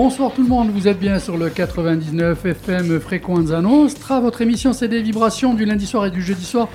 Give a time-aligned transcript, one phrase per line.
[0.00, 4.20] Bonsoir tout le monde, vous êtes bien sur le 99 FM Frequenza Nostra.
[4.20, 6.68] Votre émission c'est des vibrations du lundi soir et du jeudi soir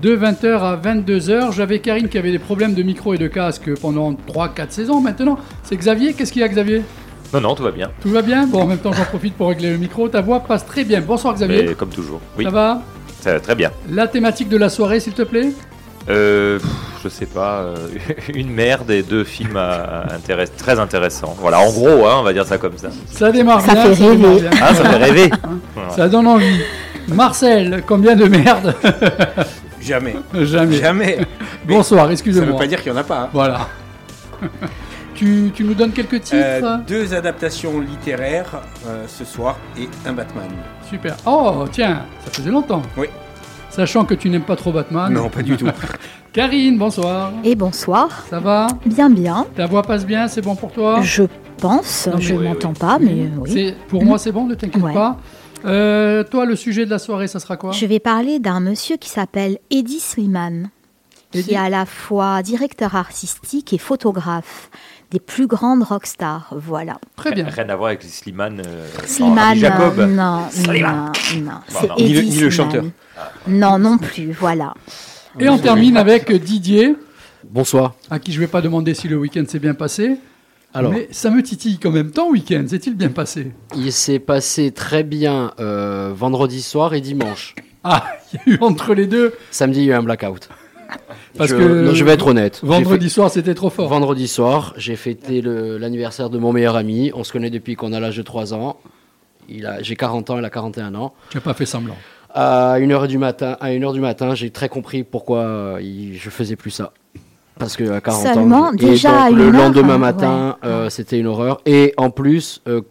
[0.00, 1.52] de 20h à 22h.
[1.52, 5.40] J'avais Karine qui avait des problèmes de micro et de casque pendant 3-4 saisons maintenant.
[5.64, 6.84] C'est Xavier, qu'est-ce qu'il y a Xavier?
[7.34, 7.90] Non, non, tout va bien.
[8.00, 8.46] Tout va bien?
[8.46, 10.08] Bon, en même temps j'en profite pour régler le micro.
[10.08, 11.00] Ta voix passe très bien.
[11.00, 11.64] Bonsoir Xavier.
[11.64, 12.20] Mais comme toujours.
[12.36, 12.82] Oui, Ça va?
[13.18, 13.72] Ça va très bien.
[13.90, 15.48] La thématique de la soirée s'il te plaît?
[16.08, 16.60] Euh,
[17.02, 17.74] je sais pas, euh,
[18.34, 21.36] une merde et deux films à- intéress- très intéressants.
[21.40, 22.88] Voilà, en gros, hein, on va dire ça comme ça.
[23.06, 23.82] Ça démarre Ça bien.
[23.84, 24.40] fait ça démarre rêver.
[24.40, 24.50] bien.
[24.62, 25.30] Ah, ça fait rêver.
[25.96, 26.60] Ça donne envie.
[27.08, 28.74] Marcel, combien de merde
[29.80, 30.16] Jamais.
[30.34, 30.76] Jamais.
[30.76, 31.18] Jamais.
[31.66, 32.58] Bonsoir, Ça ne veut excusez-moi.
[32.58, 33.20] pas dire qu'il n'y en a pas.
[33.22, 33.28] hein.
[33.32, 33.68] Voilà.
[35.14, 40.12] tu, tu nous donnes quelques titres Euh, deux adaptations littéraires euh, ce soir et un
[40.12, 40.48] Batman.
[40.88, 41.16] Super.
[41.26, 42.82] Oh, tiens, ça faisait longtemps.
[42.96, 43.06] Oui.
[43.70, 45.12] Sachant que tu n'aimes pas trop Batman.
[45.12, 45.68] Non, pas du tout.
[46.38, 47.32] Karine, bonsoir.
[47.42, 48.24] Et bonsoir.
[48.30, 48.68] Ça va?
[48.86, 49.44] Bien, bien.
[49.56, 51.00] Ta voix passe bien, c'est bon pour toi?
[51.02, 51.24] Je
[51.56, 53.50] pense, Non, je oui, m'entends pas, mais euh, oui.
[53.52, 54.94] C'est- Pour moi, c'est bon, ne t'inquiète Ouais.
[54.94, 55.16] pas.
[55.64, 57.72] Euh, toi, le sujet de la soirée, ça sera quoi?
[57.72, 60.70] Je vais parler d'un monsieur qui s'appelle Eddie Slimane,
[61.32, 64.70] qui est à la fois directeur artistique et photographe
[65.10, 66.52] des plus grandes rockstars.
[66.56, 66.98] Voilà.
[67.16, 67.46] Très bien.
[67.48, 68.62] Rien à voir avec Slimane.
[68.64, 69.98] euh, Slimane, Jacob.
[70.08, 71.10] non, Slimane.
[71.34, 71.96] non, non, Bon, non.
[71.96, 72.84] Eddie Ni le- ni le chanteur.
[73.48, 74.72] Non, non plus, voilà.
[75.40, 76.96] Et on termine avec Didier,
[77.50, 77.94] Bonsoir.
[78.10, 80.16] à qui je ne vais pas demander si le week-end s'est bien passé.
[80.74, 82.10] Alors, Mais ça me titille quand même.
[82.10, 83.52] Ton week-end, s'est-il bien passé?
[83.74, 87.54] Il s'est passé très bien euh, vendredi soir et dimanche.
[87.84, 89.32] Ah, il y a eu entre les deux.
[89.50, 90.48] Samedi, il y a eu un blackout.
[91.36, 92.60] Parce je, que non, je vais être honnête.
[92.62, 93.88] Vendredi soir, c'était trop fort.
[93.88, 97.12] vendredi soir, j'ai fêté l'anniversaire de mon meilleur ami.
[97.14, 98.78] On se connaît depuis qu'on a l'âge de 3 ans.
[99.48, 101.14] Il a, j'ai 40 ans, il a 41 ans.
[101.30, 101.96] Tu n'as pas fait semblant.
[102.40, 105.80] À 1h du matin, à 1h du matin, j'ai très compris pourquoi euh,
[106.14, 106.92] je faisais plus ça.
[107.58, 110.56] Parce que à 40 Seulement, ans, déjà et donc, à le heure, lendemain hein, matin,
[110.62, 110.68] ouais.
[110.68, 111.60] euh, c'était une horreur.
[111.66, 112.82] Et en plus, euh,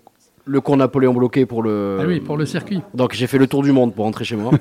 [0.43, 1.99] le con Napoléon bloqué pour le.
[2.01, 2.81] Ah oui, pour le circuit.
[2.93, 4.51] Donc j'ai fait le tour du monde pour rentrer chez moi.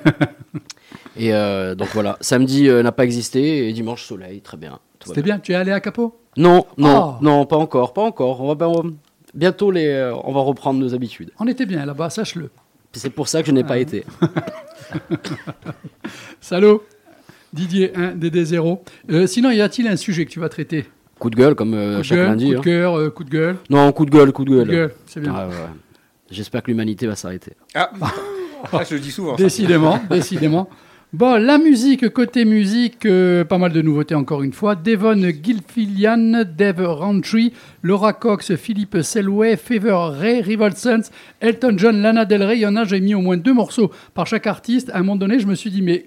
[1.16, 4.78] et euh, donc voilà, samedi euh, n'a pas existé et dimanche soleil, très bien.
[5.04, 5.40] C'était bien.
[5.40, 7.24] Tu es allé à Capot Non, non, Oh.
[7.24, 8.40] non, pas encore, pas encore.
[8.40, 8.88] On va, ben, on va-
[9.34, 11.32] bientôt les, euh, on va reprendre nos habitudes.
[11.40, 12.50] On était bien là-bas, sache-le.
[12.92, 13.64] C'est pour ça que je n'ai Ah.
[13.64, 14.04] pas été.
[16.40, 16.82] Salaud
[17.52, 18.82] Didier 1, DD 0.
[19.10, 20.84] Euh, sinon, y a-t-il un sujet que tu vas traiter?
[21.18, 22.46] Coup de gueule comme euh, Coup de chaque gueule, lundi.
[22.48, 22.62] coup de hein.
[22.62, 23.56] cœur, euh, coup de gueule.
[23.70, 24.66] Non, coup de gueule, coup de Coup gueule.
[24.66, 25.32] de gueule, c'est bien.
[25.34, 25.60] Ah, ouais, ouais.
[26.30, 27.52] J'espère que l'humanité va s'arrêter.
[27.74, 27.90] Ah,
[28.72, 29.36] Ah, je le dis souvent.
[29.36, 29.42] ça.
[29.42, 30.68] Décidément, décidément.
[31.16, 34.74] Bon, la musique, côté musique, euh, pas mal de nouveautés encore une fois.
[34.74, 41.04] Devon Gilfillian, Dave Rowntree, Laura Cox, Philippe Selway, Fever Ray, Rival Sons,
[41.40, 42.58] Elton John, Lana Del Rey.
[42.58, 44.90] Il y en a, j'ai mis au moins deux morceaux par chaque artiste.
[44.90, 46.04] À un moment donné, je me suis dit, mais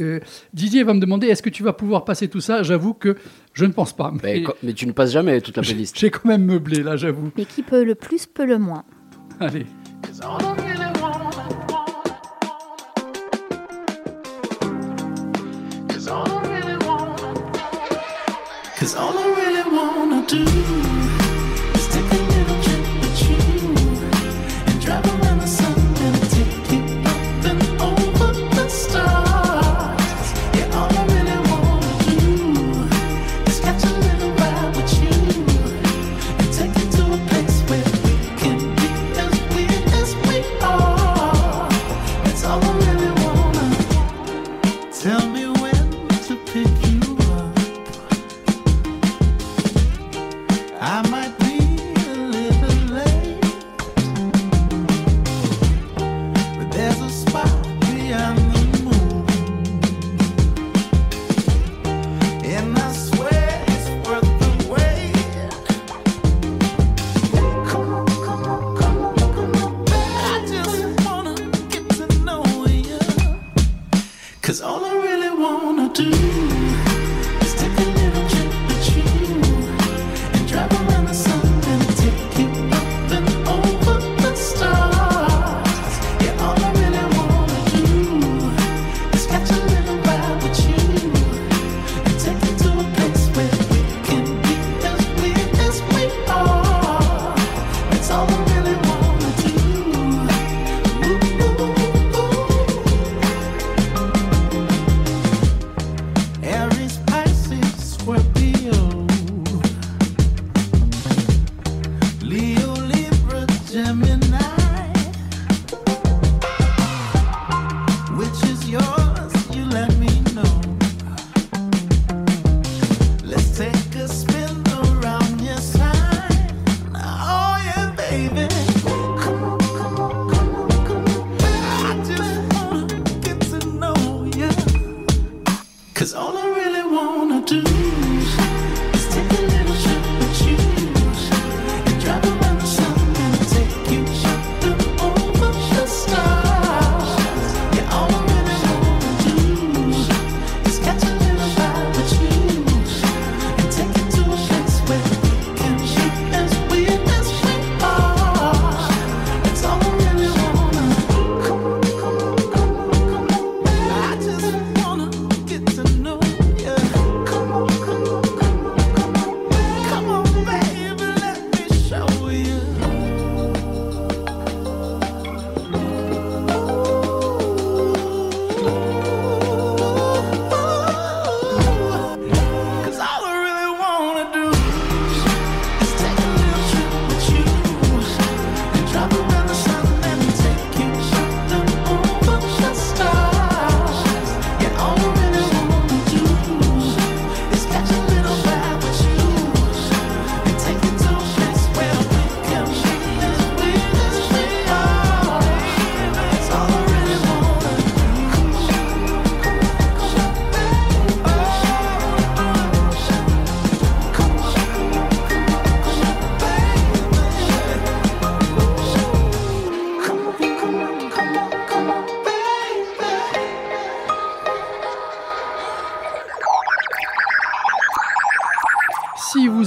[0.00, 0.18] euh,
[0.52, 2.64] Didier va me demander, est-ce que tu vas pouvoir passer tout ça?
[2.64, 3.14] J'avoue que
[3.54, 4.12] je ne pense pas.
[4.20, 5.96] Mais, Mais tu ne passes jamais toute la playlist.
[5.96, 7.30] j'ai quand même meublé, là, j'avoue.
[7.36, 8.82] Mais qui peut le plus, peut le moins.
[9.38, 9.66] Allez.
[18.94, 20.89] All I really wanna do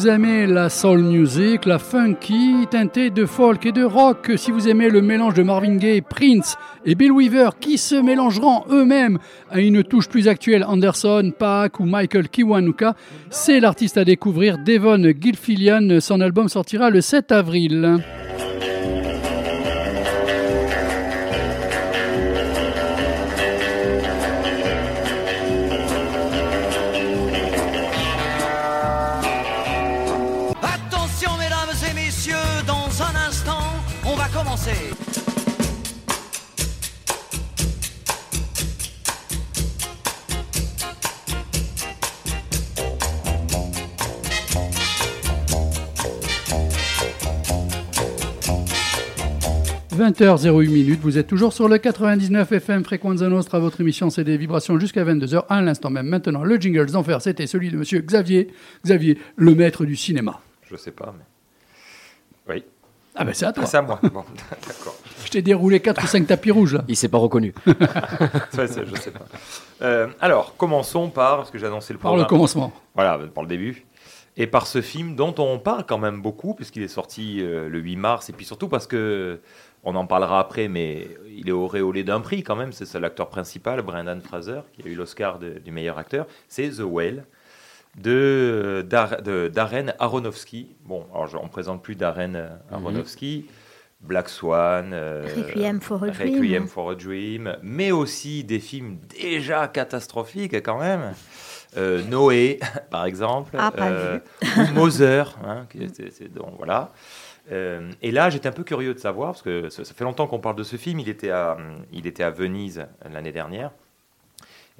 [0.04, 4.68] vous aimez la soul music, la funky, teintée de folk et de rock, si vous
[4.68, 9.18] aimez le mélange de Marvin Gaye, Prince et Bill Weaver qui se mélangeront eux-mêmes
[9.50, 12.96] à une touche plus actuelle, Anderson, Paak ou Michael Kiwanuka,
[13.30, 16.02] c'est l'artiste à découvrir, Devon Gilfillian.
[16.02, 18.04] Son album sortira le 7 avril.
[50.14, 54.38] 20h08 minutes, vous êtes toujours sur le 99 FM Frequenza Nostra, votre émission c'est des
[54.38, 56.08] vibrations jusqu'à 22h, à l'instant même.
[56.08, 58.50] Maintenant, le jingle d'enfer, c'était celui de monsieur Xavier,
[58.86, 60.40] Xavier, le maître du cinéma.
[60.70, 62.54] Je sais pas, mais.
[62.56, 62.64] Oui.
[63.16, 63.64] Ah ben c'est à toi.
[63.66, 64.00] Ah, c'est à moi.
[64.04, 64.24] Bon,
[64.68, 64.96] d'accord.
[65.26, 66.84] Je t'ai déroulé 4 ou 5 tapis rouges là.
[66.88, 67.54] Il s'est pas reconnu.
[67.66, 69.26] Ouais, c'est- je sais pas.
[69.82, 72.30] Euh, alors, commençons par, parce que j'ai annoncé le Par le programme.
[72.30, 72.74] commencement.
[72.94, 73.86] Voilà, par le début.
[74.38, 77.80] Et par ce film dont on parle quand même beaucoup, puisqu'il est sorti euh, le
[77.80, 79.40] 8 mars, et puis surtout parce que,
[79.84, 83.30] on en parlera après, mais il est auréolé d'un prix quand même, c'est ça l'acteur
[83.30, 87.26] principal, Brendan Fraser, qui a eu l'Oscar du meilleur acteur, c'est The Whale
[87.96, 90.76] de, Dar- de Darren Aronofsky.
[90.86, 93.46] Bon, alors je- on ne présente plus Darren euh, Aronofsky,
[94.02, 96.36] Black Swan, euh, Requiem for a Dream.
[96.36, 101.14] Requiem for a Dream, mais aussi des films déjà catastrophiques quand même.
[101.78, 104.20] Euh, Noé, par exemple, Ah, pas euh,
[104.58, 105.66] ou Mother, hein,
[106.36, 106.92] donc voilà.
[107.52, 110.28] Euh, et là, j'étais un peu curieux de savoir, parce que ça, ça fait longtemps
[110.28, 111.58] qu'on parle de ce film, il était à,
[111.92, 113.72] il était à Venise l'année dernière,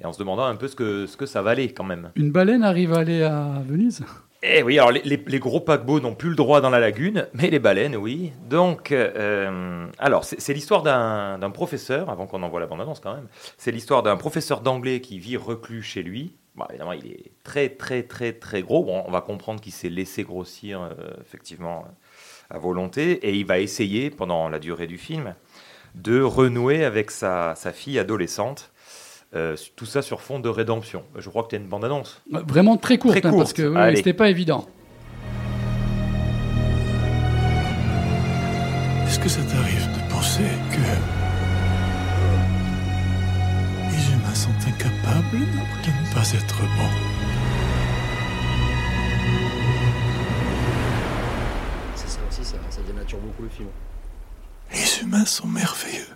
[0.00, 2.10] et en se demandant un peu ce que, ce que ça valait quand même.
[2.16, 4.04] Une baleine arrive à aller à Venise?
[4.46, 7.26] Eh oui, alors les, les- les gros paquebots n'ont plus le droit dans la lagune,
[7.32, 8.30] mais les baleines, oui.
[8.50, 13.28] Donc, euh, alors, c'est l'histoire d'un d'un professeur, avant qu'on envoie la bande-annonce quand même,
[13.56, 16.34] c'est l'histoire d'un professeur d'anglais qui vit reclus chez lui.
[16.56, 18.84] Bon, évidemment, il est très, très, très, très gros.
[18.84, 20.90] Bon, on va comprendre qu'il s'est laissé grossir, euh,
[21.22, 21.86] effectivement,
[22.50, 25.34] à volonté, et il va essayer, pendant la durée du film,
[25.94, 28.70] de renouer avec sa, sa fille adolescente.
[29.34, 31.02] Euh, tout ça sur fond de rédemption.
[31.16, 32.22] Je crois que tu as une bande-annonce.
[32.30, 33.96] Vraiment très courte, Très hein, parce que Allez.
[33.96, 34.64] c'était pas évident.
[39.06, 40.80] Est-ce que ça t'arrive de penser que
[43.90, 47.13] les humains sont incapables de ne pas être bons?
[53.44, 53.68] Le film.
[54.72, 56.06] Les humains sont merveilleux.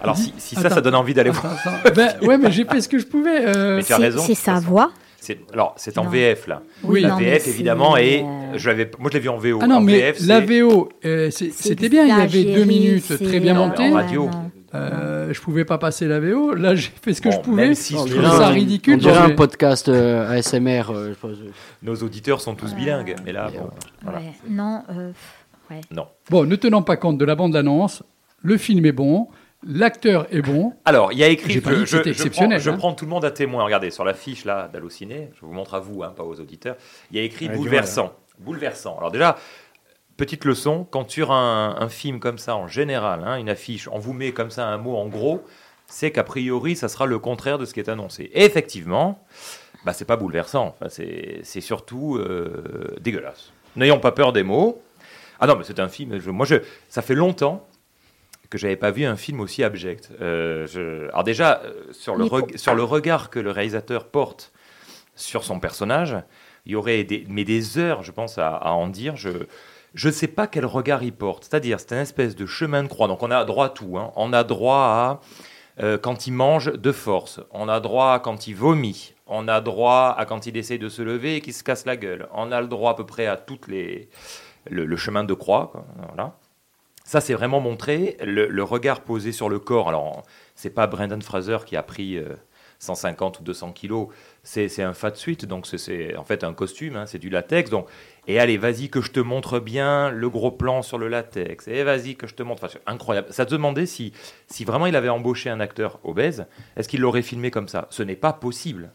[0.00, 0.76] Alors, si, si ça, Attends.
[0.76, 1.52] ça donne envie d'aller voir.
[1.96, 3.44] Ben, ouais, mais j'ai fait ce que je pouvais.
[3.46, 4.92] euh, Mais tu as C'est raison, c'est sa voix.
[5.20, 6.10] C'est- Alors, c'est en Non.
[6.10, 6.62] VF là.
[6.84, 7.00] Oui.
[7.00, 8.24] La Non, VF évidemment, et
[8.54, 9.58] je l'avais, moi je l'ai vu en VO.
[9.60, 12.44] Ah non, en mais VF, la VO, euh, c'est- c'est c'était bien, il y avait
[12.54, 13.88] deux minutes très bien montées.
[13.88, 14.30] en radio.
[14.74, 16.54] Euh, je pouvais pas passer la VO.
[16.54, 17.74] Là, j'ai fait ce que Bon, je pouvais.
[17.74, 20.90] si je trouve ça ridicule, On dirait un podcast euh, ASMR.
[20.90, 21.14] euh,
[21.82, 23.70] nos auditeurs sont tous bilingues, mais là, bon,
[24.02, 24.18] voilà.
[24.18, 25.12] Ouais, non, euh,
[25.70, 25.80] ouais.
[25.90, 26.06] Non.
[26.28, 28.02] Bon, ne tenant pas compte de la bande-annonce,
[28.42, 29.28] le film est bon,
[29.66, 30.74] l'acteur est bon.
[30.84, 31.62] Alors, il y a écrit.
[31.62, 32.76] Que je, exceptionnel, prends, je hein.
[32.76, 33.64] prends tout le monde à témoin.
[33.64, 35.30] Regardez sur l'affiche là d'Allociné.
[35.34, 36.76] Je vous montre à vous, hein, pas aux auditeurs.
[37.10, 38.12] Il y a écrit Ouais, bouleversant.
[38.38, 38.96] Bouleversant.
[38.98, 39.36] Alors déjà.
[40.18, 43.98] Petite leçon, quand sur un, un film comme ça, en général, hein, une affiche, on
[44.00, 45.44] vous met comme ça un mot en gros,
[45.86, 48.24] c'est qu'a priori, ça sera le contraire de ce qui est annoncé.
[48.34, 49.24] Et effectivement,
[49.84, 53.52] bah, c'est pas bouleversant, enfin, c'est surtout euh, dégueulasse.
[53.76, 54.82] N'ayons pas peur des mots.
[55.38, 56.56] Ah non, mais c'est un film, je- moi, je,
[56.88, 57.64] ça fait longtemps
[58.50, 60.10] que j'avais pas vu un film aussi abject.
[60.20, 64.50] Euh, je- alors déjà, euh, sur le, reg- sur le regard que le réalisateur porte
[65.14, 66.16] sur son personnage,
[66.66, 69.14] il y aurait des, mais des heures, je pense, à, à en dire.
[69.16, 69.30] Je
[69.94, 71.44] je ne sais pas quel regard il porte.
[71.44, 73.08] C'est-à-dire, c'est un espèce de chemin de croix.
[73.08, 73.98] Donc on a droit à tout.
[73.98, 74.12] hein.
[74.16, 75.20] On a droit à
[75.82, 77.40] euh, quand il mange de force.
[77.52, 79.14] On a droit à quand il vomit.
[79.26, 81.96] On a droit à quand il essaye de se lever et qu'il se casse la
[81.96, 82.28] gueule.
[82.34, 84.08] On a le droit à peu près à toutes les
[84.70, 85.72] le, chemin de croix.
[87.04, 88.16] Ça, c'est vraiment montré.
[88.22, 89.88] Le, regard posé sur le corps.
[89.88, 92.34] Alors, c'est pas Brendan Fraser qui a pris euh,
[92.80, 94.08] 150 ou 200 kilos.
[94.42, 97.70] C'est un fat suite, donc c'est- c'est en fait un costume, hein, c'est du latex.
[97.70, 97.86] Donc,
[98.28, 101.66] et allez, vas-y que je te montre bien le gros plan sur le latex.
[101.66, 102.64] Et vas-y que je te montre.
[102.64, 103.28] Enfin, incroyable.
[103.30, 104.12] Ça te demandait si,
[104.48, 107.86] si vraiment il avait embauché un acteur obèse, est-ce qu'il l'aurait filmé comme ça?
[107.88, 108.92] Ce n'est pas possible.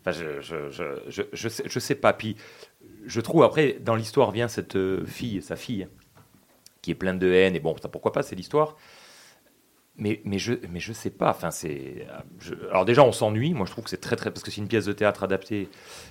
[0.00, 2.12] Enfin, je, je, je, je, je sais pas.
[2.12, 2.36] Puis,
[3.06, 5.88] je trouve après, dans l'histoire vient cette euh, fille, sa fille,
[6.80, 7.56] qui est pleine de haine.
[7.56, 8.76] Et bon, ça, pourquoi pas, c'est l'histoire.
[9.98, 11.30] Mais, mais, je, mais je sais pas.
[11.30, 12.06] Enfin, c'est.
[12.40, 13.54] je- Alors, déjà, on s'ennuie.
[13.54, 14.30] Moi, je trouve que c'est très, très.
[14.30, 15.68] Parce que c'est une pièce de théâtre adaptée.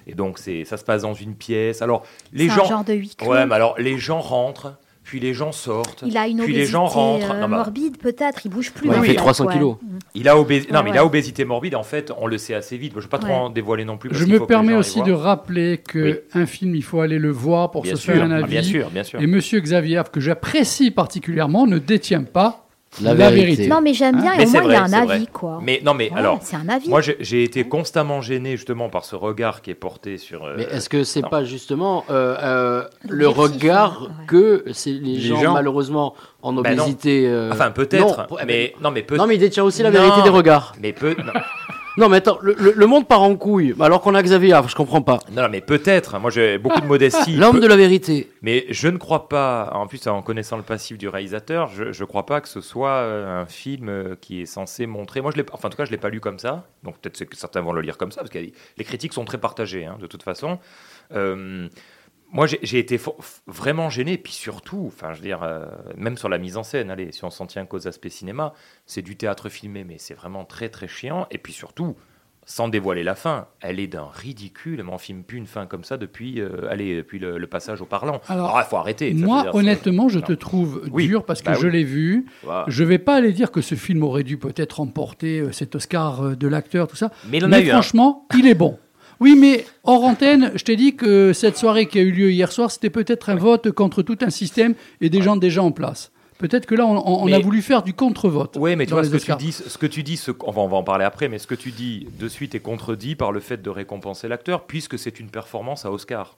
[0.07, 1.81] Et donc, c'est ça se passe dans une pièce.
[1.83, 2.65] Alors, les gens.
[2.65, 3.29] un genre de huis clos.
[3.31, 4.73] Ouais, mais alors, les gens rentrent,
[5.03, 6.03] puis les gens sortent.
[6.07, 7.29] Il a une puis obésité les gens rentrent.
[7.31, 8.89] euh, Non, mais- morbide peut-être, il bouge plus.
[8.89, 9.53] Ouais, il fait 300 ouais.
[9.53, 9.77] kilos.
[10.15, 11.75] Il a, obé- non, Ouais, mais il a obésité morbide.
[11.75, 12.93] En fait, on le sait assez vite.
[12.93, 13.35] Je ne veux pas trop Ouais.
[13.35, 14.09] en dévoiler non plus.
[14.09, 17.69] parce Je me permets aussi de rappeler que un film, il faut aller le voir
[17.69, 18.47] pour Bien se sûr, faire un ah, avis.
[18.49, 19.21] bien sûr, bien sûr.
[19.21, 22.64] Et Monsieur Xavier que j'apprécie particulièrement, ne détient pas
[23.01, 23.45] La la, vérité.
[23.45, 23.67] vérité.
[23.67, 25.15] Non, mais j'aime bien, Hein Mais et au c'est moins il y a un vrai.
[25.15, 25.59] avis, quoi.
[25.61, 26.87] Mais non, mais Ouais, alors, c'est un avis.
[26.89, 30.45] moi, j'ai- été constamment gêné justement par ce regard qui est porté sur.
[30.45, 34.25] euh, Mais est-ce que c'est pas justement euh, euh, le regard ouais.
[34.27, 35.53] que c'est les, Les gens, gens.
[35.53, 36.83] malheureusement en Ben non.
[36.83, 38.27] obésité euh, Enfin, peut-être.
[38.29, 39.17] non, mais non, mais peut.
[39.17, 40.73] non, mais il détient aussi la Non, vérité des regards.
[40.81, 41.15] Mais peut.
[41.97, 44.67] Non, mais attends, le, le- le monde part en couille, alors qu'on a Xavier Havre,
[44.69, 45.19] je comprends pas.
[45.31, 46.19] non, mais peut-être.
[46.19, 47.35] Moi, j'ai beaucoup de modestie.
[47.37, 48.29] L'homme de la vérité.
[48.41, 52.05] Mais je ne crois pas, en plus en connaissant le passif du réalisateur, je ne
[52.07, 55.21] crois pas que ce soit euh, un film euh, qui est censé montrer.
[55.21, 56.65] Moi, je l'ai, enfin, en tout cas, je l'ai pas lu comme ça.
[56.83, 59.37] Donc peut-être que certains vont le lire comme ça, parce que les critiques sont très
[59.37, 60.59] partagées, hein, de toute façon.
[61.13, 61.67] Euh,
[62.35, 62.99] moi, j'ai, été
[63.47, 65.65] vraiment gêné, puis surtout, enfin, je veux dire, euh,
[65.97, 66.91] même sur la mise en scène.
[66.91, 68.53] Allez, si on s'en tient qu'aux aspects cinéma,
[68.85, 71.27] c'est du théâtre filmé, mais c'est vraiment très très chiant.
[71.31, 71.95] Et puis surtout.
[72.47, 74.83] Sans dévoiler la fin, elle est d'un ridicule.
[74.85, 77.81] Mais on filme plus une fin comme ça depuis, euh, allez, depuis le, le passage
[77.81, 78.21] au parlant.
[78.27, 79.17] Alors, il faut arrêter.
[79.17, 80.25] je Moi, dire, honnêtement, je Non.
[80.27, 81.07] te trouve Oui.
[81.07, 81.73] dur parce que Bah je oui.
[81.73, 82.27] l'ai vu.
[82.43, 82.65] Voilà.
[82.67, 86.37] Je vais pas aller dire que ce film aurait dû peut-être remporter euh, cet Oscar
[86.37, 87.09] de l'acteur, tout ça.
[87.31, 87.81] Mais il en a mais eu un.
[87.81, 88.77] franchement, il est bon.
[89.19, 92.51] Oui, mais hors antenne, je t'ai dit que cette soirée qui a eu lieu hier
[92.51, 96.11] soir, c'était peut-être un vote contre tout un système et des gens déjà en place.
[96.37, 98.57] Peut-être que là, on, a voulu faire du contre-vote.
[98.59, 100.61] Oui, mais tu vois, ce que tu dis, ce que tu dis ce- on, va,
[100.63, 103.31] on va en parler après, mais ce que tu dis de suite est contredit par
[103.31, 106.37] le fait de récompenser l'acteur, puisque c'est une performance à Oscar.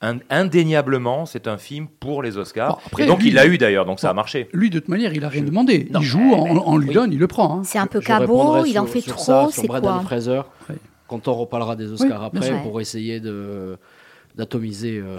[0.00, 2.70] In- indéniablement, c'est un film pour les Oscars.
[2.76, 4.48] Bon, après, et donc, lui- il l'a eu d'ailleurs, donc ça a marché.
[4.54, 5.88] Lui, de toute manière, il a rien demandé.
[5.90, 6.94] Non, il joue, mais- on, on lui oui.
[6.94, 7.58] donne, il le prend.
[7.58, 7.62] hein.
[7.64, 10.40] C'est un peu cabot, il en fait sur trop, ça, sur quoi Fraser,
[10.70, 10.76] Ouais.
[11.06, 13.76] Quand on reparlera des Oscars Oui, après, pour essayer de
[14.36, 15.16] d'atomiser euh,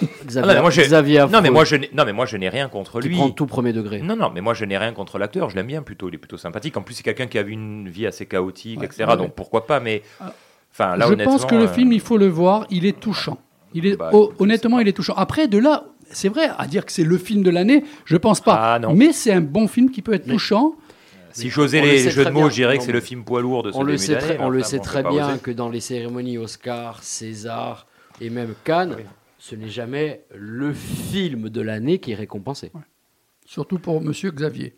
[0.02, 2.12] Ah Xavier, non, mais moi, j'ai- Xavier non, mais Affreux, moi, je n'ai- non, mais
[2.14, 3.16] moi, je n'ai rien contre qui lui.
[3.16, 4.00] prend tout premier degré.
[4.00, 5.50] Non, non, mais moi, je n'ai rien contre l'acteur.
[5.50, 6.08] Je l'aime bien plutôt.
[6.08, 6.74] Il est plutôt sympathique.
[6.78, 9.04] En plus, c'est quelqu'un qui a eu une vie assez chaotique, Ouais, etc.
[9.06, 10.32] ouais, Donc, pourquoi pas Mais, Ah.
[10.72, 12.98] enfin, là, je honnêtement, pense que le euh, film, il faut le voir, il est
[12.98, 13.36] touchant.
[13.74, 15.12] Il est, Bah, oh, je honnêtement, il est touchant.
[15.16, 18.40] Après, de là, c'est vrai, à dire que c'est le film de l'année, je pense
[18.40, 18.54] pas.
[18.74, 18.94] Ah, non.
[18.94, 20.72] Mais c'est un bon film qui peut être touchant.
[21.42, 22.48] Si j'osais On le les sait jeux de très mots, bien.
[22.50, 24.48] je dirais que c'est le film poids lourd de ce On le sait très, on
[24.48, 25.38] le sait très bien oser.
[25.40, 27.86] que dans les cérémonies Oscar, César
[28.20, 28.96] et même Cannes,
[29.38, 32.72] ce n'est jamais le film de l'année qui est récompensé.
[33.46, 34.76] Surtout pour Monsieur Xavier.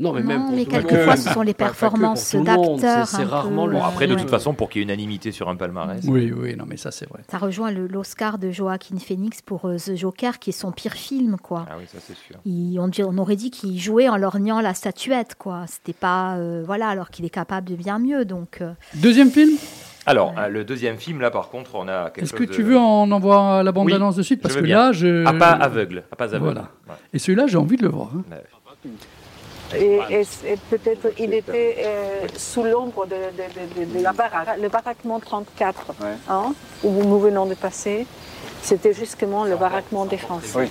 [0.00, 3.66] Non, mais Non, même pour mais quelquefois, ce sont les performances d'acteurs c'est- peu, rarement
[3.66, 4.20] le euh, Bon, après, de Ouais.
[4.20, 6.02] toute façon, pour qu'il y ait unanimité sur un palmarès.
[6.08, 7.20] Oui, oui, non, mais ça, c'est vrai.
[7.30, 10.94] Ça rejoint le- l'Oscar de Joaquin Phoenix pour euh, The Joker, qui est son pire
[10.94, 11.66] film, quoi.
[11.70, 12.36] Ah oui, ça c'est sûr.
[12.46, 15.64] Il- on, aurait dit qu'il jouait en lorgnant la statuette, quoi.
[15.68, 18.58] C'était pas, euh, voilà, alors qu'il est capable de bien mieux, donc.
[18.62, 19.50] euh, Deuxième film?
[20.06, 22.78] Alors, le deuxième film, là, par contre, on a quelque Est-ce que de- tu veux
[22.78, 24.40] en envoie la bande-annonce de suite?
[24.40, 25.26] Parce je que là, je.
[25.26, 26.04] À pas aveugle.
[26.10, 26.44] À pas aveugle.
[26.44, 26.60] Voilà.
[26.88, 26.94] Ouais.
[27.12, 28.08] Et celui-là, j'ai envie de le voir.
[28.16, 28.36] hein.
[29.76, 30.00] Et,
[30.70, 35.20] peut-être il était euh, sous l'ombre de, de- de- de- de la baraque, le baraquement
[35.20, 35.92] 34,
[36.28, 38.06] hein, où nous venons de passer.
[38.62, 40.68] C'était justement le baraquement des Français.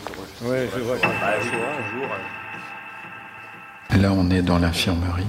[4.00, 5.26] Là, on est dans l'infirmerie.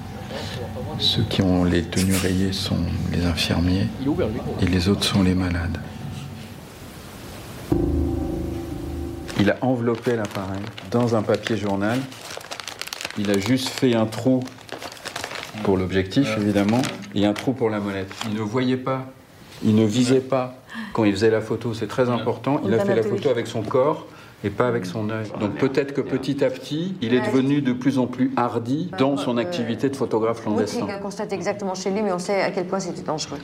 [0.99, 2.77] Ceux qui ont les tenues rayées sont
[3.11, 3.87] les infirmiers
[4.61, 5.79] et les autres sont les malades.
[9.39, 10.61] Il a enveloppé l'appareil
[10.91, 11.99] dans un papier journal.
[13.19, 14.41] Il a juste fait un trou
[15.65, 16.81] pour l'objectif, évidemment,
[17.15, 18.13] et un trou pour la molette.
[18.29, 19.07] Il ne voyait pas,
[19.65, 20.55] il ne visait pas
[20.93, 21.75] quand il faisait la photo.
[21.75, 22.61] C'est très important.
[22.65, 24.07] Il a fait la photo avec son corps
[24.45, 25.27] et pas avec son œil.
[25.39, 29.17] Donc peut-être que petit à petit, il est devenu de plus en plus hardi dans
[29.17, 30.87] son activité de photographe clandestin.
[31.03, 33.39] constate exactement chez lui, mais on sait à quel point c'était dangereux.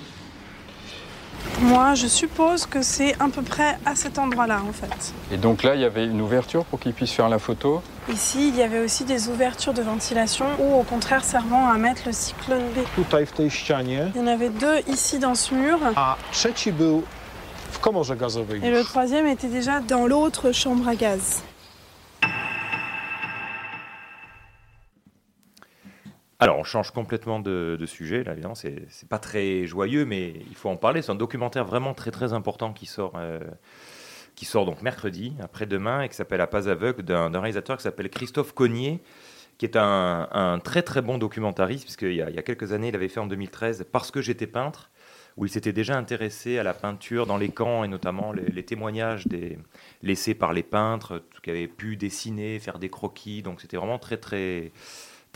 [1.62, 5.14] Moi, je suppose que c'est à peu près à cet endroit-là, en fait.
[5.32, 7.80] Et donc là, il y avait une ouverture pour qu'il puisse faire la photo?
[8.12, 12.02] Ici, il y avait aussi des ouvertures de ventilation ou au contraire servant à mettre
[12.06, 12.80] le cyclone B.
[12.94, 16.72] Tutaj w tej ścianie, Il y en avait deux ici dans ce mur a trzeci
[16.72, 17.02] był
[17.72, 18.60] w komorze gazowej.
[18.62, 21.42] et le troisième était déjà dans l'autre chambre à gaz.
[26.38, 28.23] Alors, on change complètement de, sujet.
[28.23, 31.00] Là, évidemment, c'est pas très joyeux, mais il faut en parler.
[31.00, 33.40] C'est un documentaire vraiment très très important qui sort, euh,
[34.35, 38.11] qui sort donc mercredi, après-demain, et qui s'appelle À pas aveugle, d'un réalisateur qui s'appelle
[38.11, 39.00] Christophe Cognier,
[39.57, 42.88] qui est un, très très bon documentariste, puisqu'il y, a- il y a quelques années,
[42.88, 44.90] il avait fait en 2013 Parce que j'étais peintre,
[45.38, 49.26] où il s'était déjà intéressé à la peinture dans les camps, et notamment les, témoignages
[49.26, 49.59] des,
[50.02, 53.43] laissés par les peintres, qui avaient pu dessiner, faire des croquis.
[53.43, 54.73] Donc c'était vraiment très très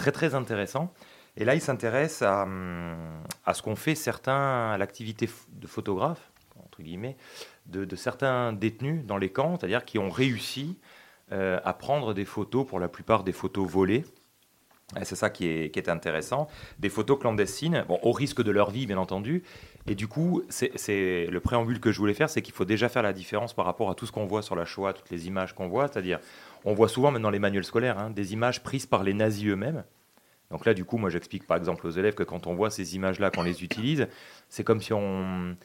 [0.00, 0.92] très très intéressant.
[1.36, 2.96] Et là, il s'intéresse à, hum,
[3.44, 6.32] à ce qu'ont fait certains, à l'activité de photographe,
[6.64, 7.16] entre guillemets,
[7.66, 10.78] de, de certains détenus dans les camps, c'est-à-dire qui ont réussi
[11.32, 14.04] euh, à prendre des photos, pour la plupart des photos volées.
[15.04, 16.48] C'est ça qui est, qui est intéressant.
[16.80, 19.44] Des photos clandestines, au risque de leur vie, bien entendu.
[19.86, 23.04] Et du coup, c'est le préambule que je voulais faire, c'est qu'il faut déjà faire
[23.04, 25.54] la différence par rapport à tout ce qu'on voit sur la Shoah, toutes les images
[25.54, 25.86] qu'on voit.
[25.86, 26.18] C'est-à-dire,
[26.64, 29.84] on voit souvent maintenant les manuels scolaires, hein, des images prises par les nazis eux-mêmes.
[30.50, 32.96] Donc là, du coup, moi, j'explique par exemple aux élèves que quand on voit ces
[32.96, 34.08] images-là, qu'on les utilise,
[34.48, 35.56] c'est comme si on,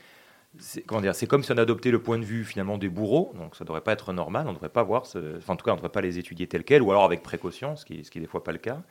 [0.86, 3.34] comment dire, c'est comme si on adoptait le point de vue finalement des bourreaux.
[3.36, 4.45] Donc ça ne devrait pas être normal.
[4.45, 6.19] On ne devrait pas voir, ce- enfin, en tout cas, on ne devrait pas les
[6.19, 8.51] étudier telles quelles, ou alors avec précaution, ce qui, ce qui est des fois pas
[8.51, 8.81] le cas.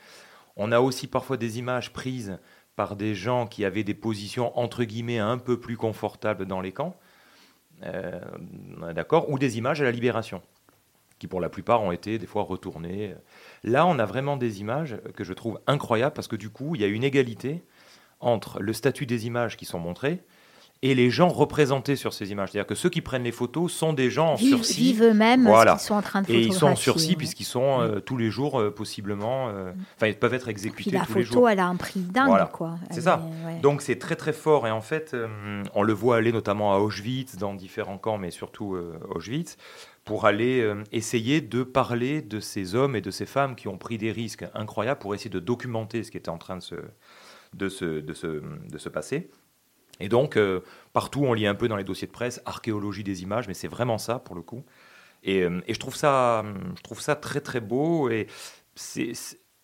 [0.56, 2.38] On a aussi parfois des images prises
[2.76, 6.72] par des gens qui avaient des positions entre guillemets un peu plus confortables dans les
[6.72, 6.96] camps,
[7.82, 8.20] Euh,
[8.94, 10.40] d'accord, ou des images à la libération,
[11.24, 13.14] qui pour la plupart ont été des fois retournées.
[13.62, 16.82] Là, on a vraiment des images que je trouve incroyables parce que du coup, il
[16.82, 17.64] y a une égalité
[18.20, 20.22] entre le statut des images qui sont montrées
[20.82, 22.50] et les gens représentés sur ces images.
[22.50, 24.80] C'est-à-dire que ceux qui prennent les photos sont des gens en Vivent- sursis.
[24.82, 25.72] vivent eux-mêmes Voilà.
[25.76, 27.16] qu'ils sont en train de Et ils sont en sursis ouais.
[27.16, 29.48] puisqu'ils sont euh, tous les jours euh, possiblement.
[29.48, 31.48] euh, Enfin, ils peuvent être exécutés la tous les photo, jours.
[31.48, 32.46] elle a un prix dingue, Voilà.
[32.52, 32.74] quoi.
[32.90, 33.26] C'est ça.
[33.46, 33.60] ouais.
[33.60, 35.16] Donc c'est très très fort et en fait
[35.74, 38.76] on le voit aller notamment à Auschwitz, dans différents camps, mais surtout
[39.14, 39.56] Auschwitz,
[40.04, 43.78] pour aller euh, essayer de parler de ces hommes et de ces femmes qui ont
[43.78, 46.74] pris des risques incroyables pour essayer de documenter ce qui était en train de se,
[47.54, 49.30] de se, de se, de se passer.
[50.00, 50.60] Et donc euh,
[50.92, 53.68] partout on lit un peu dans les dossiers de presse archéologie des images, mais c'est
[53.68, 54.64] vraiment ça pour le coup.
[55.22, 56.44] Et, euh, et je trouve ça,
[56.76, 58.26] je trouve ça très très beau et
[58.74, 59.12] c'est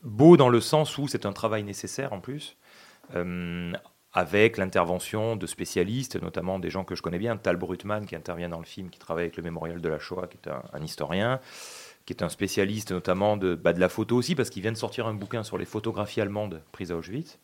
[0.02, 2.56] beau dans le sens où c'est un travail nécessaire en plus
[4.12, 8.48] avec l'intervention de spécialistes, notamment des gens que je connais bien, Tal Brutman qui intervient
[8.48, 11.40] dans le film, qui travaille avec le mémorial de la Shoah, qui est un, historien,
[12.06, 14.76] qui est un spécialiste notamment de, bah, de la photo aussi, parce qu'il vient de
[14.76, 17.38] sortir un bouquin sur les photographies allemandes prises à Auschwitz.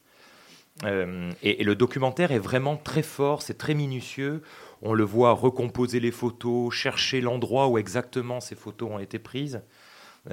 [0.85, 4.43] Euh, et, et le documentaire est vraiment très fort, c'est très minutieux.
[4.83, 9.63] On le voit recomposer les photos, chercher l'endroit où exactement ces photos ont été prises,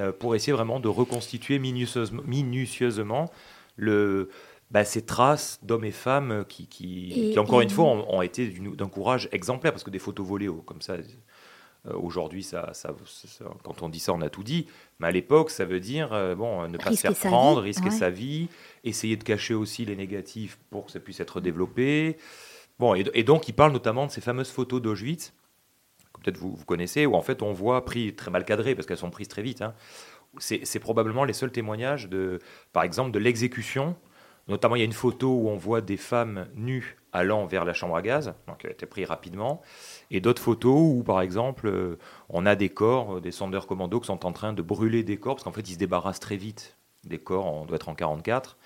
[0.00, 3.30] euh, pour essayer vraiment de reconstituer minutieusement, minutieusement
[3.76, 4.28] le,
[4.74, 8.16] bah, ces traces d'hommes et femmes qui, qui, Et- qui, encore et- une fois, ont,
[8.16, 12.42] ont été d'un courage exemplaire, parce que des photos volées oh, comme ça, euh, aujourd'hui,
[12.42, 14.66] ça, ça, ça- quand on dit ça, on a tout dit.
[14.98, 17.90] Mais à l'époque, ça veut dire euh, bon, ne pas se faire prendre, vie, risquer
[17.90, 17.96] ouais.
[17.96, 18.48] sa vie,
[18.82, 22.16] essayer de cacher aussi les négatifs pour que ça puisse être développé.
[22.80, 25.32] Bon, et, et donc, il parle notamment de ces fameuses photos d'Auschwitz,
[26.14, 28.88] que peut-être vous, vous connaissez, où en fait on voit, pris très mal cadrées, parce
[28.88, 29.72] qu'elles sont prises très vite, hein,
[30.38, 32.40] c'est c'est probablement les seuls témoignages, de,
[32.72, 33.94] par exemple, de l'exécution.
[34.48, 37.72] Notamment, il y a une photo où on voit des femmes nues allant vers la
[37.72, 39.62] chambre à gaz, donc elle a été prise rapidement,
[40.10, 44.00] et d'autres photos où, par exemple, euh, on a des corps, euh, des sondeurs commandos
[44.00, 46.36] qui sont en train de brûler des corps, parce qu'en fait, ils se débarrassent très
[46.36, 48.56] vite des corps, on doit être en 44.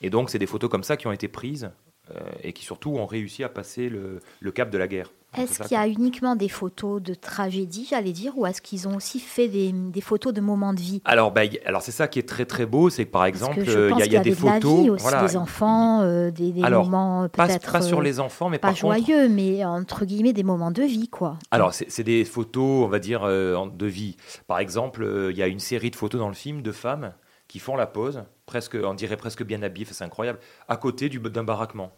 [0.00, 1.70] Et donc, c'est des photos comme ça qui ont été prises
[2.10, 5.12] euh, et qui surtout ont réussi à passer le, le cap de la guerre.
[5.36, 8.96] Est-ce qu'il y a uniquement des photos de tragédie, j'allais dire, ou est-ce qu'ils ont
[8.96, 11.00] aussi fait des, des photos de moments de vie?
[11.04, 13.64] Alors, y- alors c'est ça qui est très très beau, c'est que par exemple, que
[13.64, 14.90] je euh, pense il y a, il y a des avait de la photos, vie
[14.90, 15.26] aussi, voilà.
[15.26, 18.58] des enfants, euh, des, des Alors, moments pas- peut-être pas sur euh, les enfants, mais
[18.58, 21.38] pas par contre- joyeux, mais entre guillemets des moments de vie, quoi.
[21.50, 24.16] Alors, c'est des photos, on va dire, euh, de vie.
[24.48, 27.12] Par exemple, il y a une série de photos dans le film de femmes
[27.46, 30.38] qui font la pause, presque, on dirait presque bien habillées, c'est incroyable,
[30.68, 31.90] à côté du- d'un baraquement.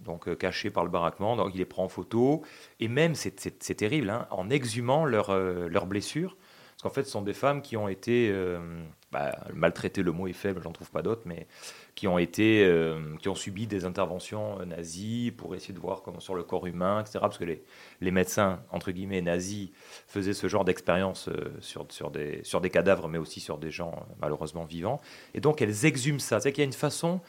[0.00, 2.42] Donc, euh, cachées par le baraquement, donc il les prend en photo.
[2.80, 3.34] Et même, c'est-
[3.76, 6.36] terrible, hein, en exhumant leurs euh, blessures.
[6.70, 8.58] Parce qu'en fait, ce sont des femmes qui ont été euh,
[9.10, 11.46] bah, maltraitées, le mot est faible, j'en trouve pas d'autre, mais
[11.94, 12.70] qui ont été,
[13.20, 17.00] qui ont subi des interventions nazies pour essayer de voir comment sur le corps humain,
[17.00, 17.20] etc.
[17.22, 19.70] Parce que les, médecins entre guillemets nazis
[20.06, 24.66] faisaient ce genre d'expérience sur, des sur des cadavres, mais aussi sur des gens malheureusement
[24.66, 25.00] vivants.
[25.32, 26.40] Et donc elles exhument ça.
[26.40, 27.22] C'est qu'il y a une façon,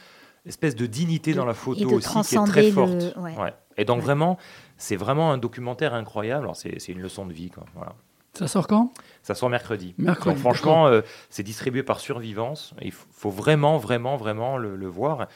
[0.47, 3.13] espèce de dignité dans la photo aussi qui est très le- forte.
[3.17, 3.36] ouais.
[3.38, 3.53] Ouais.
[3.77, 4.38] Et donc vraiment,
[4.77, 6.43] c'est vraiment un documentaire incroyable.
[6.43, 7.65] Alors c'est c'est une leçon de vie, quoi.
[7.75, 7.93] Voilà.
[8.33, 8.91] Ça sort quand?
[9.23, 9.95] Ça sort mercredi.
[9.97, 12.75] Mercredi, Donc, franchement, euh, c'est distribué par Survivance.
[12.83, 15.27] Il faut vraiment, vraiment, vraiment le, le voir.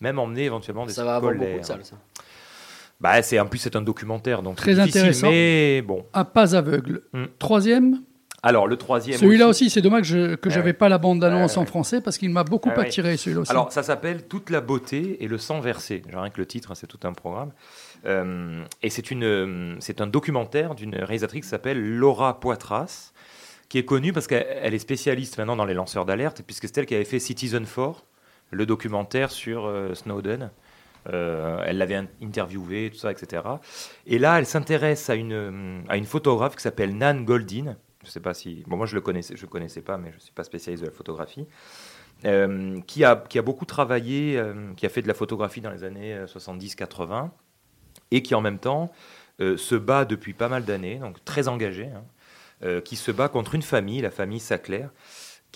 [0.00, 1.96] Même emmener éventuellement des Ça va avoir beaucoup de salles, ça.
[2.98, 5.28] Bah, c'est, en plus, c'est un documentaire, donc Très intéressant.
[5.28, 6.06] mais bon.
[6.14, 7.02] À pas aveugle.
[7.12, 7.24] Mm.
[7.38, 8.00] Troisième?
[8.46, 9.18] Alors, le troisième.
[9.18, 10.72] Celui-là aussi, c'est dommage que Ouais, j'avais ouais.
[10.72, 12.86] pas la bande-annonce Ouais, en français parce qu'il m'a beaucoup Ah ouais.
[12.86, 13.50] attiré, celui-là aussi.
[13.50, 16.02] Alors, ça s'appelle Toute la beauté et le sang versé.
[16.08, 17.52] J'ai rien que le titre, hein, c'est tout un programme.
[18.06, 23.12] Euh, et c'est, une, euh, c'est un documentaire d'une réalisatrice qui s'appelle Laura Poitras,
[23.68, 26.78] qui est connue parce qu'elle elle est spécialiste maintenant dans les lanceurs d'alerte, puisque c'est
[26.78, 28.04] elle qui avait fait Citizen 4,
[28.52, 30.50] le documentaire sur euh, Snowden.
[31.12, 33.42] Euh, elle l'avait in- interviewé, tout ça, etc.
[34.06, 37.76] Et là, elle s'intéresse à une, à une photographe qui s'appelle Nan Goldin.
[38.06, 38.62] Je sais pas si.
[38.68, 40.94] Bon, moi, je le connaissais, je connaissais pas, mais je suis pas spécialiste de la
[40.94, 41.46] photographie.
[42.24, 45.70] Euh, qui, a, qui a beaucoup travaillé, euh, qui a fait de la photographie dans
[45.70, 47.28] les années euh, 70-80,
[48.10, 48.90] et qui en même temps
[49.40, 52.04] euh, se bat depuis pas mal d'années, donc très engagé, hein,
[52.64, 54.90] euh, qui se bat contre une famille, la famille Saclair,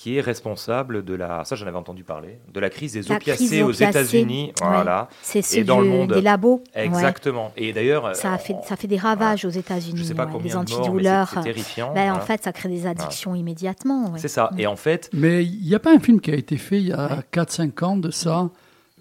[0.03, 3.17] qui est responsable de la, ça j'en avais entendu parler, de la crise des La
[3.17, 4.67] opiacés crise aux États-Unis, ouais.
[4.67, 6.15] voilà, C'est et ceux dans le monde.
[6.15, 6.87] des labos, ouais.
[6.87, 7.53] Exactement.
[7.55, 9.99] Et d'ailleurs, Ça a fait, ça fait des ravages aux États-Unis.
[9.99, 11.29] Je sais pas ouais, combien les de morts, mais antidouleurs.
[11.29, 14.05] c'est- terrifiant, Ben, En fait, ça crée des addictions immédiatement.
[14.13, 14.19] ouais.
[14.19, 14.51] c'est ça.
[14.57, 16.89] Et en fait, Mais il n'y a pas un film qui a été fait il
[16.89, 18.49] y a 4-5 ans de ça.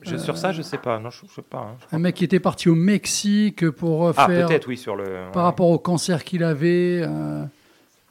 [0.02, 1.00] je, sur ça, je sais pas.
[1.00, 1.60] Non, je, je sais pas.
[1.60, 1.78] hein.
[1.94, 4.48] Un mec qui était parti au Mexique pour euh, Ah, faire.
[4.48, 5.06] peut-être, oui, sur le.
[5.32, 7.02] Par rapport au cancer qu'il avait.
[7.04, 7.46] euh,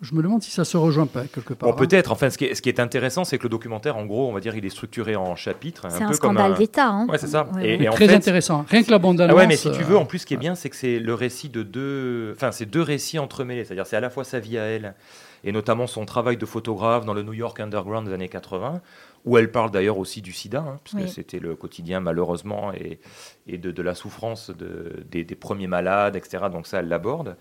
[0.00, 1.70] je me demande si ça se rejoint pas quelque part.
[1.70, 2.12] Bon, peut-être.
[2.12, 4.32] Enfin, ce qui est, ce qui est intéressant, c'est que le documentaire, en gros, on
[4.32, 5.86] va dire, il est structuré en chapitres.
[5.90, 7.06] C'est un peu scandale comme un- d'État, hein.
[7.08, 7.48] Ouais, c'est ça.
[7.54, 7.84] Ouais, et, ouais.
[7.84, 8.64] et en Très fait- intéressant.
[8.68, 10.26] Rien que la bande Ah ouais, annonce, mais si tu euh, veux, en plus, ce
[10.26, 12.32] qui est bien, c'est que c'est le récit de deux.
[12.36, 13.64] Enfin, c'est deux récits entremêlés.
[13.64, 14.94] C'est-à-dire, c'est à la fois sa vie à elle,
[15.44, 18.80] et notamment son travail de photographe dans le New York Underground des années 80,
[19.24, 21.12] où elle parle d'ailleurs aussi du sida, hein, puisque Oui.
[21.12, 22.98] c'était le quotidien, malheureusement, et,
[23.48, 26.44] et de, de la souffrance de, des, des premiers malades, etc.
[26.52, 27.36] Donc, ça, elle l'aborde.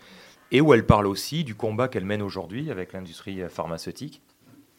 [0.52, 4.22] Et où elle parle aussi du combat qu'elle mène aujourd'hui avec l'industrie pharmaceutique.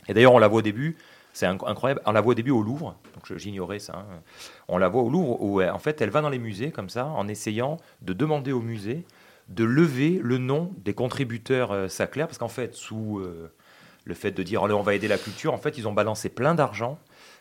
[0.09, 0.97] Et d'ailleurs, on la voit au début,
[1.35, 3.97] c'est inc- incroyable, on la voit au début au Louvre, donc j'ignorais ça.
[3.99, 4.21] hein.
[4.69, 6.89] On la voit au Louvre où, euh, en fait, elle va dans les musées comme
[6.89, 9.05] ça, en essayant de demander au musée
[9.49, 13.51] de lever le nom des contributeurs euh, parce qu'en fait, sous euh,
[14.05, 16.55] le fait de dire on va aider la culture, en fait, ils ont balancé plein
[16.55, 16.99] d'argent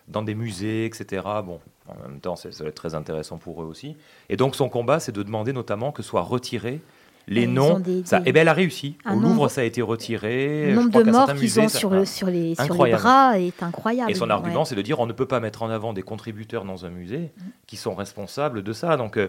[0.07, 1.21] dans des musées, etc.
[1.45, 3.97] Bon, en même temps, c'est- ça va être très intéressant pour eux aussi.
[4.29, 6.81] Et donc, son combat, c'est de demander notamment que soient retirés
[7.27, 7.79] les ils noms.
[7.79, 8.95] des- ça, des- et ben, elle a réussi.
[9.05, 10.67] un Au Louvre, nombre- ça a été retiré.
[10.67, 12.91] Le Je nombre crois de morts qu'ils ont ça- sur, le, sur, les, sur les
[12.91, 14.11] bras est incroyable.
[14.11, 14.65] Et son argument, ouais.
[14.65, 17.31] c'est de dire on ne peut pas mettre en avant des contributeurs dans un musée
[17.65, 18.95] qui sont responsables de ça.
[18.97, 19.27] Donc, euh,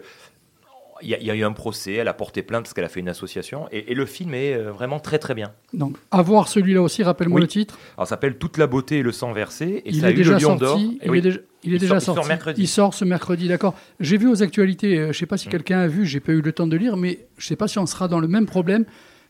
[1.00, 2.88] il y, a- y a eu un procès, elle a porté plainte parce qu'elle a
[2.88, 3.66] fait une association.
[3.70, 5.52] Et, et le film est euh, vraiment très très bien.
[5.72, 7.42] Donc, à voir celui-là aussi, rappelle-moi Oui.
[7.42, 7.78] le titre.
[7.96, 9.82] Alors, ça s'appelle Toute la beauté et le sang versé.
[9.84, 10.76] Et il ça a est eu déjà le Lion d'Or.
[10.78, 11.18] Il, oui.
[11.18, 12.28] est déjà, il est Il déjà sort- il sort sorti.
[12.28, 12.62] mercredi.
[12.62, 13.74] Il sort ce mercredi, d'accord.
[14.00, 15.38] J'ai vu aux actualités, euh, je ne sais pas Mm.
[15.38, 17.56] si quelqu'un a vu, j'ai pas eu le temps de lire, mais je ne sais
[17.56, 18.84] pas si on sera dans le même problème.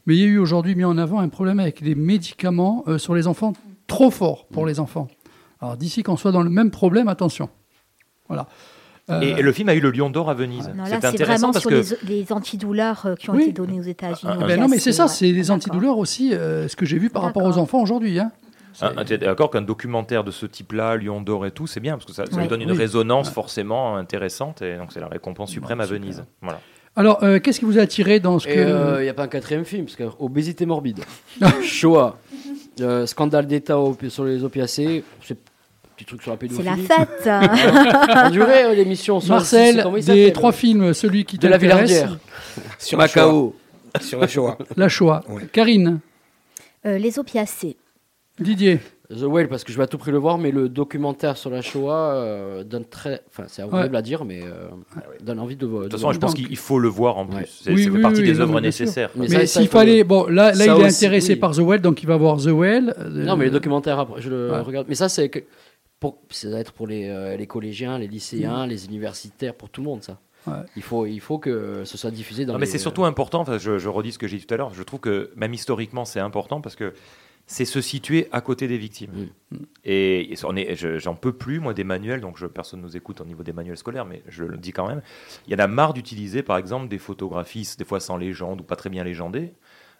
[0.06, 2.96] Mais il y a eu aujourd'hui mis en avant un problème avec les médicaments euh,
[2.98, 3.52] sur les enfants
[3.86, 4.68] trop forts pour Mm.
[4.68, 5.08] les enfants.
[5.60, 7.50] Alors d'ici qu'on soit dans le même problème, attention.
[8.28, 8.46] Voilà.
[9.10, 10.70] Euh, Et, et le film a eu le Lion d'Or à Venise.
[10.76, 12.06] Là, c'est intéressant vraiment parce sur que.
[12.06, 13.44] les, les antidouleurs qui ont Oui.
[13.44, 14.32] été donnés aux États-Unis.
[14.38, 17.08] Ah, ben non, mais c'est ça, c'est les antidouleurs aussi, euh, ce que j'ai vu
[17.08, 18.18] par rapport aux enfants aujourd'hui.
[18.20, 18.30] Hein.
[18.80, 22.04] Un- t'es d'accord qu'un documentaire de ce type-là, Lion d'Or et tout, c'est bien parce
[22.04, 22.42] que ça, ça Ouais.
[22.42, 22.78] lui donne une Oui.
[22.78, 26.00] résonance forcément intésante et donc c'est la récompense suprême à super.
[26.00, 26.24] Venise.
[26.42, 26.60] Voilà.
[26.96, 28.98] Alors, euh, qu'est-ce qui vous a attiré dans ce Et que...
[28.98, 31.00] il n'y a pas un quatrième film, parce que obésité morbide,
[31.62, 32.16] Shoah,
[32.80, 33.76] euh, scandale d'État
[34.08, 35.36] sur les opiacés, c'est un
[35.96, 36.86] petit truc sur la C'est pédophilie.
[36.88, 37.28] la fête.
[38.26, 42.16] On dirait euh, l'émission sur Marcel, c'est- des trois films, celui qui de la Villardière,
[42.78, 43.54] Sur la Macao.
[44.00, 44.58] Sur la Shoah.
[44.76, 45.24] la Shoah.
[45.52, 46.00] Karine,
[46.86, 47.76] Euh, les opiacés.
[48.40, 51.36] Didier, The Whale, parce que je vais à tout prix le voir, mais le documentaire
[51.36, 53.22] sur la Shoah euh, donne très.
[53.28, 54.68] Enfin, c'est horrible à dire, mais euh,
[55.22, 55.84] donne envie de voir.
[55.84, 57.36] De toute façon, je pense qu'il faut le voir en plus.
[57.36, 57.46] Ouais.
[57.48, 59.10] C'est Oui, ça fait oui, partie oui, des œuvres mais nécessaires.
[59.16, 59.98] Mais mais s'il fallait...
[59.98, 61.38] le- Bon, là, là il est aussi, intéressé oui.
[61.38, 62.94] par The Well, donc il va voir The Well.
[62.98, 64.60] euh, Non, mais les documentaires, après, je le Ouais.
[64.60, 64.86] regarde.
[64.88, 65.40] Mais ça, c'est que.
[66.00, 68.68] Pour, ça doit être pour les, euh, les collégiens, les lycéens, Mm.
[68.68, 70.20] les universitaires, pour tout le monde, ça.
[70.46, 70.52] Ouais.
[70.76, 73.40] Il, faut, il faut que ce soit diffusé dans Non, mais les- c'est surtout important,
[73.40, 75.52] enfin, je, je redis ce que j'ai dit tout à l'heure, je trouve que même
[75.54, 76.92] historiquement c'est important parce que
[77.48, 79.30] c'est se situer à côté des victimes.
[79.50, 79.56] Mm.
[79.84, 83.54] Et, j'en peux plus, moi, des manuels, donc je, personne nous écoute au niveau des
[83.54, 85.02] manuels scolaires, mais je le dis quand même.
[85.46, 88.64] Il y en a marre d'utiliser, par exemple, des photographies, des fois sans légende ou
[88.64, 89.54] pas très bien légendées,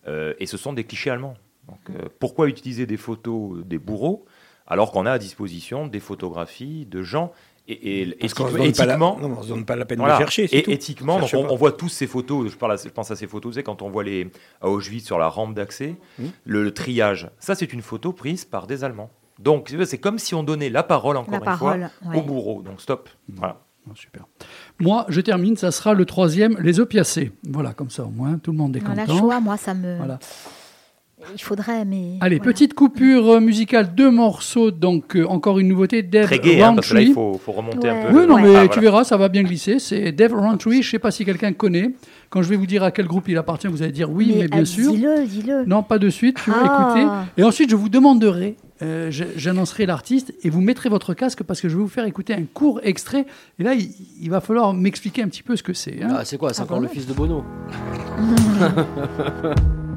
[0.07, 1.35] euh, et ce sont des clichés allemands.
[1.67, 4.27] Donc, euh, pourquoi utiliser des photos des bourreaux
[4.71, 7.33] alors qu'on a à disposition des photographies de gens
[7.69, 10.15] et, et Parce la- éthiquement, non, on se donne pas la peine voilà.
[10.15, 10.47] de chercher.
[10.49, 10.71] c'est Et tout.
[10.71, 12.51] éthiquement, donc on, voit tous ces photos.
[12.51, 14.69] Je, parle à- je pense à ces photos, vous savez, quand on voit les à
[14.69, 16.27] Auschwitz sur la rampe d'accès, Hmm.
[16.45, 17.31] le, le triage.
[17.39, 19.11] Ça, c'est une photo prise par des Allemands.
[19.39, 22.19] Donc, c'est comme si on donnait la parole encore La une parole, fois ouais.
[22.19, 22.63] au bourreau.
[22.63, 23.09] Donc, stop.
[23.29, 23.61] Voilà.
[23.89, 24.25] Ah, super.
[24.81, 27.33] Moi, je termine, ça sera le troisième, les opiacés.
[27.49, 29.19] Voilà, comme ça au moins, tout le monde est Non, la content.
[29.19, 29.97] Shoah, moi, ça me.
[29.97, 30.19] Voilà.
[31.35, 32.13] Il faudrait, mais.
[32.21, 32.53] Allez, voilà.
[32.53, 36.75] petite coupure euh, musicale, deux morceaux, donc euh, encore une nouveauté, Dave Très gai, hein,
[36.75, 38.21] parce que là, il faut, faut remonter un peu.
[38.21, 38.81] Oui, non, mais Ah, tu voilà.
[38.81, 39.79] verras, ça va bien glisser.
[39.79, 41.91] C'est Dave Rowntree, je ne sais pas si quelqu'un connaît.
[42.31, 44.49] Quand je vais vous dire à quel groupe il appartient, vous allez dire oui, mais,
[44.49, 44.93] bien euh, sûr.
[44.93, 45.65] Dis-le, dis-le.
[45.67, 46.95] Non, pas de suite, tu vas Ah.
[46.95, 47.07] écouter.
[47.37, 51.69] Et ensuite, je vous demanderai, euh, j'annoncerai l'artiste et vous mettrez votre casque parce que
[51.69, 53.27] je vais vous faire écouter un court extrait.
[53.59, 56.03] Et là, il, il va falloir m'expliquer un petit peu ce que c'est.
[56.03, 56.09] hein.
[56.19, 57.45] Ah, c'est quoi C'est Ah, encore bon le fils de Bono?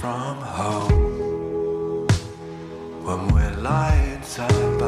[0.00, 2.06] from home.
[3.04, 4.79] When we're lying side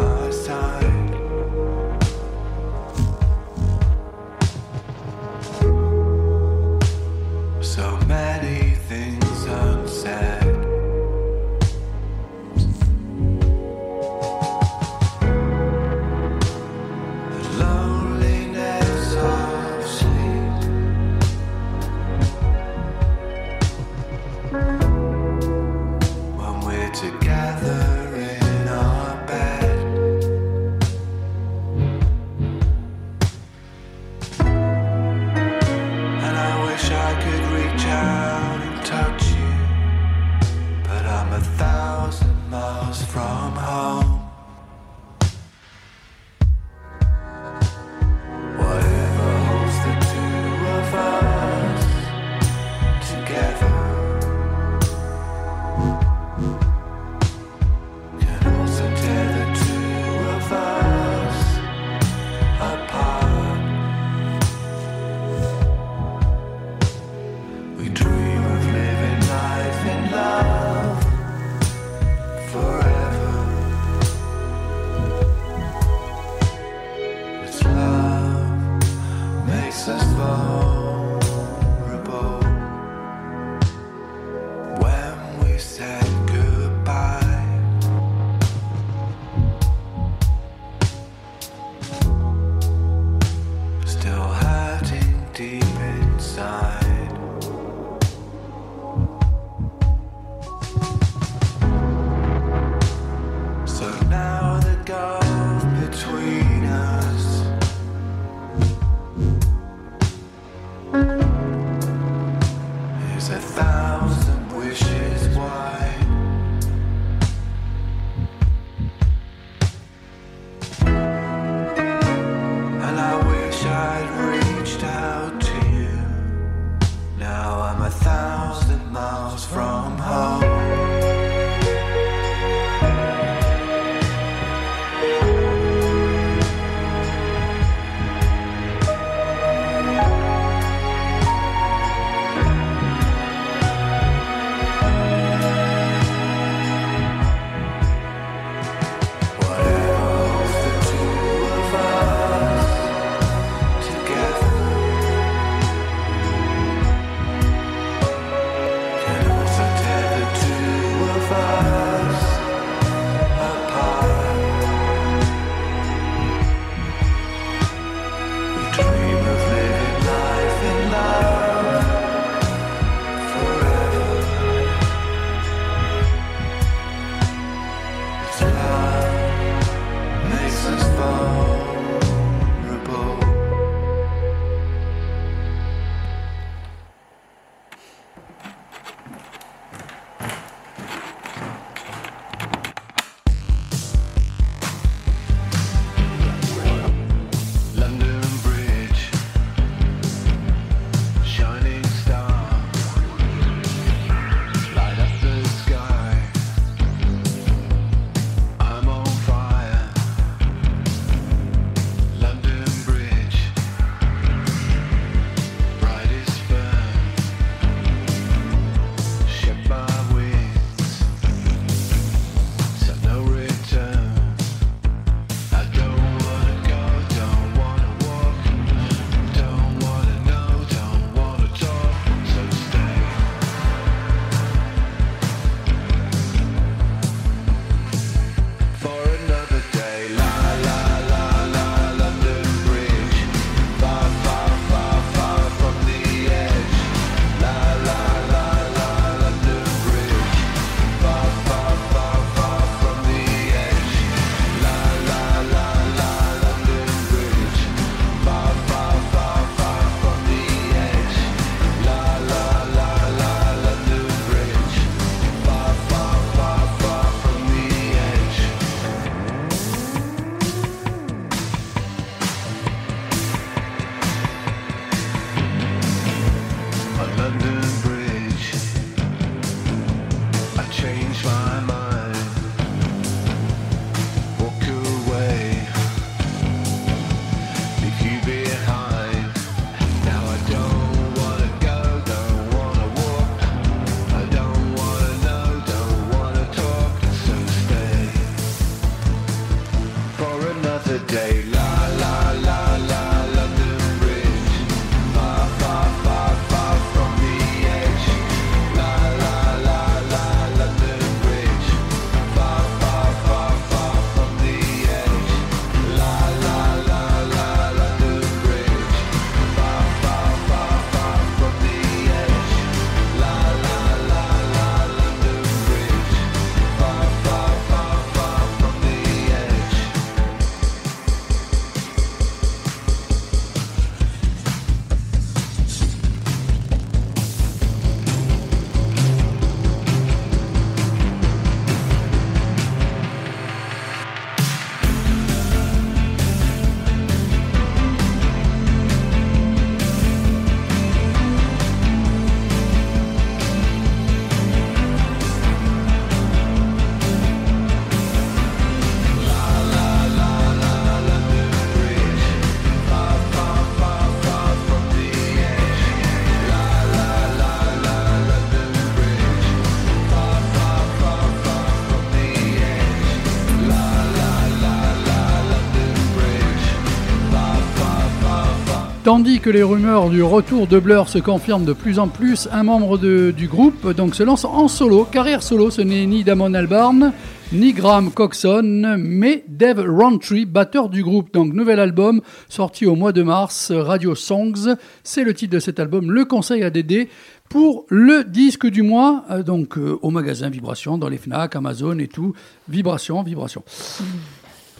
[379.12, 382.62] Tandis que les rumeurs du retour de Blur se confirment de plus en plus, un
[382.62, 385.04] membre de- du groupe donc, se lance en solo.
[385.04, 387.12] Carrière solo, ce n'est ni Damon Albarn,
[387.52, 391.30] ni Graham Coxon, mais Dave Rowntree, batteur du groupe.
[391.34, 394.76] Donc nouvel album sorti au mois de mars, Radio Songs.
[395.04, 397.10] C'est le titre de cet album, le conseil à Dédé
[397.50, 401.98] pour le disque du mois, euh, donc euh, au magasin Vibration, dans les FNAC, Amazon
[401.98, 402.32] et tout.
[402.66, 403.62] Vibration, Vibration.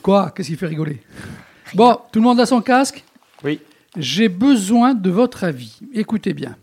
[0.01, 0.33] Quoi?
[0.35, 1.03] Qu'est-ce qui fait rigoler?
[1.75, 3.05] Bon, tout le monde a son casque?
[3.45, 3.61] Oui.
[3.99, 5.79] J'ai besoin de votre avis.
[5.93, 6.57] Écoutez bien.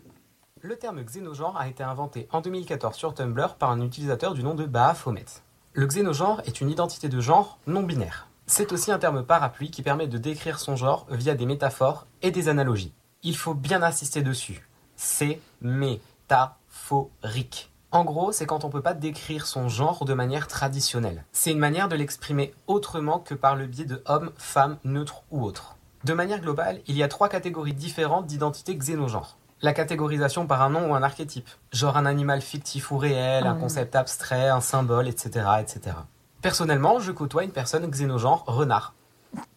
[0.62, 4.56] Le terme xénogenre a été inventé en 2014 sur Tumblr par un utilisateur du nom
[4.56, 5.26] de Baphomet.
[5.72, 8.26] Le xénogenre est une identité de genre non binaire.
[8.48, 12.32] C'est aussi un terme parapluie qui permet de décrire son genre via des métaphores et
[12.32, 12.92] des analogies.
[13.22, 14.66] Il faut bien insister dessus.
[14.96, 17.70] C'est métaphorique.
[17.92, 21.24] En gros, c'est quand on peut pas décrire son genre de manière traditionnelle.
[21.30, 25.44] C'est une manière de l'exprimer autrement que par le biais de homme, femme, neutre ou
[25.44, 25.76] autre.
[26.02, 29.36] De manière globale, il y a trois catégories différentes d'identité xénogenre.
[29.60, 33.54] La catégorisation par un nom ou un archétype, genre un animal fictif ou réel, un
[33.54, 35.96] concept abstrait, un symbole, etc., etc.
[36.40, 38.94] Personnellement, je côtoie une personne xénogenre renard.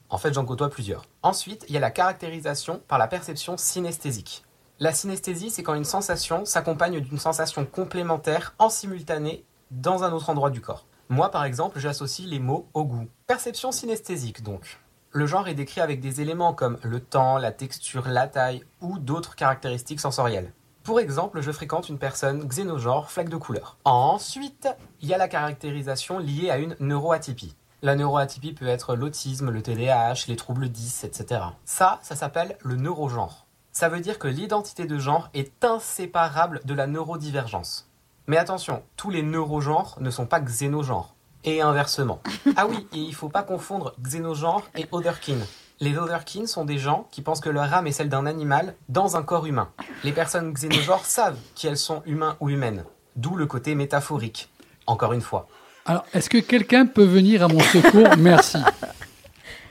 [0.09, 1.05] En fait, j'en côtoie plusieurs.
[1.21, 4.43] Ensuite, il y a la caractérisation par la perception synesthésique.
[4.81, 10.29] La synesthésie, c'est quand une sensation s'accompagne d'une sensation complémentaire en simultané dans un autre
[10.29, 10.85] endroit du corps.
[11.07, 13.07] Moi, par exemple, j'associe les mots au goût.
[13.27, 14.81] Perception synesthésique, donc.
[15.15, 18.97] Le genre est décrit avec des éléments comme le temps, la texture, la taille ou
[18.97, 20.51] d'autres caractéristiques sensorielles.
[20.81, 23.77] Pour exemple, je fréquente une personne xénogenre flaque de couleur.
[23.85, 24.67] Ensuite,
[25.01, 27.55] il y a la caractérisation liée à une neuroatypie.
[27.83, 31.41] La neuroatypie peut être l'autisme, le TDAH, les troubles 10, etc.
[31.63, 33.45] Ça, ça s'appelle le neurogenre.
[33.71, 37.87] Ça veut dire que l'identité de genre est inséparable de la neurodivergence.
[38.25, 41.13] Mais attention, tous les neurogenres ne sont pas xénogenres.
[41.45, 42.21] Et inversement.
[42.55, 45.37] Ah oui, et il faut pas confondre xénogenre et otherkin.
[45.79, 49.17] Les otherkin sont des gens qui pensent que leur âme est celle d'un animal dans
[49.17, 49.69] un corps humain.
[50.03, 52.85] Les personnes xénogenres savent qu'elles sont humains ou humaines.
[53.17, 54.49] D'où le côté métaphorique.
[54.87, 55.47] Encore une fois.
[55.85, 58.07] Alors, est-ce que quelqu'un peut venir à mon secours?
[58.17, 58.57] Merci.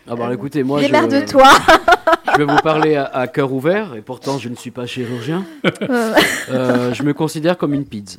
[0.08, 1.48] Ah bah écoutez, moi je, Démerde-toi.
[2.32, 5.44] je vais vous parler à, à cœur ouvert, et pourtant je ne suis pas chirurgien.
[6.50, 8.18] Euh, je me considère comme une pizza.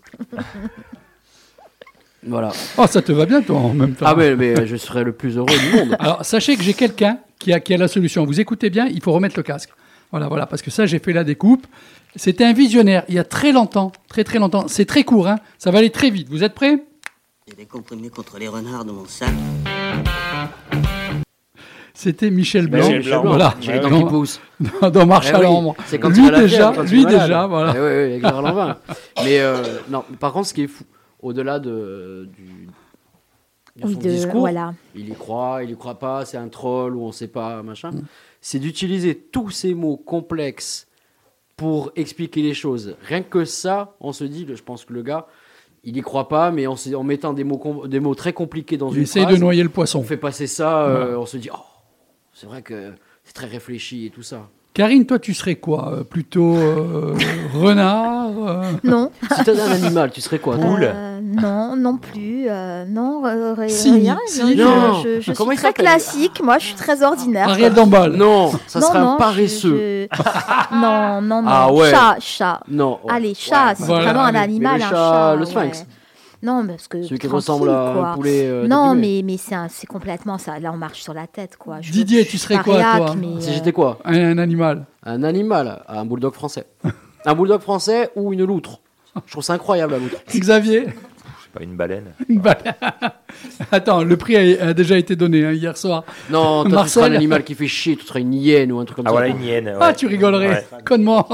[2.25, 2.51] Voilà.
[2.77, 4.05] Oh, ça te va bien, toi, en même temps.
[4.07, 5.95] Ah mais, mais je serais le plus heureux du monde.
[5.99, 8.25] Alors, sachez que j'ai quelqu'un qui a, qui a la solution.
[8.25, 9.69] Vous écoutez bien, il faut remettre le casque.
[10.11, 11.65] Voilà, voilà, parce que ça, j'ai fait la découpe.
[12.15, 14.65] C'était un visionnaire, il y a très longtemps, très très longtemps.
[14.67, 15.39] C'est très court, hein.
[15.57, 16.29] ça va aller très vite.
[16.29, 16.83] Vous êtes prêts?
[17.47, 19.29] J'ai des comprimés contre les renards dans mon sac.
[21.95, 22.85] C'était Michel Blanc.
[22.87, 23.23] Michel Blanc.
[23.25, 23.55] Voilà.
[23.61, 24.41] J'ai les dents Dans- qui poussent.
[24.81, 25.75] Dans, dans Marche Eh à oui, l'ombre.
[25.85, 27.73] C'est quand lui déjà, quand lui déjà, voilà.
[27.75, 28.77] Eh oui, oui, avec.
[29.23, 30.83] Mais euh, non, par contre, ce qui est fou,
[31.23, 32.67] au-delà de, du,
[33.77, 34.73] de Oui, son de- discours, voilà.
[34.95, 37.91] il y croit, il y croit pas, c'est un troll ou on sait pas, machin,
[37.91, 38.03] Mm.
[38.41, 40.87] c'est d'utiliser tous ces mots complexes
[41.57, 42.95] pour expliquer les choses.
[43.03, 45.27] Rien que ça, on se dit, je pense que le gars,
[45.83, 48.89] il y croit pas, mais en, mettant des mots, com- des mots très compliqués dans
[48.91, 49.99] Il une essaye phrase, de noyer le poisson.
[49.99, 51.57] On fait passer ça, euh, on se dit, oh,
[52.33, 52.93] c'est vrai que
[53.23, 54.49] c'est très réfléchi et tout ça.
[54.73, 55.91] Karine, toi, tu serais quoi?
[55.93, 57.15] Euh, Plutôt euh,
[57.53, 59.11] renard euh, Non.
[59.37, 60.65] Si t'étais un animal, tu serais quoi toi?
[60.81, 62.45] Euh, non, non plus.
[62.49, 63.21] euh, non,
[63.67, 64.17] Si, rien.
[64.25, 65.03] si, non, je- non.
[65.03, 66.41] je, suis très classique.
[66.43, 67.49] Moi, je suis très ordinaire.
[67.49, 67.71] Ariel.
[67.73, 68.13] Dombal.
[68.13, 70.07] Non, ça Non, serait non, un paresseux.
[70.11, 71.47] je- je- non, non, non.
[71.51, 71.91] Ah ouais.
[71.91, 72.59] Chat, chat.
[72.67, 72.99] Non.
[73.03, 73.07] oh.
[73.11, 75.35] Allez, chat, Ouais, c'est voilà, vraiment un animal, le un chat, chat.
[75.35, 75.71] le ouais.
[76.43, 77.01] Non, parce que.
[77.03, 78.13] Celui qui ressemble à un quoi.
[78.15, 80.59] poulet, euh, non, mais, mais c'est un- c'est complètement ça.
[80.59, 81.81] Là, on marche sur la tête, quoi.
[81.81, 84.37] Je- Didier, tu suis serais quoi, réac, toi mais, Si euh, j'étais quoi un, un
[84.37, 84.85] animal.
[85.05, 86.65] Un animal, un bulldog français.
[87.25, 88.79] un bulldog français ou une loutre.
[89.25, 90.15] Je trouve ça incroyable la loutre.
[90.35, 90.87] Xavier
[91.53, 92.13] Pas une baleine.
[92.29, 92.57] Bah,
[93.71, 96.03] Attends, le prix a, a déjà été donné hein, hier soir.
[96.31, 98.79] Non, toi, tu seras Marcel un animal qui fait chier, tu seras une hyène ou
[98.79, 99.13] un truc comme Ah ça.
[99.13, 99.73] voilà, une hyène.
[99.79, 100.65] Ah, tu rigolerais, Ouais.
[100.87, 101.27] connement.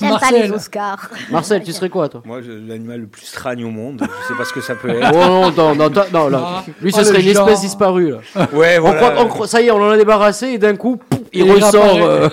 [0.00, 1.10] J'aime pas les Oscars.
[1.30, 2.22] Marcel, tu serais quoi toi?
[2.24, 4.02] Moi, l'animal le plus stragne au monde.
[4.02, 5.10] Je sais pas ce que ça peut être.
[5.14, 6.40] Oh non, non, non, non, là.
[6.44, 6.64] Ah.
[6.82, 7.48] Lui, ce Oh, serait une genre.
[7.48, 8.10] espèce disparue.
[8.10, 8.48] Là.
[8.52, 10.96] Ouais, On croit- on croit- ça y est, on en a débarrassé et d'un coup,
[10.96, 12.28] pouf, il, Il ressort euh,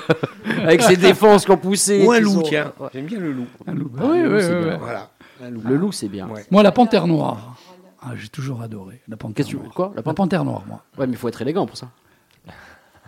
[0.63, 2.03] avec ses défenses qui ont poussé.
[2.03, 2.73] Ou un loup, tiens.
[2.93, 3.45] J'aime bien le loup.
[3.67, 3.91] Un loup.
[3.99, 4.71] Ah, Oui, oui, oui.
[4.79, 5.09] Voilà.
[5.49, 5.61] Loup.
[5.65, 6.27] Le loup, c'est bien.
[6.27, 6.45] Ouais.
[6.51, 7.55] Moi, la panthère noire.
[8.03, 9.73] Ah, j'ai toujours adoré la panthère Qu'est-ce que tu noire.
[9.73, 10.83] quoi La La panthère noire, moi.
[10.97, 11.87] Ouais, mais il faut être élégant pour ça.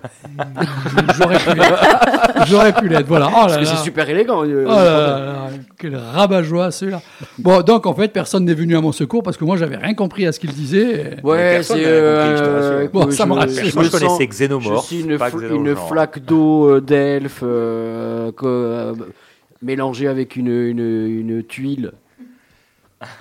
[1.17, 2.45] J'aurais pu l'être.
[2.47, 3.27] J'aurais pu l'être, voilà.
[3.29, 3.65] Oh là Parce que là.
[3.67, 4.43] c'est super élégant.
[4.45, 7.01] euh, Oh là quel rabat-joie celui-là.
[7.39, 9.93] Bon, donc en fait, personne n'est venu à mon secours parce que moi, j'avais rien
[9.93, 11.17] compris à ce qu'il disait.
[11.23, 11.83] Ouais, personne c'est.
[11.83, 12.87] compris, je euh.
[12.91, 13.63] Bon, ça me rassure.
[13.63, 18.93] je je connaissais Xénomorphe, Je suis une, fl- flaque d'eau euh, d'elfe euh, que, euh,
[19.61, 20.79] mélangée avec une, une,
[21.29, 21.93] une tuile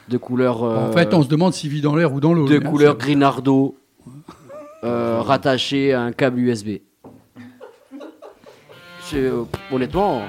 [0.08, 0.62] de couleur.
[0.62, 2.48] euh, En fait, on se demande s'il vit dans l'air ou dans l'eau.
[2.48, 3.76] de hein, couleur grinardo
[4.84, 6.78] euh, rattaché à un câble USB.
[9.14, 10.22] Euh, honnêtement,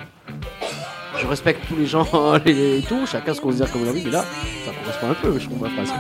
[1.18, 2.06] je respecte tous les gens
[2.46, 4.26] et tout, chacun se considère comme il a envie, mais là,
[4.66, 5.94] ça correspond un peu, je trouve, ma phrase.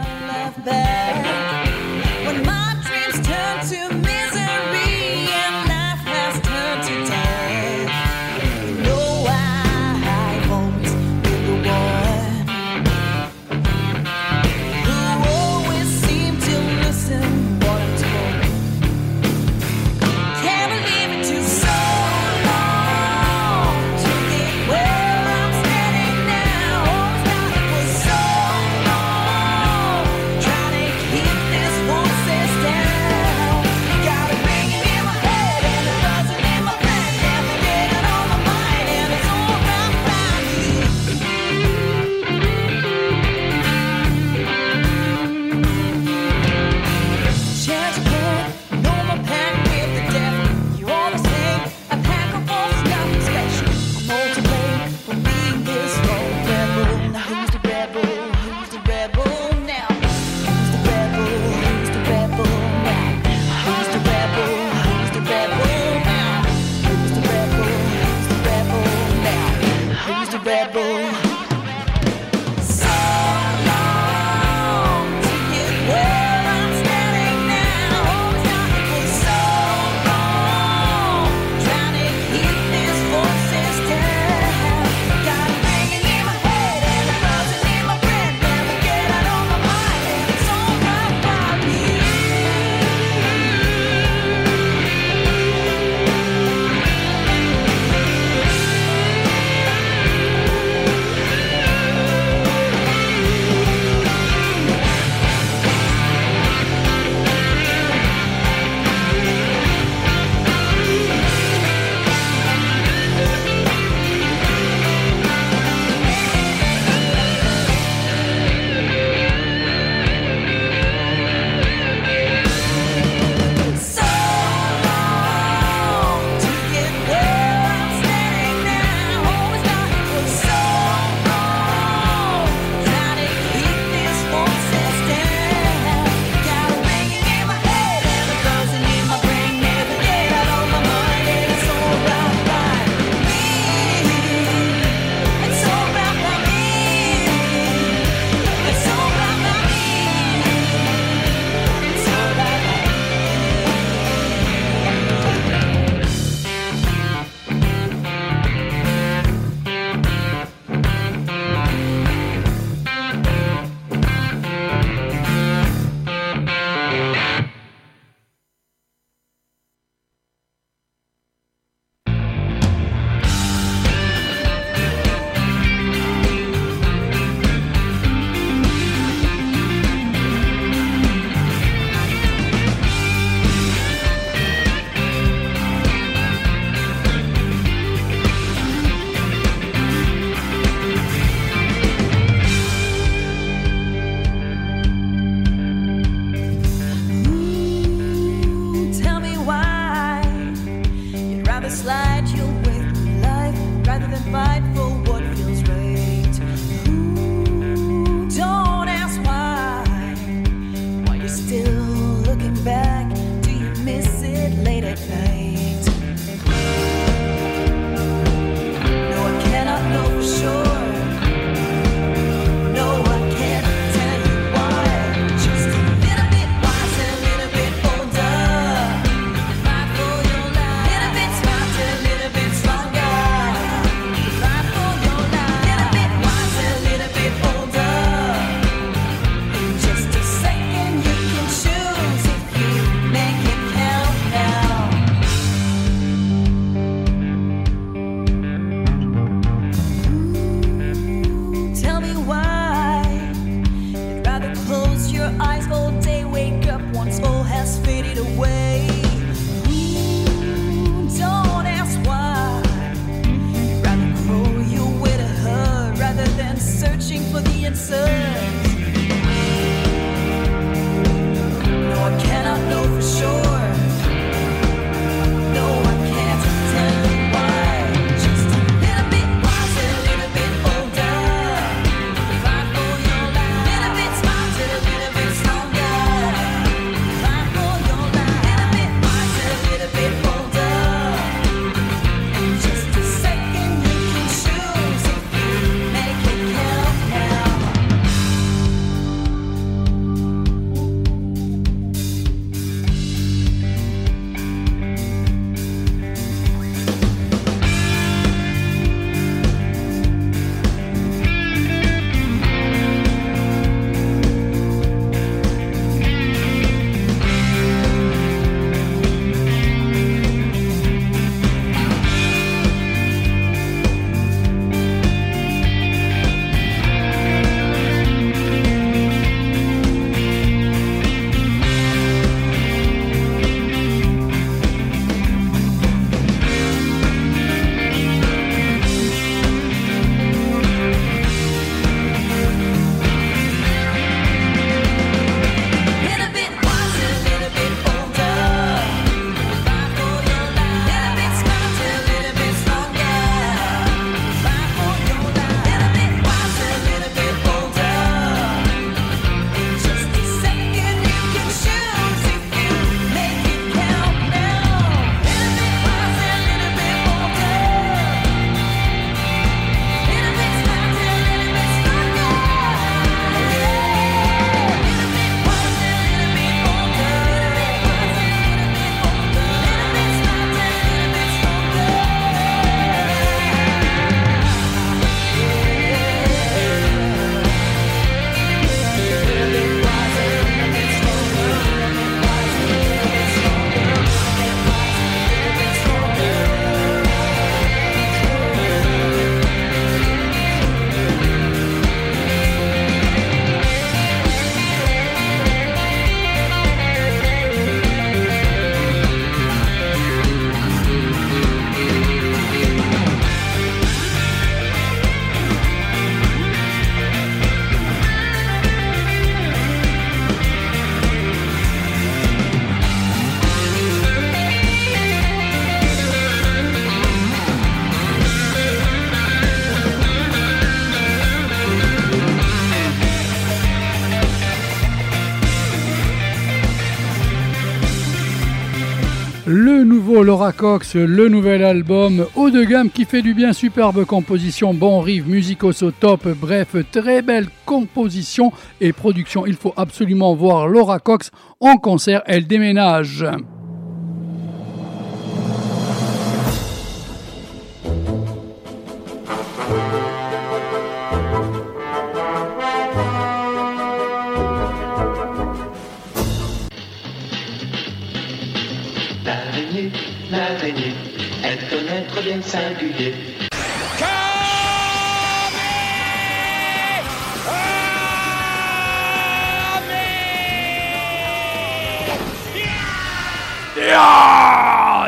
[440.23, 445.01] Laura Cox, le nouvel album haut de gamme qui fait du bien, superbe composition, bon
[445.01, 449.45] riff, musicos au top, bref, très belle composition et production.
[449.45, 453.25] Il faut absolument voir Laura Cox en concert, elle déménage.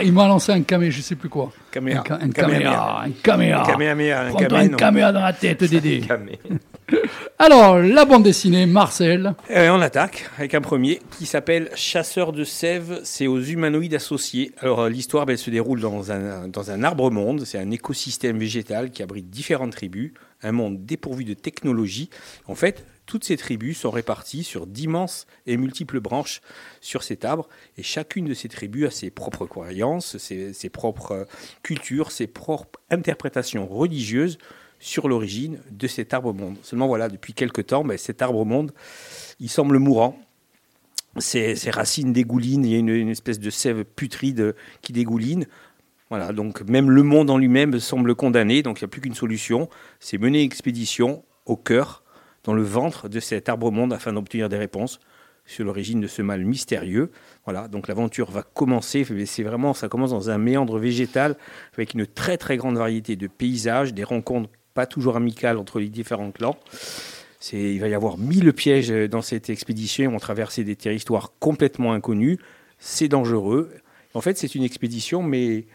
[0.03, 1.51] Il m'a lancé un camé, je sais plus quoi.
[1.71, 2.01] Caméra.
[2.01, 3.03] Un, ca- un caméra.
[3.05, 3.61] Un caméra.
[3.63, 4.78] Un caméra, un Prends-toi camé, un non.
[4.78, 6.01] caméra dans la tête, Dédé.
[6.01, 6.39] Camé.
[7.39, 9.34] Alors, la bande dessinée, Marcel.
[9.49, 14.51] Euh, on attaque avec un premier qui s'appelle Chasseur de sève, c'est aux humanoïdes associés.
[14.59, 18.38] Alors euh, l'histoire ben, elle se déroule dans un, dans un arbre-monde, c'est un écosystème
[18.38, 20.13] végétal qui abrite différentes tribus,
[20.43, 22.09] un monde dépourvu de technologie.
[22.47, 26.41] En fait, toutes ces tribus sont réparties sur d'immenses et multiples branches
[26.82, 27.47] sur cet arbre,
[27.78, 31.26] et chacune de ces tribus a ses propres croyances, ses, propres euh,
[31.64, 34.38] cultures, ses propres interprétations religieuses
[34.80, 36.58] sur l'origine de cet arbre-monde.
[36.62, 38.72] Seulement voilà, depuis quelque temps, cet arbre-monde,
[39.39, 40.20] il semble mourant.
[41.18, 45.47] Ses, ses racines dégoulinent, il y a une, une espèce de sève putride qui dégouline.
[46.10, 49.16] Voilà, donc même le monde en lui-même semble condamné, donc il n'y a plus qu'une
[49.16, 52.03] solution, c'est mener une expédition au cœur,
[52.46, 55.00] dans le ventre de cet arbre-monde afin d'obtenir des réponses
[55.46, 57.12] sur l'origine de ce mal mystérieux.
[57.43, 61.36] Voilà, donc l'aventure va commencer, c'est vraiment, ça commence dans un méandre végétal
[61.74, 65.89] avec une très très grande variété de paysages, des rencontres pas toujours amicales entre les
[65.89, 66.58] différents clans.
[67.54, 70.04] Il va y avoir mille pièges euh, dans cette expédition.
[70.06, 72.39] Ils vont traverser des territoires complètement inconnus.
[72.80, 73.72] C'est dangereux.
[74.14, 75.68] En fait, c'est une expédition, mais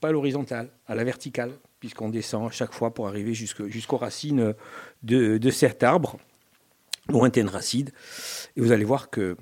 [0.00, 1.50] pas à l'horizontale, à la verticale,
[1.80, 4.54] puisqu'on descend à chaque fois pour arriver jusqu'aux racines
[5.02, 6.18] de, cet arbre,
[7.08, 7.90] lointaine racine.
[8.56, 9.36] Et vous allez voir que,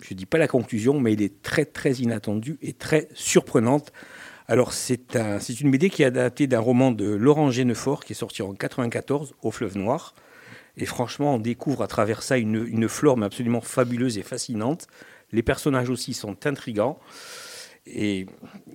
[0.00, 3.92] je ne dis pas la conclusion, mais il est très, très inattendu et très surprenante.
[4.48, 8.16] Alors, c'est un, une BD qui est adaptée d'un roman de Laurent Genefort, qui est
[8.16, 10.14] sorti en 94, Au fleuve noir.
[10.76, 14.86] Et franchement, on découvre à travers ça une, une flore mais absolument fabuleuse et fascinante.
[15.30, 16.98] Les personnages aussi sont intrigants.
[17.86, 18.26] Et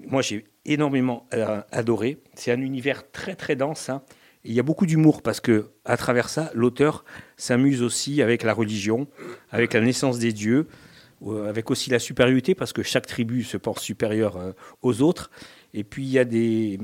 [0.07, 2.17] moi, j'ai énormément euh, adoré.
[2.35, 3.89] C'est un univers très, très dense.
[3.89, 4.03] hein.
[4.43, 7.03] Il y a beaucoup d'humour parce que, à travers ça, l'auteur
[7.35, 9.07] s'amuse aussi avec la religion,
[9.51, 10.67] avec la naissance des dieux,
[11.25, 15.31] euh, avec aussi la supériorité parce que chaque tribu se pense supérieure euh, aux autres.
[15.73, 16.79] Et puis, il y a des,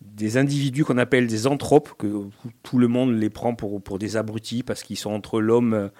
[0.00, 2.26] des individus qu'on appelle des anthropes, que
[2.62, 5.90] tout le monde les prend pour, pour des abrutis parce qu'ils sont entre l'homme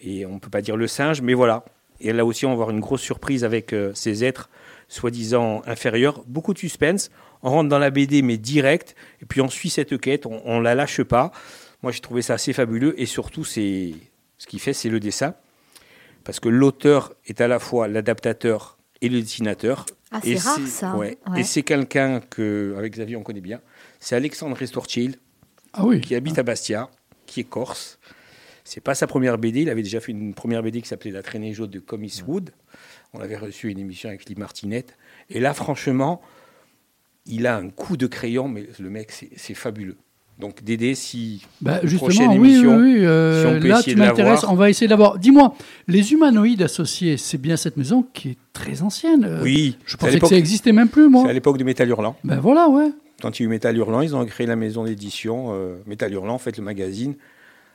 [0.00, 1.64] et on ne peut pas dire le singe, mais voilà.
[2.00, 4.50] Et là aussi, on va avoir une grosse surprise avec euh, ces êtres
[4.86, 6.22] soi-disant inférieurs.
[6.26, 7.10] Beaucoup de suspense.
[7.42, 8.94] On rentre dans la BD, mais direct.
[9.22, 11.30] Et puis on suit cette quête, on ne la lâche pas.
[11.82, 13.00] Moi, j'ai trouvé ça assez fabuleux.
[13.00, 13.94] Et surtout, c'est
[14.38, 15.34] ce qui fait, c'est le dessin.
[16.24, 19.86] Parce que l'auteur est à la fois l'adaptateur et le dessinateur.
[20.10, 20.96] Ah, Et c'est rare, ça.
[20.96, 21.18] ouais.
[21.30, 21.40] Ouais.
[21.40, 23.60] Et c'est quelqu'un que, avec Xavier, on connaît bien.
[24.00, 25.16] C'est Alexandre Restorchil,
[25.72, 26.00] Ah oui.
[26.00, 26.90] qui habite à Bastia,
[27.26, 27.98] qui est corse.
[28.64, 29.62] C'est pas sa première BD.
[29.62, 32.50] Il avait déjà fait une première BD qui s'appelait La traînée jaune de Comics Wood.
[33.14, 34.96] On avait reçu une émission avec Lee Martinette.
[35.30, 36.20] Et là, franchement,
[37.28, 39.96] il a un coup de crayon, mais le mec, c'est fabuleux.
[40.38, 43.04] Donc, Dédé, si Bah, prochaine justement, oui, oui, émission, oui.
[43.04, 44.44] euh, si on peut là, tu m'intéresses.
[44.44, 45.18] On va essayer d'avoir.
[45.18, 45.54] Dis-moi,
[45.88, 49.24] les humanoïdes associés, c'est bien cette maison qui est très ancienne.
[49.24, 51.22] euh, Oui, Je pensais que ça existait même plus, moi.
[51.24, 52.16] C'est à l'époque de Métal Hurlant.
[52.22, 52.90] Ben voilà, ouais.
[53.20, 55.48] Quand il y a eu Métal Hurlant, ils ont créé la maison d'édition.
[55.54, 57.16] euh, Métal Hurlant, en fait, le magazine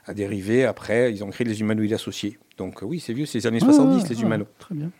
[0.06, 0.64] a dérivé.
[0.64, 2.38] Après, ils ont créé les humanoïdes associés.
[2.56, 4.48] Donc, oui, c'est vieux, c'est les années Ouais, 70, ouais, les ouais, humanoïdes.
[4.58, 4.90] Très bien.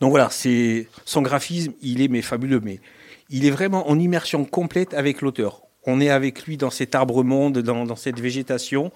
[0.00, 2.80] Donc voilà, c'est son graphisme, il est mais fabuleux, mais
[3.28, 5.62] il est vraiment en immersion complète avec l'auteur.
[5.86, 8.92] On est avec lui dans cet arbre monde, dans, cette végétation.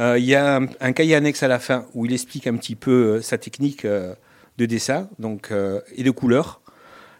[0.00, 2.74] Euh, il y a un, cahier annexe à la fin où il explique un petit
[2.74, 4.14] peu euh, sa technique euh,
[4.58, 5.52] de dessin, donc
[5.96, 6.60] et de couleur.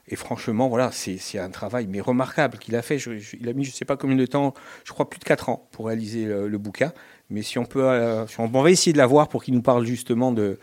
[0.07, 2.99] Et franchement, voilà, c'est un travail mais remarquable qu'il a fait.
[3.41, 4.53] Il a mis, je sais pas combien de temps,
[4.85, 6.93] je crois plus de 4 ans pour réaliser le, bouquin.
[7.31, 10.31] Mais si on peut, euh, on va essayer de l'avoir pour qu'il nous parle justement
[10.31, 10.59] de,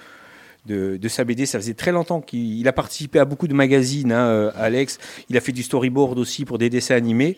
[0.65, 1.45] de, de sa BD.
[1.45, 4.97] Ça faisait très longtemps qu'il il a participé à beaucoup de magazines, hein, euh, Alex.
[5.29, 7.37] Il a fait du storyboard aussi pour des dessins animés.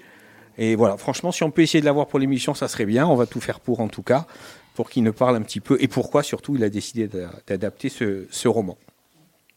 [0.58, 3.08] Et voilà, franchement, si on peut essayer de l'avoir pour l'émission, ça serait bien.
[3.08, 4.28] On va tout faire pour, en tout cas,
[4.76, 5.78] pour qu'il nous parle un petit peu.
[5.80, 8.78] Et pourquoi, surtout, il a décidé d'a- d'adapter ce, ce roman.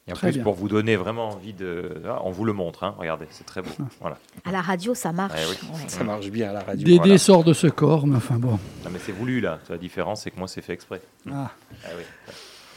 [0.08, 0.44] Et en Très plus, bien.
[0.44, 2.00] pour vous donner vraiment envie de.
[2.08, 2.94] Ah, on vous le montre, hein.
[2.96, 3.70] regardez, c'est très beau.
[4.00, 4.16] Voilà.
[4.44, 5.34] À la radio, ça marche.
[5.34, 5.68] Ouais, oui.
[5.74, 5.80] Ouais.
[5.88, 6.84] Ça marche bien à la radio.
[6.86, 7.18] Dédé voilà.
[7.18, 8.52] sort de ce corps, mais enfin bon.
[8.52, 9.58] Non, mais c'est voulu là.
[9.68, 11.02] La différence, c'est que moi, c'est fait exprès.
[11.28, 11.50] Ah.
[11.84, 12.04] Ah oui.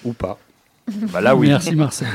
[0.06, 0.40] Ou pas.
[1.12, 1.48] Bah là, oui.
[1.48, 2.08] Merci Marcel.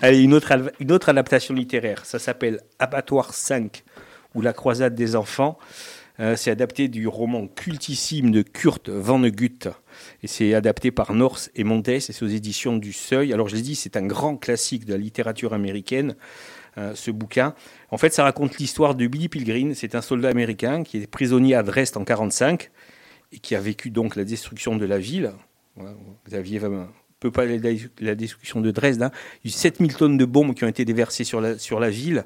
[0.00, 2.04] Allez, une autre, al- une autre adaptation littéraire.
[2.06, 3.84] Ça s'appelle Abattoir 5
[4.34, 5.58] ou La croisade des enfants.
[6.20, 9.68] Euh, c'est adapté du roman cultissime de Kurt Vonnegut.
[10.22, 13.32] Et c'est adapté par Norse et Montes et c'est aux éditions du Seuil.
[13.32, 16.16] Alors je l'ai dit, c'est un grand classique de la littérature américaine,
[16.76, 17.54] euh, ce bouquin.
[17.90, 19.74] En fait, ça raconte l'histoire de Billy Pilgrim.
[19.74, 22.70] C'est un soldat américain qui est prisonnier à Dresde en 1945
[23.32, 25.32] et qui a vécu donc la destruction de la ville.
[26.26, 26.88] Xavier va
[27.18, 29.02] un peu parler de la, la destruction de Dresde.
[29.02, 29.10] hein.
[29.42, 31.80] Il y a eu 7000 tonnes de bombes qui ont été déversées sur la, sur
[31.80, 32.24] la ville,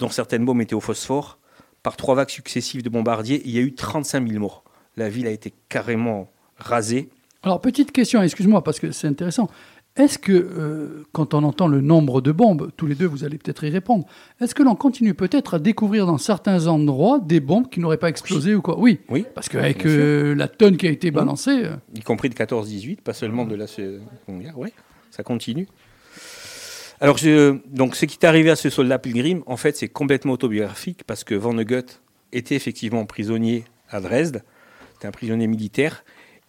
[0.00, 1.38] dont certaines bombes étaient au phosphore.
[1.84, 4.64] Par trois vagues successives de bombardiers, il y a eu 35 000 morts.
[4.96, 7.08] La ville a été carrément rasée.
[7.44, 9.48] Alors, petite question, excuse-moi, parce que c'est intéressant.
[9.94, 13.36] Est-ce que, euh, quand on entend le nombre de bombes, tous les deux, vous allez
[13.36, 14.06] peut-être y répondre,
[14.40, 18.08] est-ce que l'on continue peut-être à découvrir dans certains endroits des bombes qui n'auraient pas
[18.08, 18.78] explosé ou quoi?
[18.78, 19.00] Oui.
[19.10, 19.26] Oui.
[19.34, 21.64] Parce qu'avec euh, la tonne qui a été balancée.
[21.64, 24.58] euh, y compris de 14-18, pas seulement de la Seconde Guerre.
[24.58, 24.72] Ouais,
[25.10, 25.68] ça continue.
[27.00, 30.32] Alors, je- donc, ce qui est arrivé à ce soldat pilgrim, en fait, c'est complètement
[30.34, 32.00] autobiographique parce que Vonnegut
[32.32, 34.42] était effectivement prisonnier à Dresde.
[34.94, 36.04] C'était un prisonnier militaire.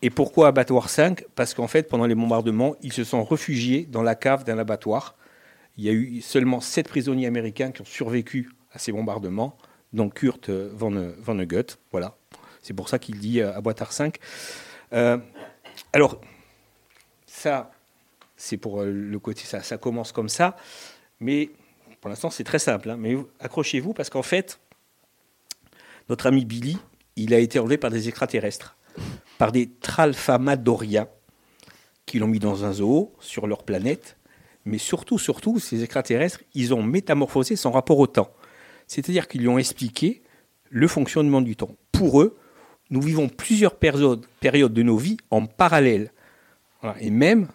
[0.06, 4.04] Et pourquoi abattoir 5 Parce qu'en fait, pendant les bombardements, ils se sont réfugiés dans
[4.04, 5.16] la cave d'un abattoir.
[5.78, 9.58] Il y a eu seulement sept prisonniers américains qui ont survécu à ces bombardements,
[9.94, 11.78] dont Kurt euh, Vonne- Vonnegut.
[11.92, 12.18] Voilà.
[12.62, 14.18] C'est pour ça qu'il dit euh, abattoir 5.
[14.92, 15.18] Euh,
[15.94, 16.20] alors,
[17.26, 17.72] ça,
[18.36, 20.58] c'est pour euh, le côté, ça, ça commence comme ça,
[21.22, 21.50] mais
[22.02, 22.90] pour l'instant, c'est très simple.
[22.90, 22.98] hein.
[23.00, 24.60] mais vous- accrochez-vous parce qu'en fait,
[26.10, 26.78] notre ami Billy,
[27.16, 28.76] il a été enlevé par des extraterrestres,
[29.38, 31.08] par des Tralfamadoriens,
[32.06, 34.18] qui l'ont mis dans un zoo sur leur planète.
[34.66, 38.32] Mais surtout, surtout, ces extraterrestres, ils ont métamorphosé son rapport au temps.
[38.88, 40.24] C'est-à-dire qu'ils lui ont expliqué
[40.70, 41.76] le fonctionnement du temps.
[41.92, 42.38] Pour eux,
[42.90, 46.12] nous vivons plusieurs périodes, périodes de nos vies en parallèle.
[47.00, 47.48] Et même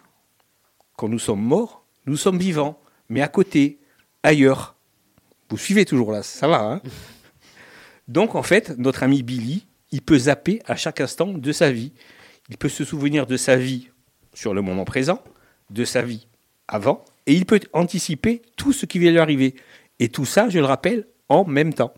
[0.97, 3.79] quand nous sommes morts, nous sommes vivants, mais à côté,
[4.23, 4.75] ailleurs.
[5.49, 6.61] Vous suivez toujours là, ça va.
[6.61, 6.81] Hein?
[8.07, 11.91] Donc en fait, notre ami Billy, il peut zapper à chaque instant de sa vie.
[12.49, 13.89] Il peut se souvenir de sa vie
[14.33, 15.23] sur le moment présent,
[15.69, 16.27] de sa vie
[16.67, 19.55] avant, et il peut anticiper tout ce qui va lui arriver.
[19.99, 21.93] Et tout ça, je le rappelle, en même temps.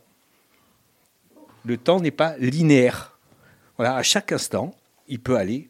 [1.66, 3.20] Le temps n'est pas linéaire.
[3.78, 4.72] Voilà, à chaque instant,
[5.08, 5.70] il peut aller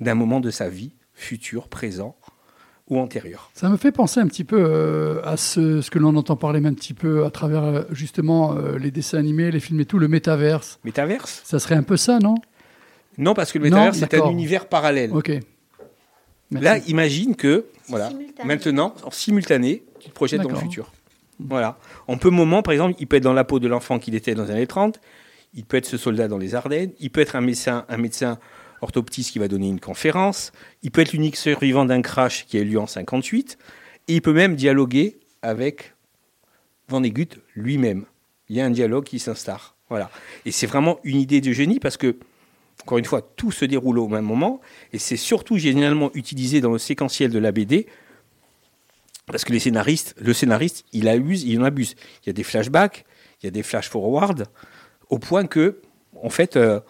[0.00, 2.16] d'un moment de sa vie, futur, présent
[2.88, 3.50] ou antérieur.
[3.54, 6.64] Ça me fait penser un petit peu euh, à ce, ce que l'on entend parler
[6.64, 9.98] un petit peu à travers euh, justement euh, les dessins animés, les films et tout,
[9.98, 10.78] le métaverse.
[10.84, 11.42] Métaverse?
[11.44, 12.34] Ça serait un peu ça, non?
[13.16, 15.12] Non, parce que le métaverse, c'est un univers parallèle.
[15.12, 15.32] Ok.
[16.50, 18.48] Là, imagine que, voilà, simultané.
[18.48, 20.92] maintenant, en simultané, tu te projettes dans le futur.
[21.40, 21.78] Voilà.
[22.06, 24.34] En peu moment, par exemple, il peut être dans la peau de l'enfant qu'il était
[24.34, 25.00] dans les années 30,
[25.54, 28.38] il peut être ce soldat dans les Ardennes, il peut être un médecin, un médecin
[28.84, 32.60] orthoptiste qui va donner une conférence, il peut être l'unique survivant d'un crash qui a
[32.60, 33.58] eu lieu en 58,
[34.08, 35.94] et il peut même dialoguer avec
[36.88, 38.04] Van Egut lui-même.
[38.48, 39.58] Il y a un dialogue qui s'installe.
[39.88, 40.10] Voilà.
[40.44, 42.16] Et c'est vraiment une idée de génie parce que,
[42.82, 44.60] encore une fois, tout se déroule au même moment,
[44.92, 47.86] et c'est surtout généralement utilisé dans le séquentiel de la BD
[49.26, 51.94] parce que les scénaristes, le scénariste, il abuse, il en abuse.
[52.22, 53.06] Il y a des flashbacks,
[53.40, 54.46] il y a des flash forward,
[55.08, 55.80] au point que,
[56.22, 56.80] en fait, euh,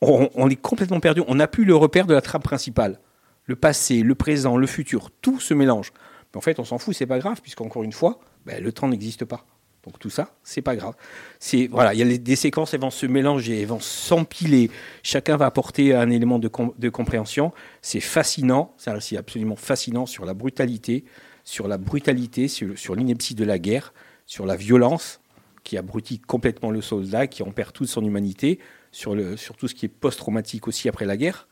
[0.00, 1.22] on, est complètement perdu.
[1.26, 3.00] On n'a plus le repère de la trame principale.
[3.44, 5.92] Le passé, le présent, le futur, tout se mélange.
[6.32, 8.88] Mais en fait, on s'en fout, c'est pas grave, puisqu'encore une fois, ben, le temps
[8.88, 9.44] n'existe pas.
[9.84, 10.94] Donc tout ça, c'est pas grave.
[11.38, 14.70] C'est voilà, il y a des séquences, elles vont se mélanger, elles vont s'empiler.
[15.02, 17.52] Chacun va apporter un élément de, com- de compréhension.
[17.80, 21.04] C'est fascinant, c'est absolument fascinant sur la brutalité,
[21.44, 23.94] sur la brutalité, sur, sur l'ineptie de la guerre,
[24.26, 25.20] sur la violence
[25.64, 28.58] qui abrutit complètement le soldat, qui en perd toute son humanité,
[28.92, 29.16] sur,
[29.56, 31.48] tout ce qui est post-traumatique aussi après la guerre.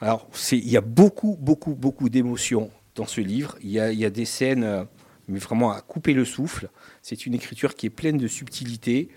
[0.00, 3.56] Alors, il y a beaucoup, beaucoup, beaucoup d'émotions dans ce livre.
[3.62, 4.84] Il y a, il y a des scènes, euh,
[5.28, 6.70] mais vraiment à couper le souffle.
[7.02, 9.08] C'est une écriture qui est pleine de subtilité,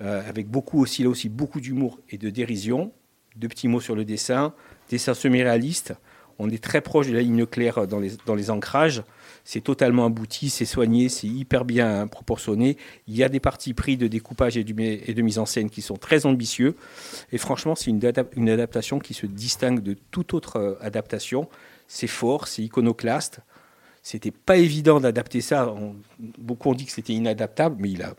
[0.00, 2.92] euh, avec beaucoup aussi, là aussi, beaucoup d'humour et de dérision.
[3.36, 4.54] Deux petits mots sur le dessin.
[4.90, 5.94] Dessin semi-réaliste.
[6.38, 9.02] On est très proche de la ligne claire dans les, dans les ancrages.
[9.44, 12.78] C'est totalement abouti, c'est soigné, c'est hyper bien proportionné.
[13.06, 15.96] Il y a des partis pris de découpage et, de mise en scène qui sont
[15.96, 16.76] très ambitieux.
[17.30, 21.48] Et franchement, c'est une, adap- une adaptation qui se distingue de toute autre euh, adaptation.
[21.88, 23.40] C'est fort, c'est iconoclaste.
[24.02, 25.74] C'était pas évident d'adapter ça.
[26.38, 28.14] Beaucoup ont dit que c'était inadaptable, mais il a,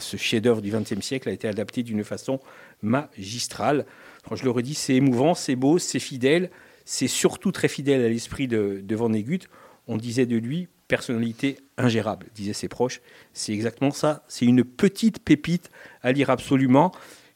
[0.00, 2.40] ce chef-d'œuvre du XXe siècle a été adapté d'une façon
[2.82, 3.84] magistrale.
[4.26, 6.50] Quand je le redis, c'est émouvant, c'est beau, c'est fidèle.
[6.84, 9.10] C'est surtout très fidèle à l'esprit de, de Van.
[9.92, 13.00] On disait de lui personnalité ingérable, disaient ses proches.
[13.32, 14.24] C'est exactement ça.
[14.28, 15.70] C'est une petite pépite
[16.02, 16.90] à lire absolument.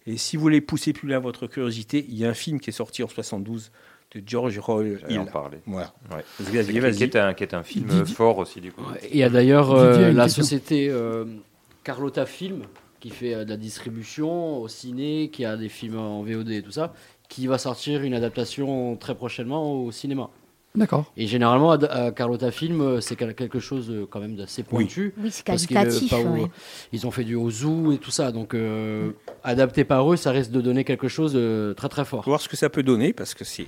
[0.06, 2.70] Et si vous voulez pousser plus loin votre curiosité, il y a un film qui
[2.70, 3.70] est sorti en 72
[4.14, 5.18] de George Roy Hill.
[5.20, 5.58] en parler.
[5.66, 5.92] Voilà.
[6.12, 6.24] Ouais.
[6.42, 6.96] Xavier, Qui- vas-y.
[6.96, 8.82] qui est un- qui est un film Didier- fort aussi, du coup.
[9.10, 10.42] Il y a d'ailleurs euh, la question.
[10.42, 11.24] société euh,
[11.84, 12.62] Carlotta Film
[13.00, 16.62] qui fait euh, de la distribution au ciné, qui a des films en VOD et
[16.62, 16.92] tout ça,
[17.28, 20.28] qui va sortir une adaptation très prochainement au cinéma.
[20.76, 21.04] D'accord.
[21.16, 24.64] Et généralement, ad- euh, Carlotta Film, euh, c'est quel- quelque chose euh, quand même d'assez
[24.64, 25.14] pointu.
[25.18, 26.50] Oui, c'est parce qualitatif, où- ouais.
[26.92, 29.12] Ils ont fait du Ozu et tout ça, donc euh,
[29.44, 32.24] adapté par eux, ça risque de donner quelque chose de très très fort.
[32.24, 33.66] voir ce que ça peut donner parce que c'est.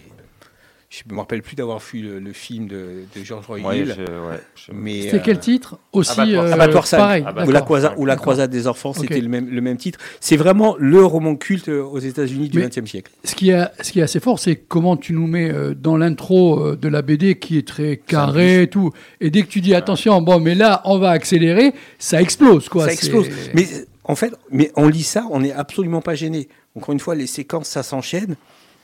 [0.88, 3.96] Je me rappelle plus d'avoir vu le, le film de, de George Roy Ouais, Hill.
[3.98, 4.38] ouais,
[4.72, 6.52] mais C'était quel titre Aussi, Abattoir euh.
[6.52, 8.22] Abattoir pareil, ou, la croisade, ou la D'accord.
[8.22, 9.22] croisade des enfants, c'était Ok.
[9.22, 9.98] le, même, le même titre.
[10.20, 13.10] C'est vraiment le roman culte aux États-Unis du XXe siècle.
[13.24, 15.96] Ce qui, est, ce qui est assez fort, c'est comment tu nous mets euh, dans
[15.96, 18.92] l'intro euh, de la BD qui est très carré et tout.
[19.20, 22.84] Et dès que tu dis attention, bon, mais là, on va accélérer, ça explose, quoi.
[22.86, 23.26] ça explose.
[23.54, 23.66] Mais
[24.04, 26.48] en fait, mais on lit ça, on n'est absolument pas gêné.
[26.76, 28.36] Encore une fois, les séquences, ça s'enchaîne,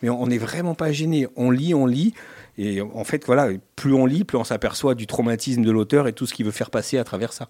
[0.02, 1.26] mais on n'est vraiment pas gêné.
[1.36, 2.14] On lit, on lit.
[2.58, 6.12] Et en fait, voilà, plus on lit, plus on s'aperçoit du traumatisme de l'auteur et
[6.12, 7.48] tout ce qu'il veut faire passer à travers ça.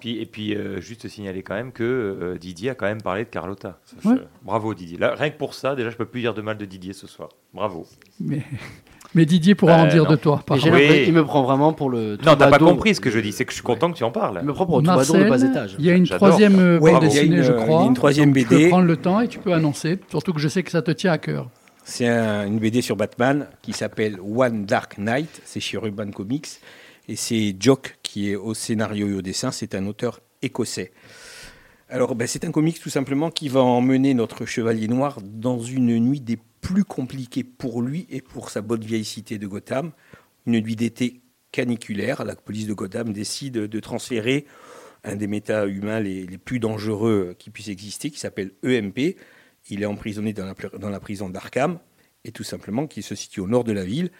[0.00, 3.24] Puis, et puis, euh, juste signaler quand même que euh, Didier a quand même parlé
[3.24, 3.78] de Carlotta.
[3.84, 4.16] Ça, je- Ouais.
[4.42, 4.96] Bravo Didier.
[4.96, 7.06] Là, rien que pour ça, déjà, je peux plus dire de mal de Didier ce
[7.06, 7.28] soir.
[7.52, 7.86] Bravo.
[8.18, 8.40] Mais,
[9.14, 10.10] mais Didier pourra en Euh, dire non.
[10.10, 10.40] de toi.
[10.46, 10.56] Par.
[10.56, 10.64] Oui.
[10.64, 12.12] l'impression- il me prend vraiment pour le.
[12.24, 13.30] Non, t'as pas compris ce que je dis.
[13.32, 14.38] C'est que je suis content que tu en parles.
[14.40, 15.76] Il me prend pour le de bas étage.
[15.78, 17.84] il y a une troisième Ouais, bande dessinée, je euh, il y a crois.
[17.84, 18.62] une troisième Donc, Tu BD.
[18.64, 20.90] peux prendre le temps et tu peux annoncer, surtout que je sais que ça te
[20.92, 21.50] tient à cœur.
[21.84, 25.42] C'est un- une BD sur Batman qui s'appelle One Dark Knight.
[25.44, 26.48] C'est chez Urban Comics.
[27.08, 29.50] Et c'est Jock qui est au scénario et au dessin.
[29.50, 30.92] C'est un auteur écossais.
[31.90, 35.98] Alors, ben, c'est un comics tout simplement qui va emmener notre chevalier noir dans une
[35.98, 39.92] nuit des plus compliquées pour lui et pour sa bonne vieille cité de Gotham.
[40.46, 41.20] Une nuit d'été
[41.52, 42.24] caniculaire.
[42.24, 44.46] La police de Gotham décide de transférer
[45.04, 49.16] un des méta-humains les, les plus dangereux qui puissent exister, qui s'appelle EMP,
[49.68, 51.78] il est emprisonné dans la, prison d'Arkham,
[52.24, 54.10] et tout simplement qui se situe au nord de la ville,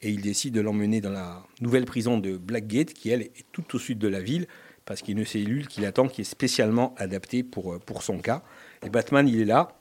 [0.00, 3.76] et il décide de l'emmener dans la nouvelle prison de Blackgate, qui elle est tout
[3.76, 4.46] au sud de la ville,
[4.84, 8.02] parce qu'il y a une cellule qui l'attend, qui est spécialement adaptée pour, euh, pour
[8.02, 8.42] son cas.
[8.84, 9.78] Et Batman, il est là,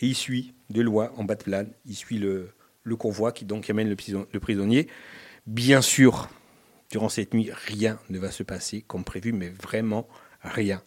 [0.00, 2.52] et il suit de loin, en bas de plane, il suit le,
[2.98, 4.88] convoi qui donc amène le prisonnier.
[5.46, 6.28] Bien sûr,
[6.90, 10.08] durant cette nuit, rien ne va se passer comme prévu, mais vraiment
[10.42, 10.82] rien.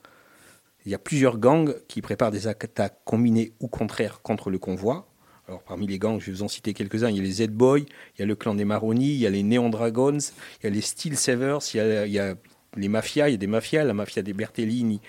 [0.86, 5.08] Il y a plusieurs gangs qui préparent des attaques combinées ou contraires contre le convoi.
[5.48, 7.10] Alors, parmi les gangs, je vais vous en citer quelques-uns.
[7.10, 9.30] Il y a les Z-Boys, il y a le clan des Maroni, il y a
[9.30, 12.36] les Neon Dragons, il y a les Steel Savers, il y a,
[12.76, 15.02] les mafias, il y a des mafias, la mafia des Bertellini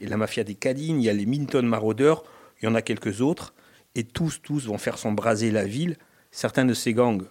[0.00, 2.22] et la mafia des Cadine, il y a les Minton Marauders,
[2.60, 3.54] il y en a quelques autres.
[3.96, 5.96] Et tous, tous vont faire s'embraser la ville.
[6.30, 7.24] Certains de ces gangs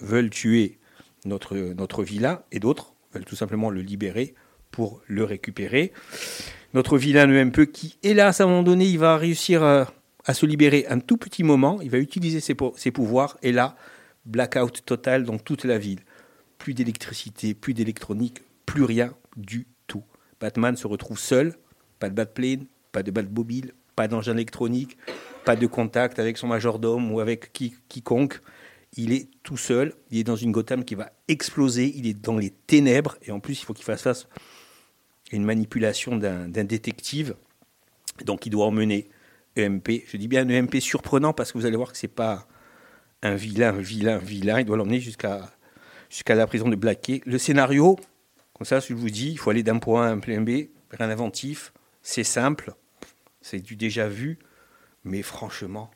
[0.00, 0.78] veulent tuer
[1.24, 4.34] notre, notre vilain et d'autres veulent tout simplement le libérer
[4.70, 5.92] pour le récupérer.
[6.74, 9.92] Notre vilain un peu qui, hélas, à un moment donné, il va réussir à,
[10.24, 13.52] à se libérer un tout petit moment, il va utiliser ses, po- ses pouvoirs et
[13.52, 13.76] là,
[14.26, 16.00] blackout total dans toute la ville.
[16.58, 20.02] Plus d'électricité, plus d'électronique, plus rien du tout.
[20.40, 21.54] Batman se retrouve seul,
[21.98, 24.98] pas de Batplane, pas de Batmobile, pas d'engin électronique,
[25.44, 28.40] pas de contact avec son majordome ou avec qui- quiconque.
[28.96, 32.36] Il est tout seul, il est dans une Gotham qui va exploser, il est dans
[32.36, 34.28] les ténèbres et en plus il faut qu'il fasse face
[35.32, 37.34] une manipulation d'un détective.
[38.24, 39.08] Donc il doit emmener
[39.56, 40.04] EMP.
[40.06, 42.46] Je dis bien EMP surprenant parce que vous allez voir que c'est pas
[43.22, 44.60] un vilain, vilain, vilain.
[44.60, 45.50] Il doit l'emmener jusqu'à
[46.10, 47.24] jusqu'à la prison de Blackgate.
[47.26, 47.96] Le scénario,
[48.54, 50.68] comme ça, je vous dis, il faut aller d'un point A à un point B,
[50.90, 51.72] rien d'inventif,
[52.02, 52.74] c'est simple,
[53.40, 54.38] c'est du déjà vu,
[55.04, 55.90] mais franchement,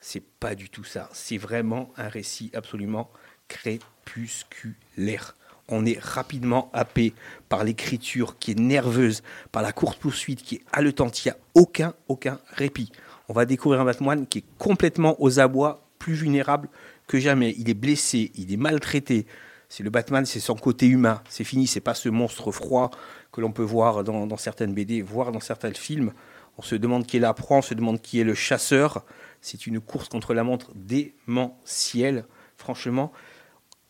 [0.00, 1.10] c'est pas du tout ça.
[1.12, 3.10] C'est vraiment un récit absolument
[3.48, 5.36] crépusculaire.
[5.68, 7.12] On est rapidement happé
[7.48, 11.24] par l'écriture qui est nerveuse, par la courte poursuite qui est haletante.
[11.24, 12.92] Il n'y a aucun, aucun répit.
[13.28, 16.68] On va découvrir un Batman qui est complètement aux abois, plus vulnérable
[17.08, 17.54] que jamais.
[17.58, 19.26] Il est blessé, il est maltraité.
[19.68, 21.20] C'est le Batman, c'est son côté humain.
[21.28, 22.92] C'est fini, c'est pas ce monstre froid
[23.32, 26.12] que l'on peut voir dans, dans certaines BD, voire dans certains films.
[26.58, 29.04] On se demande qui est l'apprend, on se demande qui est le chasseur.
[29.40, 32.24] C'est une course contre la montre démentielle,
[32.56, 33.12] franchement.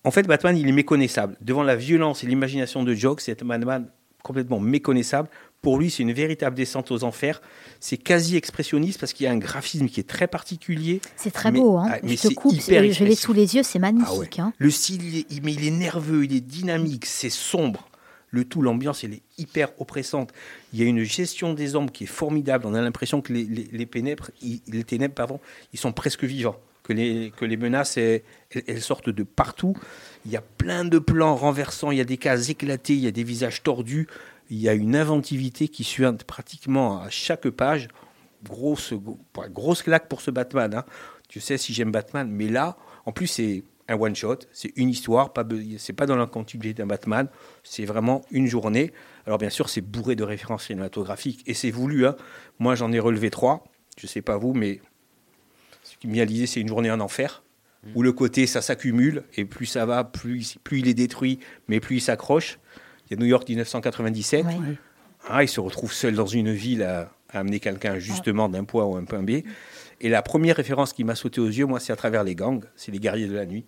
[0.06, 1.36] En fait, Batman, il est méconnaissable.
[1.40, 3.88] Devant la violence et l'imagination de Jock, c'est un Batman
[4.22, 5.28] complètement méconnaissable.
[5.62, 7.42] Pour lui, c'est une véritable descente aux enfers.
[7.80, 11.00] C'est quasi expressionniste parce qu'il y a un graphisme qui est très particulier.
[11.16, 11.88] C'est très Mais- beau, hein.
[11.90, 13.92] ah, mais je te coupe, je l'ai sous les yeux, c'est Ah ouais.
[13.92, 14.38] magnifique.
[14.38, 14.52] hein.
[14.58, 17.88] Le style, il est, il- mais il est nerveux, il est dynamique, c'est sombre.
[18.30, 20.30] Le tout, l'ambiance, elle est hyper oppressante.
[20.72, 22.64] Il y a une gestion des ombres qui est formidable.
[22.66, 25.40] On a l'impression que les, les, les pénèbres, ils- les ténèbres, pardon,
[25.72, 26.56] ils sont presque vivants.
[26.86, 29.74] Que les, menaces, elles, elles- sortent de partout.
[30.24, 33.08] Il y a plein de plans renversants, il y a des cases éclatées, il y
[33.08, 34.06] a des visages tordus.
[34.50, 37.88] Il y a une inventivité qui suinte pratiquement à chaque page.
[38.44, 39.18] Grosse, gros-
[39.50, 40.74] grosse claque pour ce Batman.
[40.74, 40.84] Hein.
[41.28, 44.88] Tu sais si j'aime Batman, mais là, en plus, c'est un one shot, c'est une
[44.88, 45.32] histoire,
[45.78, 47.28] c'est pas dans la continuité d'un Batman,
[47.62, 48.92] c'est vraiment une journée.
[49.26, 52.06] Alors bien sûr, c'est bourré de références cinématographiques et c'est voulu.
[52.06, 52.16] Hein.
[52.58, 53.64] Moi, j'en ai relevé trois.
[53.98, 54.80] Je sais pas vous, mais
[55.96, 57.42] ce qui m'y a l'idée, c'est une journée en enfer
[57.94, 61.38] où le côté ça s'accumule et plus ça va, plus, plus il est détruit,
[61.68, 62.58] mais plus il s'accroche.
[63.08, 64.44] Il y a New York 1997.
[65.28, 68.82] Ah, il se retrouve seul dans une ville à, à amener quelqu'un justement d'un point
[68.82, 69.42] A ou un point B.
[70.00, 72.64] Et la première référence qui m'a sauté aux yeux, moi, c'est à travers les gangs,
[72.74, 73.64] c'est les guerriers de la nuit.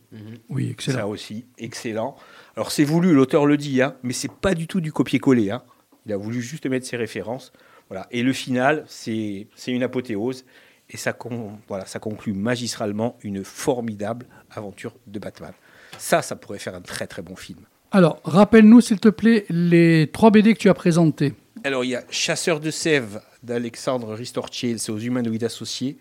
[0.51, 0.99] Oui, excellent.
[0.99, 2.17] Ça aussi, excellent.
[2.57, 5.51] Alors c'est voulu, l'auteur le dit, hein, mais c'est pas du tout du copier-coller.
[5.53, 5.63] hein.
[6.07, 7.53] Il a voulu juste mettre ses références.
[7.89, 8.07] Voilà.
[8.11, 10.45] Et le final, c'est c'est une apothéose.
[10.91, 15.53] Et ça, con- voilà, ça conclut magistralement une formidable aventure de Batman.
[15.99, 17.61] Ça, ça pourrait faire un très très bon film.
[17.91, 21.35] Alors, rappelle-nous, s'il te plaît, les trois BD que tu as présentés.
[21.65, 25.97] Alors, il y a Chasseur de sève d'Alexandre Ristorchiel, c'est aux humanoïdes associés.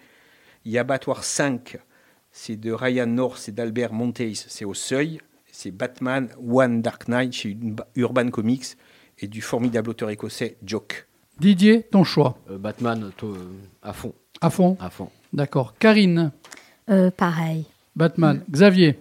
[0.65, 1.77] Il y a Abattoir 5,
[2.31, 5.19] c'est de Ryan North et d'Albert Montes, c'est au Seuil.
[5.51, 7.57] C'est Batman One Dark Knight chez
[7.95, 8.75] Urban Comics
[9.19, 11.07] et du formidable auteur écossais Jock.
[11.39, 12.37] Didier, ton choix.
[12.51, 13.47] Euh, Batman, toi, euh,
[13.81, 14.13] à fond.
[14.41, 15.09] À fond À fond.
[15.33, 15.73] D'accord.
[15.79, 16.31] Karine,
[16.89, 17.65] Euh, pareil.
[17.95, 18.41] Batman.
[18.49, 18.97] Xavier.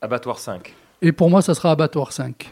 [0.00, 0.74] Abattoir 5.
[1.02, 2.50] Et pour moi, ça sera Abattoir 5.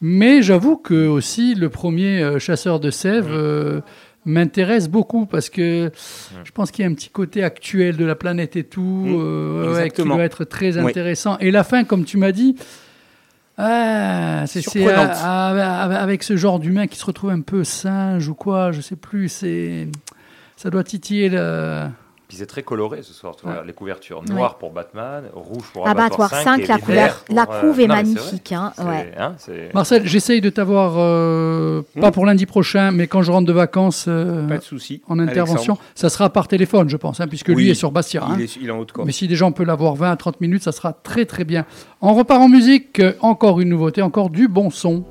[0.00, 3.80] Mais j'avoue que aussi le premier euh, chasseur de sève euh,
[4.24, 5.90] m'intéresse beaucoup parce que
[6.44, 9.74] je pense qu'il y a un petit côté actuel de la planète et tout euh,
[9.74, 10.88] ouais, qui doit être très Oui.
[10.90, 11.36] intéressant.
[11.38, 12.56] Et la fin, comme tu m'as dit,
[13.58, 18.80] ah, c'est avec ce genre d'humain qui se retrouve un peu singe ou quoi, je
[18.80, 19.28] sais plus.
[19.28, 19.88] C'est
[20.60, 21.86] ça doit titiller le.
[22.28, 23.34] Puis c'est très coloré ce soir,
[23.66, 24.22] les couvertures.
[24.28, 27.80] Noir pour Batman, rouge pour ah bah, Abattoir, 5, 5 la, couleur, la euh, couve
[27.80, 28.52] est magnifique.
[28.52, 29.34] Hein, hein,
[29.74, 32.12] Marcel, j'essaye de t'avoir, euh, pas hmm.
[32.12, 35.02] pour lundi prochain, mais quand je rentre de vacances euh, pas de souci.
[35.08, 38.22] en intervention, ça sera par téléphone, je pense, hein, puisque lui est sur Bastia.
[38.36, 40.62] Il, est, il en haute Mais si déjà on peut l'avoir 20 à 30 minutes,
[40.62, 41.64] ça sera très très bien.
[42.02, 45.04] On repart en musique, encore une nouveauté, encore du bon son.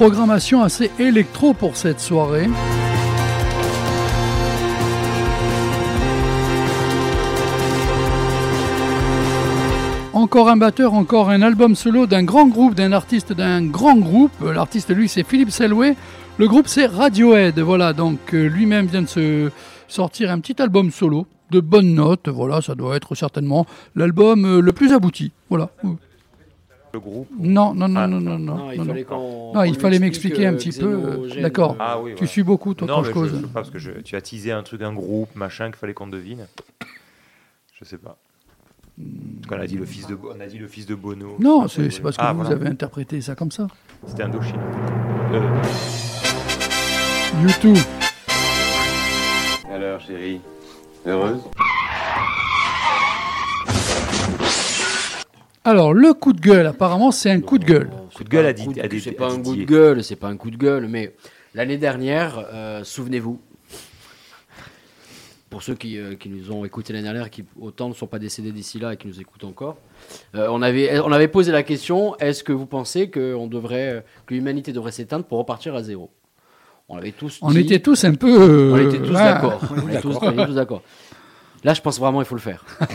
[0.00, 2.48] Programmation assez électro pour cette soirée.
[10.14, 14.32] Encore un batteur, encore un album solo d'un grand groupe, d'un artiste d'un grand groupe.
[14.42, 15.94] L'artiste, lui, c'est Philippe Selway.
[16.38, 17.58] Le groupe, c'est Radiohead.
[17.58, 19.52] Voilà, donc euh, lui-même vient de
[19.86, 22.30] sortir un petit album solo de bonnes notes.
[22.30, 25.32] Voilà, ça doit être certainement l'album euh, le plus abouti.
[25.50, 25.68] Voilà.
[26.92, 28.56] Le groupe Non, non, non, non, non, non.
[28.56, 29.06] Non, il non, fallait non.
[29.08, 31.36] qu'on- Non, il fallait m'expliquer explique, un euh, petit peu.
[31.36, 31.40] euh.
[31.42, 31.76] D'accord.
[31.78, 33.30] Ah oui, tu suis beaucoup, toi, quand je cause.
[33.30, 35.76] je sais pas, parce que je- tu as teasé un truc, un groupe, machin, qu'il
[35.76, 36.46] fallait qu'on devine.
[37.78, 38.16] Je sais pas.
[39.48, 41.36] Quand on a dit le fils de, on a dit le fils de Bono.
[41.38, 42.56] Non, c'est parce que Ah, vous voilà.
[42.56, 43.66] avez interprété ça comme ça.
[44.06, 44.56] C'était Indochine.
[45.32, 45.40] Euh,
[47.42, 47.78] YouTube.
[49.72, 50.40] Alors, chérie,
[51.06, 51.40] heureuse?
[55.64, 57.90] Alors, le coup de gueule, apparemment, c'est un coup de gueule.
[58.14, 59.66] coup de gueule à, Coup de- Did- à Did- C'est pas un coup de Didier.
[59.66, 61.14] gueule, c'est pas un coup de gueule, mais
[61.54, 63.38] l'année dernière, euh, souvenez-vous,
[65.50, 68.18] pour ceux qui, euh, qui nous ont écoutés l'année dernière, qui autant ne sont pas
[68.18, 69.76] décédés d'ici là et qui nous écoutent encore,
[70.34, 74.04] euh, on, avait, on avait posé la question est-ce que vous pensez que, on devrait,
[74.26, 76.10] que l'humanité devrait s'éteindre pour repartir à zéro?
[76.88, 78.28] On avait tous On dit- était tous un peu.
[78.30, 79.12] euh, on était tous ouais.
[79.12, 79.60] d'accord.
[79.70, 80.82] On était tous- on était tous d'accord.
[81.64, 82.64] Là, je pense vraiment il faut le faire.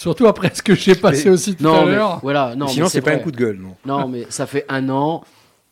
[0.00, 2.20] Surtout après ce que j'ai passé Mais- aussi tout non, à l'heure.
[2.22, 3.76] voilà, non, Sinon, mais c'est pas un coup de gueule, non.
[3.84, 5.22] Non, mais ça fait un an.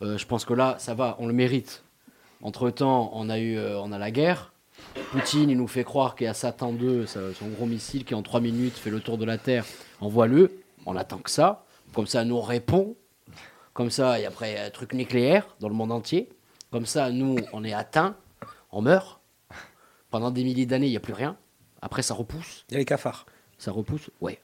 [0.03, 1.83] euh, je pense que là, ça va, on le mérite.
[2.43, 4.53] Entre temps, on a eu, euh, on a la guerre.
[5.11, 8.13] Poutine, il nous fait croire qu'il y a Satan 2, ça- son gros missile qui
[8.13, 9.65] en 3 minutes fait le tour de la Terre.
[9.99, 10.51] Envoie-le.
[10.85, 11.65] On attend que ça.
[11.95, 12.95] Comme ça, nous on répond.
[13.73, 16.29] Comme ça, et après, il y a un truc nucléaire dans le monde entier.
[16.71, 18.15] Comme ça, nous, on est atteints.
[18.71, 19.21] On meurt.
[20.11, 21.35] Pendant des milliers d'années, il n'y a plus rien.
[21.81, 22.65] Après, ça repousse.
[22.69, 23.25] Il y a les cafards.
[23.59, 24.39] Ça repousse Ouais.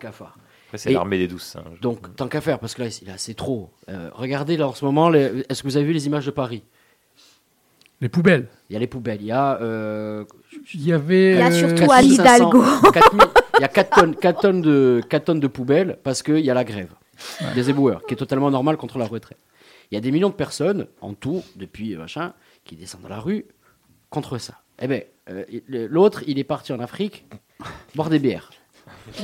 [0.00, 0.36] Cafards.
[0.66, 1.80] Après, c'est Et- l'armée des douze singes.
[1.80, 3.70] Donc, tant qu'à faire, parce que là, là, c'est trop.
[3.88, 6.30] Euh, regardez, là, en ce moment, les- est-ce que vous avez vu les images de
[6.30, 6.62] Paris?
[8.02, 8.48] Les poubelles.
[8.68, 9.20] Il y a les poubelles.
[9.22, 9.58] Il y a.
[9.60, 10.24] euh,
[10.74, 11.32] Il y avait.
[11.32, 12.62] Il y a euh, surtout Anne Hidalgo.
[12.92, 13.22] 4000
[13.58, 16.50] Il y a 4 tonnes, 4 tonnes de, 4 tonnes de poubelles parce qu'il y
[16.50, 16.92] a la grève
[17.54, 19.38] des éboueurs, qui est totalement normal contre la retraite.
[19.90, 22.34] Il y a des millions de personnes, en tout, depuis machin,
[22.64, 23.46] qui descendent dans la rue
[24.10, 24.60] contre ça.
[24.80, 25.00] Eh bien,
[25.68, 27.24] l'autre, il est parti en Afrique
[27.94, 28.50] boire des bières.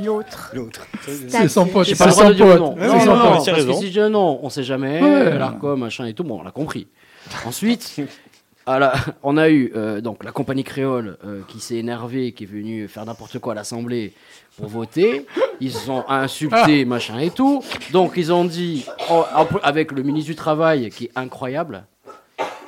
[0.03, 0.51] L'autre.
[0.55, 0.87] L'autre.
[1.29, 2.61] C'est son pote, J'ai c'est pas le droit son de dire le pote.
[2.61, 2.77] nom.
[2.79, 3.45] C'est Non, son non, pote.
[3.47, 5.09] parce que si je dis nom, on sait jamais, Ouais.
[5.09, 6.87] euh, l'ARCOM, machin et tout, bon, on l'a compris.
[7.45, 7.97] Ensuite,
[8.67, 12.45] à la- on a eu euh, donc la compagnie créole euh, qui s'est énervée, qui
[12.45, 14.15] est venue faire n'importe quoi à l'Assemblée
[14.57, 15.27] pour voter.
[15.61, 17.63] Ils se sont insultés, machin et tout.
[17.93, 19.25] Donc ils ont dit, oh,
[19.63, 21.85] avec le ministre du Travail qui est incroyable,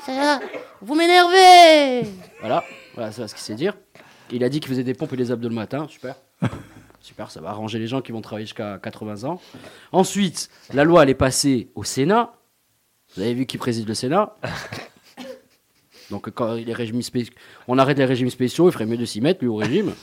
[0.05, 0.39] ça,
[0.83, 2.07] vous m'énervez
[2.41, 2.63] Voilà,
[2.95, 3.75] voilà c'est ce qu'il sait dire.
[4.31, 6.17] Il a dit qu'il faisait des pompes et des abdos le matin, super.
[7.01, 9.41] Super, ça va arranger les gens qui vont travailler jusqu'à 80 ans.
[9.93, 12.35] Ensuite, la loi, elle est passée au Sénat.
[13.15, 14.35] Vous avez vu qui préside le Sénat?
[16.11, 17.33] Donc, quand les régimes spéciaux,
[17.69, 19.95] on arrête les régimes spéciaux, il ferait mieux de s'y mettre, lui, au régime.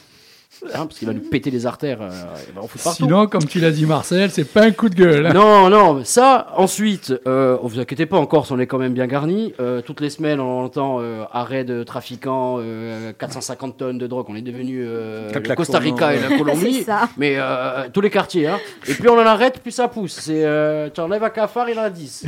[0.74, 2.02] Hein, parce qu'il va nous péter les artères.
[2.02, 2.10] euh,
[2.48, 3.04] et ben, on fout partout.
[3.04, 5.26] Sinon, comme tu l'as dit, Marcel, c'est pas un coup de gueule.
[5.26, 5.34] hein.
[5.34, 9.08] Non, non, ça, ensuite, euh, vous inquiétez pas, en Corse, on est quand même bien
[9.08, 9.54] garni.
[9.60, 14.28] Euh, toutes les semaines, on entend euh, arrêt de trafiquants, euh, 450 tonnes de drogue.
[14.30, 16.86] On est devenu euh, le Costa Rica et la Colombie.
[17.18, 18.48] mais euh, tous les quartiers.
[18.48, 18.60] Hein.
[18.88, 20.14] Et plus on en arrête, plus ça pousse.
[20.22, 22.26] C'est, euh, tu enlèves un cafard, il en a 10.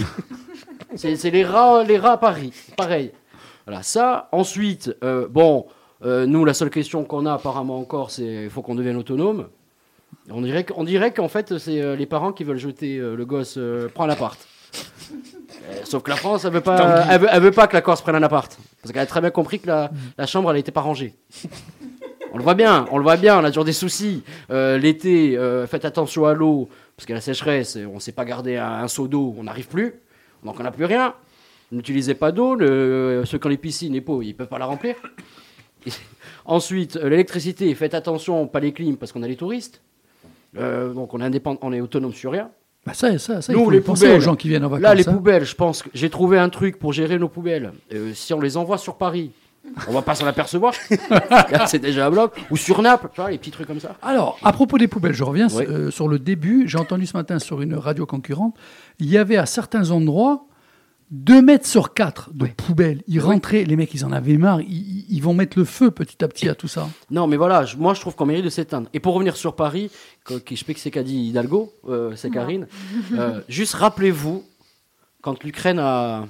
[0.96, 2.52] c'est, les, rats, les rats à Paris.
[2.76, 3.12] Pareil.
[3.66, 4.28] Voilà, ça.
[4.32, 5.66] Ensuite, euh, bon,
[6.04, 9.48] euh, nous, la seule question qu'on a apparemment encore, c'est il faut qu'on devienne autonome.
[10.30, 13.16] On dirait, qu'- on dirait qu'en fait, c'est euh, les parents qui veulent jeter euh,
[13.16, 13.60] le gosse,
[13.94, 14.38] prends l'appart.
[15.84, 18.02] Sauf que la France, elle veut, pas, elle, veut, elle veut pas que la Corse
[18.02, 18.58] prenne un appart.
[18.82, 21.14] Parce qu'elle a très bien compris que la, la chambre, elle n'était pas rangée.
[22.34, 24.24] On le voit bien, on le voit bien, on a toujours des soucis.
[24.50, 28.84] L'été, faites attention à l'eau, parce que la sécheresse, on ne sait pas garder un,
[28.84, 29.96] un seau d'eau, on n'arrive plus.
[30.44, 31.14] Donc on n'a plus rien.
[31.72, 34.96] N'utilisez pas d'eau, ceux qui ont les piscines, les pots, ils peuvent pas la remplir.
[36.46, 39.82] Ensuite, euh, l'électricité, faites attention, pas les clims, parce qu'on a les touristes.
[40.58, 42.50] Euh, donc on est indépendant, on est autonome sur rien.
[42.86, 44.18] Bah ça, ça, ça, il Nous, faut les poubelles.
[44.18, 44.84] aux gens qui viennent en vacances.
[44.84, 45.14] Là, les hein.
[45.14, 47.74] poubelles, je pense que j'ai trouvé un truc pour gérer nos poubelles.
[47.94, 49.32] Euh, si on les envoie sur Paris,
[49.88, 50.74] on va pas s'en apercevoir.
[51.66, 52.34] C'est déjà un bloc.
[52.52, 53.96] Ou sur Naples, tu vois, les petits trucs comme ça.
[54.04, 55.66] Alors, à propos des poubelles, je reviens Oui.
[55.68, 56.68] euh, sur le début.
[56.68, 58.56] J'ai entendu ce matin sur une radio concurrente,
[59.00, 60.46] il y avait à certains endroits
[61.12, 63.04] 2 mètres sur 4 de poubelles.
[63.08, 64.62] Ils rentraient, les mecs, ils en avaient marre.
[64.62, 66.90] Ils, vont mettre le feu petit à petit à tout ça.
[67.12, 68.90] Non, mais voilà, moi je trouve qu'on mérite de s'éteindre.
[68.94, 69.92] Et pour revenir sur Paris,
[70.24, 72.68] que- qui- je sais que c'est qu'a dit Hidalgo, euh, c'est Karine,
[73.14, 74.44] euh, juste rappelez-vous,
[75.22, 76.26] quand l'Ukraine a.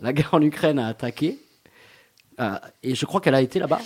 [0.00, 1.38] La guerre en Ukraine a attaqué,
[2.40, 3.80] euh, et je crois qu'elle a été là-bas,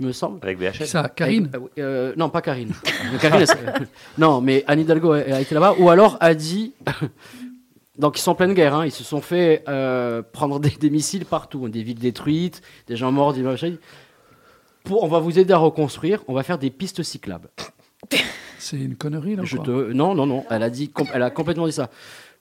[0.00, 0.38] il me semble.
[0.42, 0.86] Avec VHL.
[0.86, 2.72] Ça, Karine Avec- euh, euh, Non, pas Karine.
[3.20, 3.88] Karine elle-
[4.18, 6.72] non, mais Anne Hidalgo elle a été là-bas, ou alors a dit.
[7.96, 10.90] Donc ils sont en pleine guerre, hein, ils se sont fait euh, prendre des, des
[10.90, 13.76] missiles partout, hein, des villes détruites, des gens morts, des machins.
[14.82, 17.48] Pour, on va vous aider à reconstruire, on va faire des pistes cyclables.
[18.58, 19.42] C'est une connerie, là.
[19.42, 19.92] ou Je quoi te...
[19.92, 21.90] Non, non, non, elle a, dit, elle a complètement dit ça.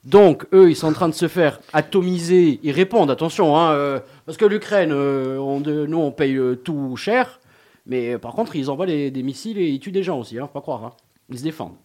[0.04, 2.60] Donc, eux, ils sont en train de se faire atomiser.
[2.64, 7.40] Ils répondent, attention, hein, euh, parce que l'Ukraine, euh, on nous, on paye tout cher,
[7.86, 10.48] mais par contre, ils envoient les- des missiles et ils tuent des gens aussi, hein,
[10.48, 10.84] faut pas croire.
[10.84, 10.94] hein.
[11.30, 11.76] Ils se défendent.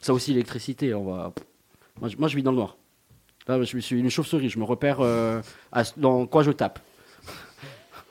[0.00, 1.32] Ça aussi, l'électricité, on va.
[2.00, 2.76] Moi, je- moi, je vis dans le noir.
[3.48, 5.40] Là, je suis une chauve-souris, je me repère euh,
[5.72, 6.78] à- dans quoi je tape.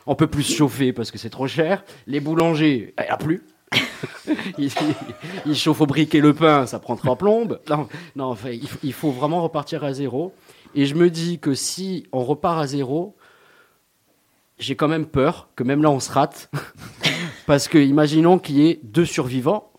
[0.08, 1.84] On peut plus se chauffer parce que c'est trop cher.
[2.08, 3.44] Les boulangers, il n'y a plus.
[4.58, 4.72] ils,
[5.46, 7.60] ils chauffent au briquet le pain, ça prend trois plombes.
[7.70, 10.34] Non, non enfin, il, faut- il faut vraiment repartir à zéro.
[10.76, 13.16] Et je me dis que si on repart à zéro,
[14.60, 16.50] j'ai quand même peur que même là on se rate.
[17.46, 19.72] Parce que imaginons qu'il y ait deux survivants,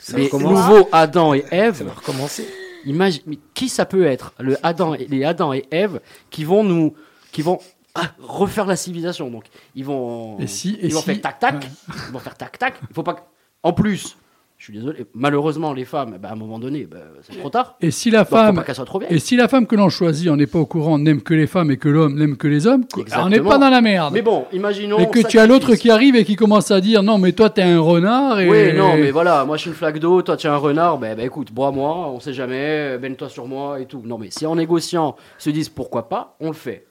[0.00, 1.76] Ça les nouveaux Adam et Ève.
[1.76, 2.46] Ça va recommencer.
[2.86, 4.34] Imagine, mais qui ça peut être?
[4.38, 6.00] Le Adam et, Les Adam et Ève
[6.30, 6.94] qui vont nous.
[7.32, 7.58] qui vont
[7.94, 9.30] ah, refaire la civilisation.
[9.30, 9.44] Donc,
[9.74, 10.38] ils vont.
[10.38, 11.68] Et si- et ils vont si- faire tac-tac.
[12.06, 12.74] Ils vont faire tac-tac.
[12.88, 13.30] Il faut pas.
[13.62, 14.16] En plus,
[14.58, 17.76] je suis désolé, malheureusement, les femmes, bah, à un moment donné, bah, c'est trop tard.
[17.80, 19.06] Et si la Donc, femme, pas qu'elle soit trop bien.
[19.08, 21.46] et si la femme que l'on choisit, on n'est pas au courant, n'aime que les
[21.46, 23.50] femmes et que l'homme n'aime que les hommes, on n'est Exactement.
[23.50, 24.12] pas dans la merde.
[24.12, 24.98] Mais bon, imaginons.
[24.98, 27.50] et que tu as l'autre qui arrive et qui commence à dire non, mais toi
[27.50, 28.40] t'es un renard.
[28.40, 28.50] Et...
[28.50, 30.98] Oui, non, mais voilà, moi je suis une flaque d'eau, toi tu es un renard,
[30.98, 34.02] ben, ben écoute, bois-moi, on sait jamais, baigne-toi sur moi et tout.
[34.04, 36.84] Non, mais si en négociant, ils se disent pourquoi pas, on le fait.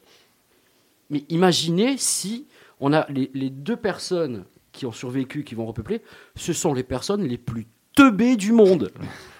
[1.09, 2.47] Mais imaginez si
[2.79, 4.45] on a les, les deux personnes
[4.77, 6.01] qui ont survécu, qui vont repeupler,
[6.35, 8.91] ce sont les personnes les plus teubées du monde.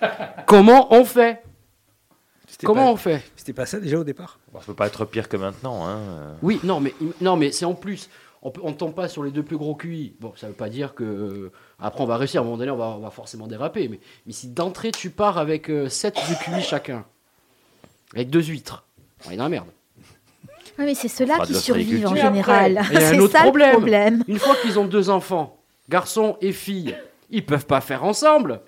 [0.48, 1.42] Comment on fait?
[2.64, 3.24] Comment pas- on fait?
[3.36, 4.40] C'était pas ça déjà au départ?
[4.54, 5.86] Ça peut pas être pire que maintenant.
[5.88, 5.98] Hein.
[6.00, 6.34] euh.
[6.42, 8.10] Oui, non, mais, non, mais c'est en plus.
[8.42, 10.16] On ne tombe pas sur les deux plus gros QI.
[10.20, 11.04] Bon, ça veut pas dire que.
[11.04, 12.40] euh, après, on va réussir.
[12.40, 13.88] À un moment donné, on va, on va forcément déraper.
[13.90, 17.06] Mais, mais si d'entrée, tu pars avec 7 de QI chacun,
[18.14, 18.86] avec deux huîtres,
[19.28, 19.68] on est dans la merde.
[20.80, 22.82] Oui, mais c'est ceux-là de qui survivent en général.
[22.92, 23.70] C'est autre ça problème.
[23.72, 24.24] le problème.
[24.28, 25.58] Une fois qu'ils ont deux enfants,
[25.90, 26.96] garçons et filles,
[27.32, 28.60] ils peuvent pas faire ensemble.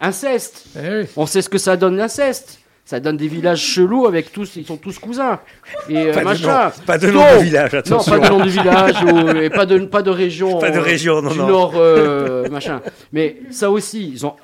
[0.00, 0.64] Inceste.
[0.82, 2.58] Eh On sait ce que ça donne l'inceste.
[2.84, 5.38] Ça donne des villages chelous avec tous, ils sont tous cousins.
[5.88, 6.64] Et euh, Pas de machin.
[6.64, 7.38] nom- pas de nom Non.
[7.38, 8.12] de village, attention.
[8.14, 10.58] Non, pas de nom de village, ou- et pas de, pas de région.
[10.58, 11.46] Pas de euh, région, non, du non.
[11.46, 12.80] Nord, euh, machin.
[13.12, 14.34] Mais ça aussi, ils ont.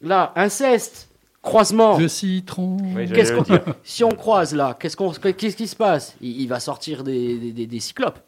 [0.00, 1.08] Là, inceste,
[1.42, 1.98] croisement.
[1.98, 2.76] Le citron.
[2.94, 3.44] Oui, Qu'est-ce qu'on-
[3.84, 6.14] si on croise là, qu'est-ce qu'on, qu'est-ce qui se passe?
[6.20, 8.18] Il, il va sortir des, des, des- des cyclopes.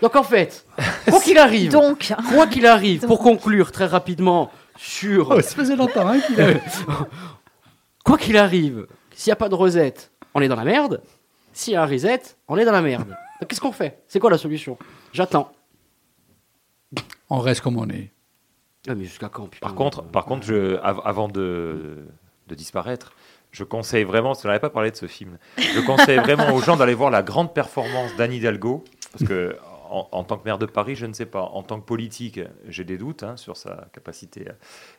[0.00, 0.64] Donc en fait,
[1.08, 2.12] quoi qu'il arrive, Donc.
[2.32, 6.62] quoi qu'il arrive, pour conclure très rapidement sur, Oh, ça faisait longtemps hein, qu'il avait.
[8.04, 11.02] quoi qu'il arrive, s'il n'y a pas de Rosette, on est dans la merde.
[11.52, 13.08] S'il y a un reset, on est dans la merde.
[13.40, 14.00] Donc qu'est-ce qu'on fait?
[14.06, 14.78] C'est quoi la solution?
[15.12, 15.50] J'attends.
[17.28, 18.12] On reste comme on est.
[18.86, 22.06] Ah, mais jusqu'à quand putain Par contre, par contre je, av- avant de,
[22.46, 23.12] de disparaître,
[23.50, 26.60] je conseille vraiment, parce qu'on n'avait pas parlé de ce film, je conseille vraiment aux
[26.60, 29.56] gens d'aller voir la grande performance d'Anne Hidalgo, parce que
[29.90, 32.40] en, en tant que maire de Paris, je ne sais pas, en tant que politique,
[32.68, 34.46] j'ai des doutes hein, sur sa capacité.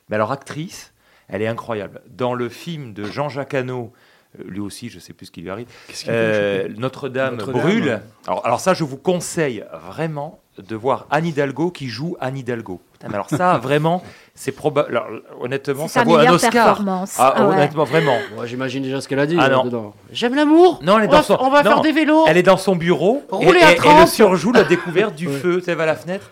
[0.08, 0.92] Mais alors, actrice,
[1.28, 2.02] elle est incroyable.
[2.08, 3.92] Dans le film de Jean-Jacques Hano,
[4.40, 6.68] euh, lui aussi, je ne sais plus ce qui lui arrive, Qu'est-ce qu'il euh, fait,
[6.70, 7.60] Notre-Dame Notre-Dame.
[7.62, 8.02] brûle.
[8.26, 12.80] Alors, alors ça, je vous conseille vraiment de voir Anne Hidalgo qui joue Anne Hidalgo.
[13.00, 14.02] Putain, mais alors ça, vraiment,
[14.34, 15.02] c'est probable.
[15.40, 16.50] Honnêtement, ça vaut un Oscar.
[16.52, 17.14] performance.
[17.18, 17.54] Ah, Ah ouais.
[17.54, 18.18] honnêtement, vraiment.
[18.36, 19.64] Moi, j'imagine déjà ce qu'elle a dit Ah, non.
[19.64, 19.94] dedans.
[20.12, 20.80] J'aime l'amour.
[20.82, 22.24] Non, elle est on dans va, son- on va non, faire des vélos.
[22.28, 24.00] Elle est dans son bureau et, Rouler à et- et 30.
[24.02, 25.62] le surjoue la découverte du feu.
[25.64, 26.30] Tu va à la fenêtre.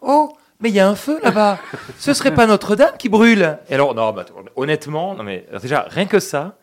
[0.00, 1.58] Oh, mais il y a un feu là-bas.
[1.98, 4.24] Ce serait pas Notre-Dame qui brûle Et alors, non, bah,
[4.54, 6.54] honnêtement, non mais déjà rien que ça,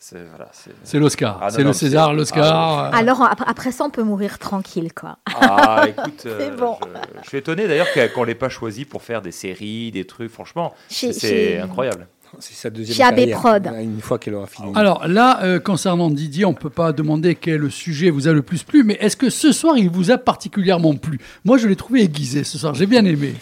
[0.00, 0.50] c'est voilà,
[0.94, 1.38] l'Oscar.
[1.42, 2.84] Ah, c'est le César, l'Oscar.
[2.86, 5.18] euh, Alors après, ça, on peut mourir tranquille, quoi.
[5.26, 6.76] Ah, écoute, euh, C'est bon.
[6.82, 10.30] je, je suis étonné d'ailleurs qu'on l'ait pas choisi pour faire des séries, des trucs.
[10.30, 12.06] Franchement, c'est incroyable.
[12.40, 13.38] C'est sa deuxième Chez AB carrière.
[13.38, 13.70] Prod.
[13.80, 14.70] Une fois qu'elle aura fini.
[14.74, 18.42] Alors là, euh, concernant Didier, on ne peut pas demander quel sujet vous a le
[18.42, 21.18] plus plu, mais est-ce que ce soir, il vous a particulièrement plu?
[21.44, 23.34] Moi, je l'ai trouvé aiguisé ce soir, j'ai bien aimé.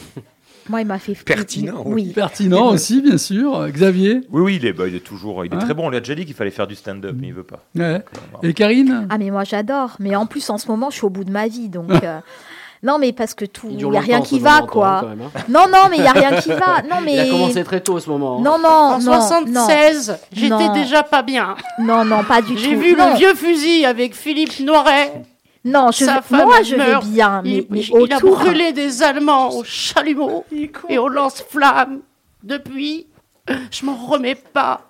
[0.68, 2.12] Moi, il m'a fait Pertinent, Oui.
[2.14, 3.56] Pertinent aussi, bien sûr.
[3.56, 5.86] Euh, Xavier Oui, oui, il est, bah, il est toujours, il est Hein très bon.
[5.86, 7.64] On lui a déjà dit qu'il fallait faire du stand-up, mais il veut pas.
[7.76, 8.02] Ouais.
[8.42, 9.06] Et Karine?
[9.10, 9.96] Ah mais moi j'adore.
[10.00, 11.90] Mais en plus en ce moment je suis au bout de ma vie donc.
[12.04, 12.18] euh,
[12.82, 14.98] Non mais parce que tout, Il il dure y a rien qui va quoi.
[15.02, 15.40] quand même, hein.
[15.48, 16.82] Non non mais il y a rien qui va.
[16.90, 17.14] Non mais.
[17.14, 18.38] Il a commencé très tôt ce moment.
[18.38, 18.42] hein.
[18.42, 19.00] Non non En non.
[19.00, 20.72] 76, j'étais Non.
[20.74, 21.54] déjà pas bien.
[21.78, 22.58] Non non pas du tout.
[22.60, 23.10] J'ai vu Non.
[23.12, 25.22] le vieux fusil avec Philippe Noiret.
[25.66, 27.04] Non je Sa vais- femme moi je vais meurt.
[27.06, 30.44] bien mais, il, mais il a brûlé des Allemands au chalumeau
[30.88, 32.00] et au lance-flammes.
[32.42, 33.06] Depuis,
[33.70, 34.88] je m'en remets pas.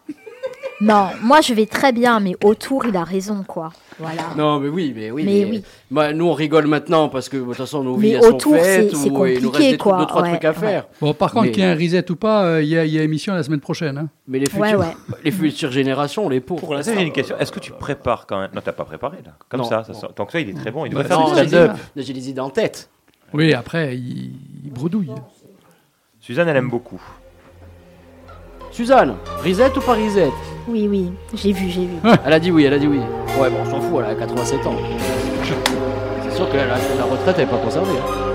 [0.81, 3.71] Non moi je vais très bien mais autour il a raison quoi.
[3.99, 4.25] Voilà.
[4.37, 5.23] Non, mais oui, mais oui.
[5.25, 5.63] Mais oui.
[5.91, 8.55] Bah, nous, on rigole maintenant parce que de toute façon, nos Mais vies elles autour,
[8.55, 10.01] sont faites ou il nous reste des, quoi.
[10.01, 10.55] deux, trois Ouais, trucs à ouais.
[10.55, 10.87] faire.
[11.01, 12.85] Bon, par contre, Mais- qu'il y ait un reset ou pas, euh, il y, a-
[12.85, 13.97] il y a émission la semaine prochaine.
[13.97, 14.09] hein.
[14.29, 14.95] Mais les futures, ouais.
[15.25, 16.61] les futures générations, on les pauvres.
[16.61, 17.39] Pour j'ai une question.
[17.39, 18.51] Est-ce que tu prépares quand même?
[18.55, 19.33] Non, t'as pas préparé là.
[19.49, 20.85] Comme Non, ça, ça sort- Donc ça, il est très bon.
[20.85, 21.77] Il devrait faire du j'ai des, stand-up.
[21.97, 22.91] j'ai des idées en tête.
[23.33, 24.35] Oui, après, il,
[24.67, 25.09] il bredouille.
[26.21, 27.01] Suzanne, elle aime beaucoup.
[28.77, 30.29] Suzanne, risette ou pas risette
[30.69, 31.97] Oui oui j'ai vu j'ai vu.
[32.27, 32.99] Elle a dit oui, elle a dit oui.
[33.41, 34.75] Ouais, bon, on s'en fout, elle a 87 ans.
[36.29, 37.89] C'est sûr que la, la retraite, elle n'est pas concernée.
[37.99, 38.26] hein.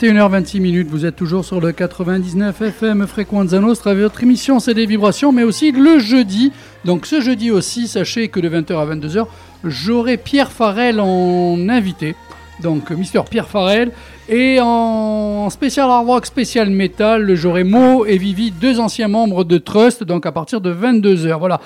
[0.00, 3.92] 21h26 minutes, vous êtes toujours sur le 99 FM Frequenza Nostra.
[3.92, 6.52] Votre émission, c'est des vibrations, mais aussi le jeudi.
[6.86, 9.26] Donc ce jeudi aussi, sachez que de 20h à 22h,
[9.62, 12.16] j'aurai Pierre Farel en invité.
[12.62, 13.92] Donc Mister Pierre Farel.
[14.30, 19.58] Et en spécial hard rock, spécial metal, j'aurai Mo et Vivi, deux anciens membres de
[19.58, 21.38] Trust, donc à partir de 22h.
[21.38, 21.60] Voilà.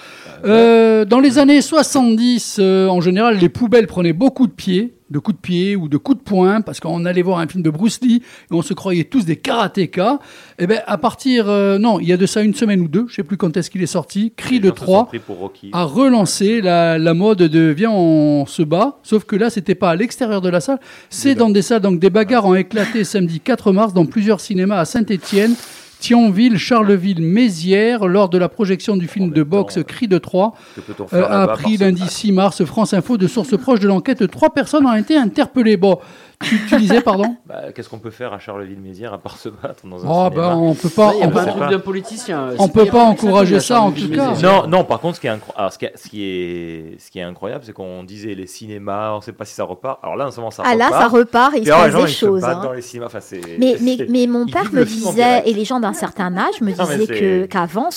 [0.44, 5.18] Euh, dans les années 70, euh, en général, les poubelles prenaient beaucoup de pieds, de
[5.18, 7.70] coups de pied ou de coups de poing, parce qu'on allait voir un film de
[7.70, 10.18] Bruce Lee et on se croyait tous des karatékas.
[10.58, 13.06] Et ben à partir, euh, non, il y a de ça une semaine ou deux,
[13.08, 15.18] je sais plus quand est-ce qu'il est sorti, Cri de gens se sont 3 pris
[15.18, 15.70] pour Rocky.
[15.72, 19.90] a relancé la, la mode de viens on se bat, sauf que là c'était pas
[19.90, 20.80] à l'extérieur de la salle,
[21.10, 24.78] c'est dans des salles, donc des bagarres ont éclaté samedi 4 mars dans plusieurs cinémas
[24.78, 25.54] à Saint-Étienne.
[26.04, 30.52] Thionville, Charleville, Mézières, lors de la projection du film de boxe Cri de Troie,
[31.12, 34.30] a appris lundi 6 mars France Info de sources proches de l'enquête.
[34.30, 35.78] Trois personnes ont été interpellées.
[35.78, 35.98] Bon,
[36.42, 39.86] tu, tu disais, pardon Bah, Qu'est-ce qu'on peut faire à Charleville-Mézières à part se battre
[39.86, 41.50] dans un Oh, cinéma bah, on peut pas- Il y a on pas un peut-
[41.52, 42.48] truc d'un politicien.
[42.58, 44.32] On C'est peut pas- encourager ça, en tout cas.
[44.42, 46.96] Non, non, par contre, ce qui est, incro- alors, ce qui est, ce qui est,
[47.00, 49.64] ce qui est incroyable, c'est qu'on disait les cinémas, on ne sait pas si ça
[49.64, 49.98] repart.
[50.02, 51.02] Alors là, en ce moment, ça Ah, là, repart.
[51.02, 52.60] ça repart et il se passe des choses, hein.
[52.62, 53.06] dans les cinémas.
[53.06, 56.36] Enfin, c'est- Mais, mais, c'est- mais mon père me disait, et les gens d'un certain
[56.36, 57.88] âge me disaient qu'avant,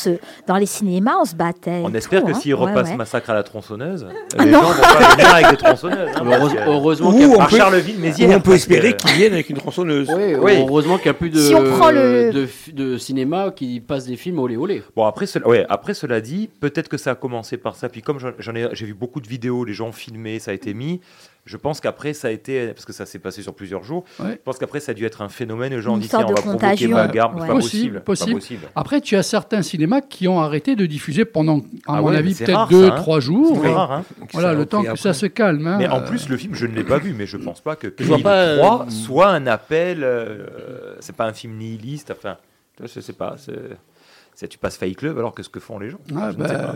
[0.48, 1.82] dans les cinémas, on se battait.
[1.84, 2.56] On espère que hein.
[2.56, 2.96] repassent ouais.
[2.96, 4.08] Massacre à la tronçonneuse,
[4.38, 4.62] Ah les non.
[4.62, 6.10] gens vont pas venir avec des tronçonneuses.
[6.16, 6.24] hein,
[6.68, 8.27] heureusement qu'il y a on peut, Charleville-Mézières.
[8.28, 10.10] Ou on peut espérer qu'ils viennent avec une tronçonneuse.
[10.16, 10.54] Oui, Oui.
[10.58, 12.32] heureusement qu'il n'y a plus de, Si on prend le-
[12.72, 14.84] de, cinéma qui passe des films olé olé.
[14.96, 17.90] Bon après, cela, ouais, après cela dit, peut-être que ça a commencé par ça.
[17.90, 20.54] Puis comme j'en- j'en ai, j'ai vu beaucoup de vidéos, les gens filmés, ça a
[20.54, 21.00] été mis.
[21.48, 24.04] Je pense qu'après ça a été, parce que ça s'est passé sur plusieurs jours.
[24.20, 24.34] Ouais.
[24.34, 25.74] Je pense qu'après ça a dû être un phénomène.
[25.74, 27.34] Les gens ont dit tiens, on va de provoquer bagarre.
[27.36, 27.42] Ouais.
[27.42, 28.04] C'est pas Possible, possible.
[28.04, 28.32] possible.
[28.32, 28.68] Pas possible.
[28.76, 31.62] Après, tu as certains cinémas qui ont arrêté de diffuser pendant, à
[31.98, 32.98] Ah mon ouais, avis, peut-être deux, ça, hein.
[32.98, 33.60] trois jours.
[33.64, 34.04] C'est rare, hein.
[34.34, 35.66] Voilà, le a temps que ça se calme.
[35.66, 35.78] hein.
[35.80, 37.76] Mais en Euh, plus, le film, je ne l'ai pas vu, mais je pense pas
[37.76, 40.04] que Creed pas, euh, 3 soit un appel.
[40.04, 42.12] euh, c'est pas un film nihiliste.
[42.12, 42.38] Enfin,
[42.82, 43.36] je sais pas.
[43.38, 46.54] c'est- tu passes Fight Club, alors qu'est-ce que font les gens Ah, Je ne sais
[46.54, 46.76] bah,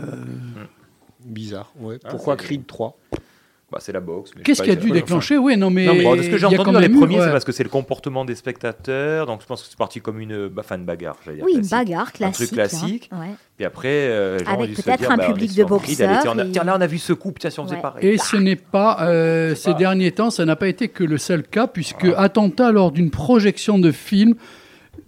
[1.24, 1.70] Bizarre.
[1.78, 1.98] Ouais.
[2.04, 2.96] Ah, Pourquoi Creed 3
[3.72, 4.32] Bah, c'est la boxe.
[4.44, 5.86] Qu'est-ce qui a dû déclencher Oui, non, mais.
[5.86, 7.24] Non, mais bon, de ce que j'ai entendu dans les premiers, ouais.
[7.24, 9.24] c'est parce que c'est le comportement des spectateurs.
[9.26, 11.16] Donc je pense que c'est parti comme une, bah, enfin, une bagarre.
[11.24, 11.88] j'allais dire Oui, une classique.
[11.88, 12.46] bagarre Un classique.
[12.48, 13.08] truc classique.
[13.12, 13.20] hein.
[13.20, 13.34] Ouais.
[13.56, 16.80] Puis après, euh, Avec peut-être un bah, public de tiens, boxeurs et- Tiens, là, on
[16.82, 17.80] a vu ce coup, tiens, si on faisait Ouais.
[17.82, 18.06] pareil.
[18.06, 21.42] Et ce n'est pas, euh, ces derniers temps, ça n'a pas été que le seul
[21.42, 24.34] cas, puisque attentat lors d'une projection de film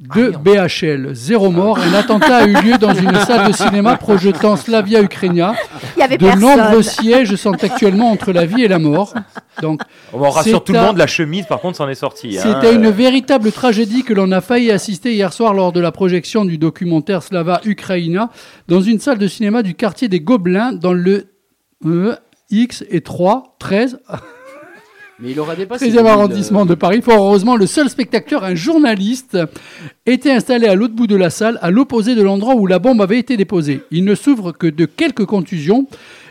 [0.00, 1.78] de BHL, zéro mort.
[1.78, 5.54] Un attentat a eu lieu dans une salle de cinéma projetant Slavia Ukrainia.
[5.96, 6.40] Il y avait De personne.
[6.40, 9.14] nombreux sièges sont actuellement entre la vie et la mort.
[9.62, 9.80] Donc,
[10.12, 12.38] On rassure tout le monde, la chemise, par contre, s'en est sortie.
[12.38, 12.42] hein.
[12.42, 16.44] C'était une véritable tragédie que l'on a failli assister hier soir lors de la projection
[16.44, 18.30] du documentaire Slava Ukraina
[18.68, 21.26] dans une salle de cinéma du quartier des Gobelins dans le
[21.86, 22.14] euh,
[22.50, 24.00] X et 3, 13,
[25.20, 25.88] Mais il aura dépassé.
[25.90, 27.00] 13e arrondissement de Paris.
[27.02, 29.38] Fort heureusement, le seul spectateur, un journaliste,
[30.06, 33.00] était installé à l'autre bout de la salle, à l'opposé de l'endroit où la bombe
[33.00, 33.82] avait été déposée.
[33.90, 35.86] Il ne souffre que de quelques contusions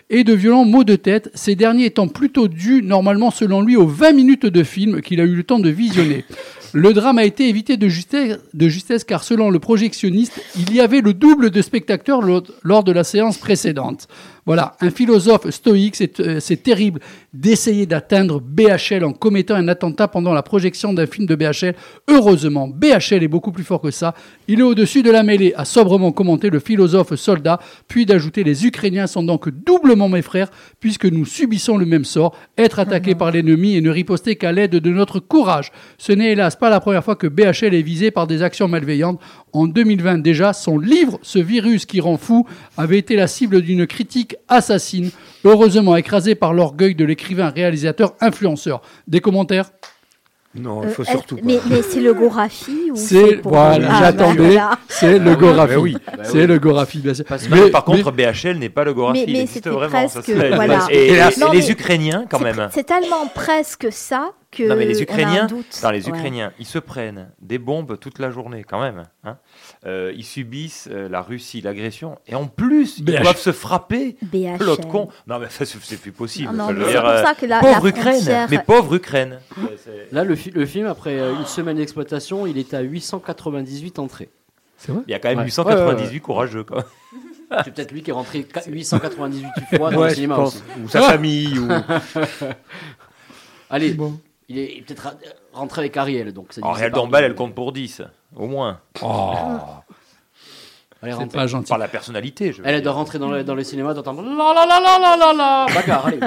[0.09, 3.87] et de violents maux de tête, ces derniers étant plutôt dus, normalement selon lui, aux
[3.87, 6.25] 20 minutes de film qu'il a eu le temps de visionner.
[6.73, 10.81] Le drame a été évité de justesse, de justesse car selon le projectionniste, il y
[10.81, 14.07] avait le double de spectateurs lors- lors de la séance précédente.
[14.45, 16.99] Voilà, un philosophe stoïque, c'est euh, terrible
[17.33, 21.75] d'essayer d'atteindre BHL en commettant un attentat pendant la projection d'un film de BHL.
[22.09, 24.13] Heureusement, BHL est beaucoup plus fort que ça.
[24.49, 28.65] Il est au-dessus de la mêlée, a sobrement commenté le philosophe soldat, puis d'ajouter les
[28.65, 30.51] Ukrainiens sont donc doublement mes frères,
[30.81, 34.71] puisque nous subissons le même sort, être attaqués par l'ennemi et ne riposter qu'à l'aide
[34.71, 35.71] de notre courage.
[35.97, 39.21] Ce n'est hélas pas la première fois que BHL est visé par des actions malveillantes.
[39.53, 42.45] En 2020 déjà, son livre Ce virus qui rend fou
[42.75, 45.11] avait été la cible d'une critique assassine,
[45.43, 48.81] heureusement écrasée par l'orgueil de l'écrivain, réalisateur, influenceur.
[49.07, 49.71] Des commentaires?
[50.55, 51.41] Non, Euh, il faut est-ce- surtout pas.
[51.43, 54.37] Mais, mais c'est le Gorafi ou C'est voilà, Ah, j'attendais.
[54.37, 54.71] bah, voilà.
[54.87, 55.73] C'est le Ah oui, Gorafi.
[55.73, 55.97] bah oui.
[56.21, 57.25] C'est le Gorafi, bien sûr.
[57.27, 59.25] Non, mais par contre, BHL n'est pas le Gorafi.
[59.25, 60.07] Mais- mais vraiment.
[60.07, 60.85] ça, presque- c'est- voilà.
[60.91, 62.69] Et, et- et Non, les mais Ukrainiens, quand c'est- même.
[62.71, 64.61] C'est tellement presque ça que.
[64.61, 65.79] Non, mais les on a un Ukrainiens, doute.
[65.83, 66.09] non, les Ouais.
[66.15, 69.05] Ukrainiens, ils se prennent des bombes toute la journée, quand même.
[69.23, 69.37] hein.
[69.85, 73.21] Euh, ils subissent euh, la Russie, l'agression, et en plus, ils BH.
[73.21, 74.15] doivent se frapper.
[74.21, 74.57] BHL.
[74.63, 75.09] L'autre con.
[75.27, 76.53] Non, mais ça, c'est plus possible.
[76.53, 79.39] Non, c'est pour ça euh, que la- pauvre la Ukraine, frontière- mais pauvre Ukraine.
[80.13, 84.29] Là, le, fi- le film, après euh, une semaine d'exploitation, il est à 898 entrées.
[84.77, 85.01] C'est vrai?
[85.07, 85.43] Il y a quand même Ouais.
[85.45, 86.19] 898 Ouais, ouais, ouais.
[86.21, 86.85] courageux, quand même.
[87.65, 90.59] C'est peut-être lui qui est rentré qua- 898 fois dans Ouais, le cinéma aussi.
[90.83, 91.67] Ou sa famille, ou-
[93.69, 93.95] Allez,
[94.53, 95.17] il est, peut-être
[95.51, 96.31] rentré avec Ariel.
[96.31, 98.03] Donc en réel d'emballe, elle compte pour 10,
[98.35, 98.79] au moins.
[99.01, 99.33] Oh.
[101.01, 101.37] Elle est rentrée.
[101.37, 101.67] Pas gentil.
[101.67, 102.53] Par la personnalité.
[102.53, 105.65] Je elle doit rentrer dans le, cinéma, d'entendre la la la la la la la.
[105.73, 106.19] Bagarre, allez.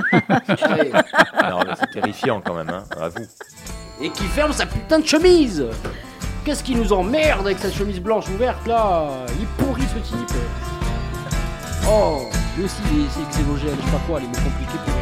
[1.81, 3.25] c'est terrifiant quand même, hein, à vous.
[4.03, 5.65] Et qui ferme sa putain de chemise.
[6.45, 9.09] Qu'est-ce qui nous emmerde avec sa chemise blanche ouverte là?
[9.39, 10.37] Il est pourri ce type.
[11.89, 12.27] Oh,
[12.59, 14.96] lui aussi, c'est exémogène, je sais pas quoi, il est compliqué pour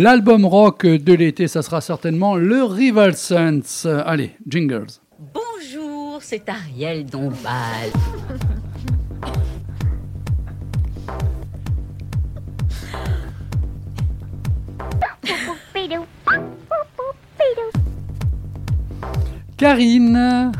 [0.00, 3.84] L'album rock de l'été, ça sera certainement le Rival Sense.
[3.84, 4.86] Allez, jingles.
[5.34, 7.36] Bonjour, c'est Ariel Dombal.
[19.58, 20.50] Karine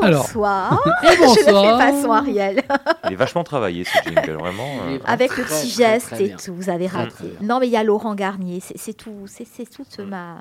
[0.00, 0.82] bonsoir.
[1.02, 1.34] Et bonsoir.
[1.34, 2.62] Je ne fais pas son Ariel.
[3.04, 4.68] Il est vachement travaillé ce jingle, vraiment.
[4.86, 4.98] Euh.
[5.04, 7.34] Avec le petit geste et tout, vous avez raté.
[7.40, 10.04] Non, mais il y a Laurent Garnier, c'est tout, c'est tout mm.
[10.04, 10.36] ma,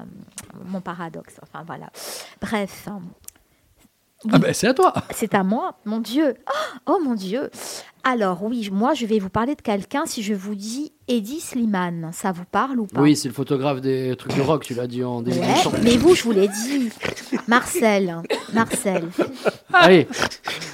[0.66, 1.36] mon paradoxe.
[1.42, 1.88] Enfin voilà.
[2.42, 2.88] Bref,
[4.32, 4.94] ah ben c'est à toi.
[5.14, 6.36] C'est à moi, mon Dieu.
[6.86, 7.50] Oh mon Dieu.
[8.06, 12.10] Alors oui, moi je vais vous parler de quelqu'un si je vous dis Eddie Slimane.
[12.14, 13.00] Ça vous parle ou pas?
[13.02, 15.98] Oui, c'est le photographe des trucs de rock, tu l'as dit en début Ouais, mais
[15.98, 16.90] vous, je vous l'ai dit.
[17.48, 18.18] Marcel.
[18.54, 19.10] Marcel.
[19.72, 20.08] Allez.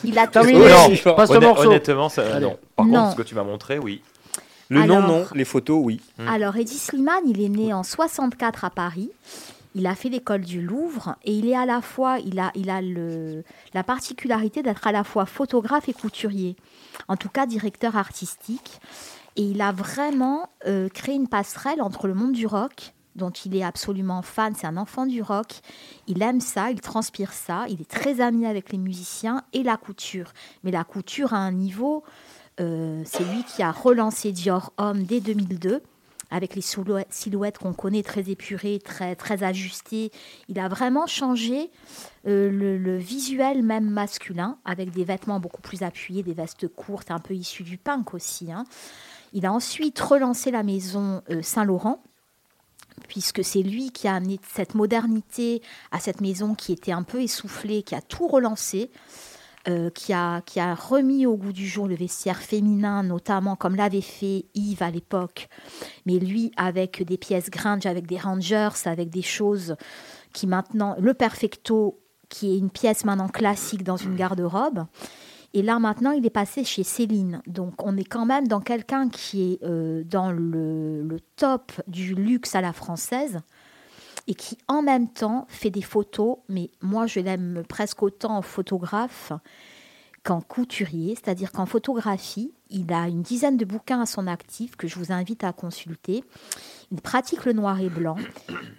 [0.03, 0.59] Il a Terminé.
[0.59, 1.67] tout- Non, Passe morceau.
[1.67, 2.45] Honnêtement, ça, Allez.
[2.45, 2.57] non.
[2.75, 2.93] Par Non.
[3.01, 4.01] contre, ce que tu m'as montré, oui.
[4.69, 5.25] Le Alors- nom, non.
[5.33, 5.99] Les photos, oui.
[6.27, 9.09] Alors, Eddie Slimane, il est né en 64 à Paris.
[9.79, 12.69] Il a fait l'école du Louvre et il est à la fois, il a, il
[12.69, 16.57] a le, la particularité d'être à la fois photographe et couturier,
[17.07, 18.81] en tout cas directeur artistique.
[19.37, 23.55] Et il a vraiment euh, créé une passerelle entre le monde du rock, dont il
[23.55, 25.61] est absolument fan, c'est un enfant du rock.
[26.07, 29.77] Il aime ça, il transpire ça, il est très ami avec les musiciens et la
[29.77, 30.33] couture.
[30.65, 32.03] Mais la couture à un niveau,
[32.59, 35.81] euh, c'est lui qui a relancé Dior Homme dès 2002
[36.31, 40.11] avec les silhouettes, qu'on connaît très épurées, très, ajustées.
[40.47, 41.71] Il a vraiment changé
[42.27, 47.11] euh, le, le visuel même masculin, avec des vêtements beaucoup plus appuyés, des vestes courtes,
[47.11, 48.51] un peu issues du punk aussi.
[48.51, 48.65] hein.
[49.33, 52.01] Il a ensuite relancé la maison euh, Saint-Laurent,
[53.07, 55.61] puisque c'est lui qui a amené cette modernité
[55.91, 58.91] à cette maison qui était un peu essoufflée, qui a tout relancé.
[59.67, 63.75] Euh, qui, a, qui a remis au goût du jour le vestiaire féminin, notamment comme
[63.75, 65.49] l'avait fait Yves à l'époque,
[66.05, 69.75] mais lui avec des pièces grunge, avec des rangers, avec des choses
[70.33, 71.99] qui maintenant, le perfecto,
[72.29, 74.85] qui est une pièce maintenant classique dans une garde-robe.
[75.53, 77.41] Et là maintenant, il est passé chez Céline.
[77.45, 82.15] Donc on est quand même dans quelqu'un qui est euh, dans le, le top du
[82.15, 83.41] luxe à la française
[84.29, 88.41] et qui en même temps fait des photos, mais moi je l'aime presque autant en
[88.41, 89.33] photographe
[90.23, 94.85] qu'en couturier, c'est-à-dire qu'en photographie, il a une dizaine de bouquins à son actif que
[94.87, 96.23] je vous invite à consulter.
[96.91, 98.17] Il pratique le noir et blanc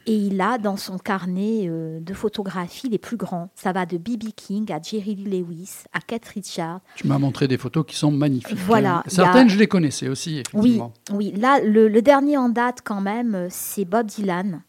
[0.06, 3.48] et il a dans son carnet euh, de photographie les plus grands.
[3.56, 4.28] Ça va de B.B.
[4.36, 6.80] King à Jerry Lee Lewis à Kate Richards.
[6.94, 8.56] Tu m'as montré des photos qui sont magnifiques.
[8.58, 10.92] Voilà, a- Certaines, je les connaissais aussi, Oui, effectivement.
[11.12, 11.32] oui.
[11.36, 14.62] Là, le, le dernier en date, quand même, c'est Bob Dylan,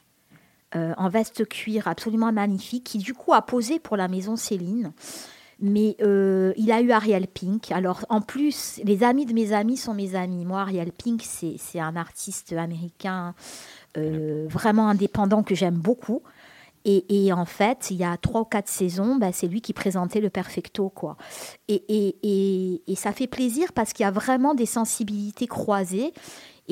[0.75, 4.93] euh, en veste cuir absolument magnifique, qui du coup a posé pour la maison Céline.
[5.63, 7.71] Mais euh, il a eu Ariel Pink.
[7.71, 10.43] Alors, en plus, les amis de mes amis sont mes amis.
[10.43, 13.35] Moi, Ariel Pink, c'est un artiste américain
[13.95, 16.23] euh, vraiment indépendant que j'aime beaucoup.
[16.83, 19.71] Et, et en fait, il y a trois ou quatre saisons, bah, c'est lui qui
[19.71, 20.89] présentait le Perfecto.
[20.89, 21.15] Quoi.
[21.67, 26.11] Et, et, et ça fait plaisir parce qu'il y a vraiment des sensibilités croisées.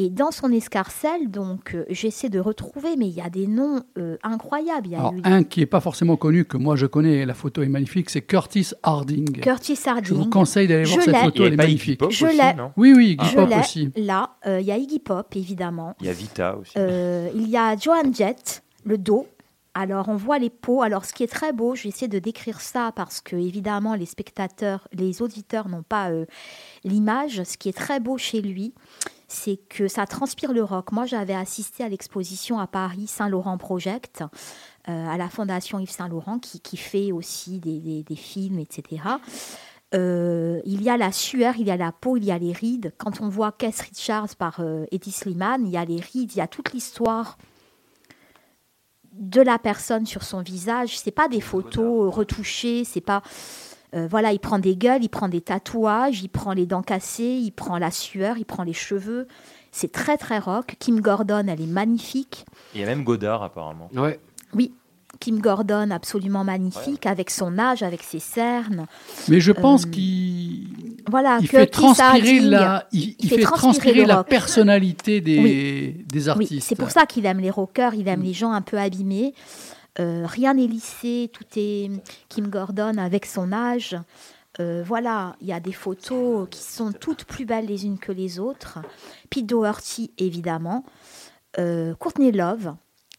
[0.01, 3.81] Et dans son escarcelle, donc, euh, j'essaie de retrouver, mais il y a des noms
[3.97, 4.88] euh, incroyables.
[4.88, 7.26] Il y a Alors, eu un qui n'est pas forcément connu, que moi je connais,
[7.26, 9.41] la photo est magnifique, c'est Curtis Harding.
[9.41, 10.05] Curtis Harding.
[10.05, 12.01] Je vous conseille d'aller voir cette photo, elle est magnifique.
[12.09, 12.55] Je l'ai.
[12.77, 13.57] Oui, oui, Iggy Je Pop l'ai.
[13.57, 13.91] aussi.
[13.97, 15.97] Là, euh, il y a Iggy Pop, évidemment.
[15.99, 16.71] Il y a Vita aussi.
[16.77, 19.27] Euh, il y a Joan Jett, le dos.
[19.73, 20.81] Alors, on voit les peaux.
[20.81, 23.95] Alors, ce qui est très beau, je vais essayer de décrire ça parce que, évidemment,
[23.95, 26.26] les spectateurs, les auditeurs n'ont pas euh,
[26.85, 27.43] l'image.
[27.43, 28.73] Ce qui est très beau chez lui,
[29.31, 30.91] c'est que ça transpire le rock.
[30.91, 34.23] Moi, j'avais assisté à l'exposition à Paris Saint-Laurent Project,
[34.89, 39.03] euh, à la Fondation Yves Saint-Laurent, qui, qui fait aussi des, des- des films, etc.
[39.95, 42.51] Euh, il y a la sueur, il y a la peau, il y a les
[42.53, 42.93] rides.
[42.97, 46.38] Quand on voit Keith Richards par euh, Eddie Slimane, il y a les rides, il
[46.38, 47.38] y a toute l'histoire
[49.14, 50.97] de la personne sur son visage.
[50.99, 53.22] C'est pas des photos retouchées, c'est pas.
[53.95, 57.39] Euh, voilà, il prend des gueules, il prend des tatouages, il prend les dents cassées,
[57.41, 59.27] il prend la sueur, il prend les cheveux.
[59.71, 60.75] C'est très très rock.
[60.79, 62.45] Kim Gordon, elle est magnifique.
[62.75, 63.89] Il y a même Godard apparemment.
[63.95, 64.19] Ouais.
[64.55, 64.73] Oui,
[65.19, 68.85] Kim Gordon, absolument magnifique, avec son âge, avec ses cernes.
[69.27, 70.67] Mais je pense Euh, qu'il
[71.09, 74.27] Voilà, il que fait transpirer, la, il, il fait transpirer la rock.
[74.27, 76.05] personnalité des, Oui.
[76.07, 76.51] des artistes.
[76.51, 79.33] Oui, c'est pour ça qu'il aime les rockers, il aime les gens un peu abîmés.
[79.99, 81.89] Euh, rien n'est lissé, tout est
[82.30, 83.97] Kim Gordon avec son âge.
[84.59, 88.11] Euh, voilà, il y a des photos qui sont toutes plus belles les unes que
[88.11, 88.80] les autres.
[89.30, 90.84] Pete Doherty, évidemment.
[91.59, 92.73] Euh, Courtney Love,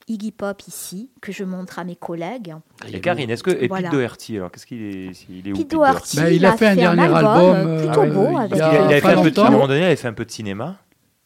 [0.08, 2.54] Iggy Pop ici, que je montre à mes collègues.
[2.92, 3.88] Et Karine, est-ce que et Voilà.
[3.90, 6.66] Pete Doherty alors qu'est-ce qu'il est il est où Pete Doherty, Bah, il a fait
[6.68, 9.06] un dernier album, euh, plutôt ouais, beau il a avec, Il, a- il avait fait
[9.08, 9.44] un peu, longtemps.
[9.44, 10.76] à un moment donné, il avait fait un peu de cinéma.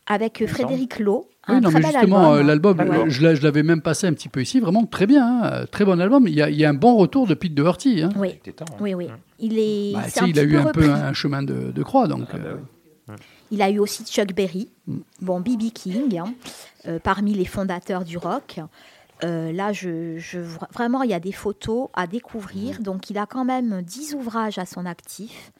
[0.06, 0.44] avec.
[0.47, 1.28] Frédéric Lowe.
[1.48, 2.88] Oui, non, très mais justement, euh, l'album, Ouais.
[2.90, 5.50] euh, je l'a- je l'avais même passé un petit peu ici, vraiment très bien, hein,
[5.52, 6.26] euh, très bon album.
[6.26, 8.02] Il y, a, il y a un bon retour de Pete Doherty.
[8.02, 8.10] Hein.
[8.16, 8.64] Oui, hein.
[8.80, 9.08] oui, oui.
[9.38, 12.28] Il, est, Bah, un il a eu un peu un chemin de, de croix, donc.
[12.32, 12.44] Ah, bah
[13.10, 13.16] euh,
[13.50, 14.98] Il a eu aussi Chuck Berry, Mm.
[15.20, 15.70] bon, B.B.
[15.74, 16.32] King, hein,
[16.86, 18.60] euh, parmi les fondateurs du rock.
[19.22, 20.40] Euh, là, je, je-
[20.72, 22.80] vraiment, il y a des photos à découvrir.
[22.80, 25.52] Donc, il a quand même 10 ouvrages à son actif,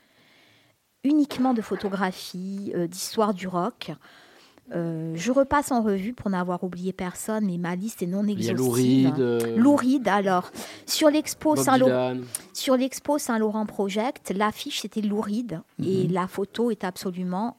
[1.05, 3.93] uniquement de photographie, euh, d'histoire du rock.
[4.73, 8.51] Euh, je repasse en revue pour n'avoir oublié personne, mais ma liste est non exhaustive.
[8.51, 10.51] a Lou Reed, euh, Lou Reed, alors,
[10.87, 12.17] sur l'expo Saint-Laurent.
[13.67, 16.13] Project, l'affiche c'était Lou Reed et Mhm.
[16.13, 17.57] la photo est absolument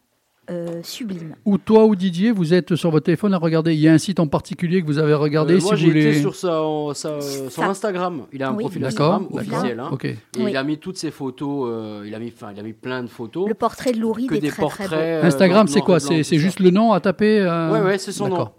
[0.50, 1.36] euh, sublime.
[1.46, 3.74] Ou toi ou Didier, vous êtes sur votre téléphone à regarder.
[3.74, 5.88] Il y a un site en particulier que vous avez regardé Euh, si moi, j'ai
[5.90, 6.62] été sur sa,
[6.94, 8.24] sa- son Ça- Instagram.
[8.34, 8.64] Il a un Oui.
[8.64, 9.80] profil Instagram officiel.
[9.80, 9.90] hein.
[9.92, 10.06] Ok.
[10.06, 10.52] Et Oui.
[10.52, 11.70] il a mis toutes ses photos.
[11.72, 13.48] euh, il, a mis, il a mis plein de photos.
[13.48, 14.88] Le portrait de Lou Reed que est des très portraits.
[14.88, 15.02] très beau.
[15.02, 18.28] euh, Instagram, c'est quoi C'est juste le nom à taper euh, Ouais, ouais, c'est son
[18.30, 18.50] nom.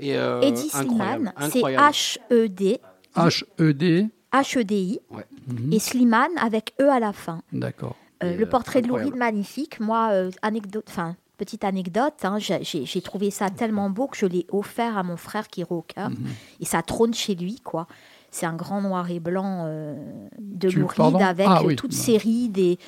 [0.00, 1.60] Et, euh, Eddie Slimane, c'est.
[1.62, 2.78] H-E-D,
[3.16, 4.08] H-E-D.
[4.32, 5.24] H-E-D-I, Ouais.
[5.72, 7.42] Et Slimane avec E à la fin.
[7.52, 7.96] D'accord.
[8.24, 9.14] Euh, le euh, portrait de Lou incroyable.
[9.16, 9.80] Reed, magnifique.
[9.80, 14.46] Moi, euh, anecdote, enfin, petite anecdote, hein, j'ai- trouvé ça tellement beau que je l'ai
[14.52, 16.08] offert à mon frère qui est rocker.
[16.10, 16.26] Mhm.
[16.60, 17.86] Et ça trône chez lui, quoi.
[18.30, 19.94] C'est un grand noir et blanc euh,
[20.38, 21.18] de Tu- Lou Reed pardon?
[21.20, 21.76] avec Ah euh, oui.
[21.76, 22.56] toutes ces rides.
[22.56, 22.78] Et,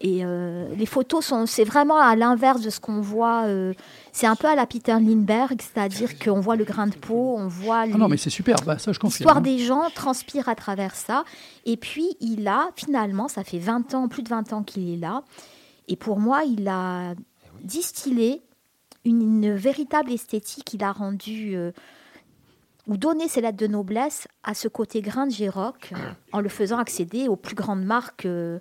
[0.00, 3.44] et euh, les photos sont, c'est vraiment à l'inverse de ce qu'on voit.
[3.46, 3.72] euh,
[4.12, 7.48] c'est un peu à la Peter Lindbergh, c'est-à-dire qu'on voit le grain de peau, on
[7.48, 8.56] voit Ah non, mais c'est super.
[8.66, 9.18] Bah, ça, je confirme.
[9.18, 9.40] L'histoire hein.
[9.40, 11.24] des gens transpire à travers ça.
[11.64, 14.96] Et puis, il a, finalement, ça fait 20 ans, plus de 20 ans qu'il est
[14.98, 15.22] là.
[15.88, 17.14] Et pour moi, il a
[17.64, 18.42] distillé
[19.04, 20.72] une, une véritable esthétique.
[20.74, 21.72] Il a rendu euh,
[22.86, 25.96] ou donné ses lettres de noblesse à ce côté grunge rock euh,
[26.32, 28.58] en le faisant accéder aux plus grandes marques, euh,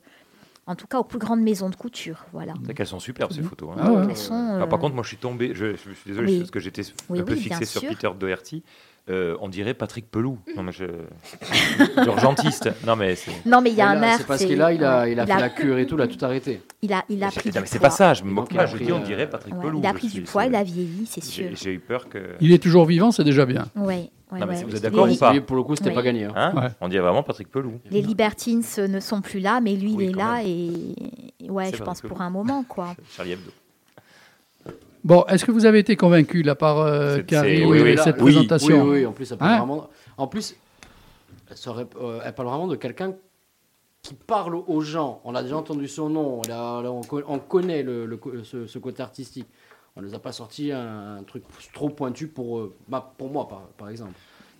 [0.65, 2.25] en tout cas aux plus grandes maisons de couture.
[2.31, 2.53] Voilà.
[2.65, 3.71] C'est qu'elles sont superbes ces photos.
[3.73, 3.81] hein.
[3.81, 4.15] Ah ouais.
[4.15, 6.39] Sont, par contre, moi je suis tombé, je, je suis désolé Oui.
[6.39, 7.81] parce que j'étais Oui, un peu fixé sur.
[7.81, 8.63] Peter Doherty.
[9.09, 10.39] Euh, on dirait Patrick Pelou.
[10.55, 10.85] Non mais je...
[12.05, 12.69] L'urgentiste.
[12.87, 13.31] Non mais c'est...
[13.45, 14.17] Non, mais il y a un air.
[14.17, 15.95] C'est parce qu'il a, il a, il a il fait a- la cure et tout,
[15.95, 16.61] il a tout arrêté.
[16.81, 18.57] Il a, il a pris non, du mais c'est pas ça, je me moque Il
[18.57, 19.79] pas, a je pris, dis on euh, dirait Patrick Ouais, Pelou.
[19.79, 21.49] il a pris du suis- poids, il a vieilli, c'est sûr.
[21.53, 22.35] J'ai eu peur que...
[22.39, 23.65] Il est toujours vivant, c'est déjà bien.
[23.75, 23.85] Ouais,
[24.31, 24.55] ouais, Non, mais ouais.
[24.55, 25.95] si vous êtes d'accord ou pas Lui, pour le coup, c'était Oui.
[25.95, 26.25] pas gagné.
[26.25, 26.33] hein.
[26.35, 26.69] Hein Ouais.
[26.79, 27.79] On dirait vraiment Patrick Pelou.
[27.91, 30.47] Les Libertines ne sont plus là, mais lui, Oui, il est là même.
[30.47, 32.95] et ouais, je pense pour un moment, quoi.
[33.15, 33.51] Charlie Hebdo.
[35.03, 38.21] Bon, est-ce que vous avez été convaincu là par euh, de oui, oui, cette oui,
[38.21, 39.89] présentation Oui, oui, en plus, ça parle Hein vraiment.
[40.17, 40.55] En plus,
[41.49, 43.13] elle, serait- euh, elle parle vraiment de quelqu'un
[44.01, 45.21] qui parle aux gens.
[45.25, 48.43] On a déjà entendu son nom, on, a- on co- on connaît le, le co-
[48.43, 49.47] ce, ce côté artistique.
[49.95, 51.43] On ne nous a pas sorti un, un truc
[51.73, 54.13] trop pointu pour, euh, bah, pour moi, par, par exemple.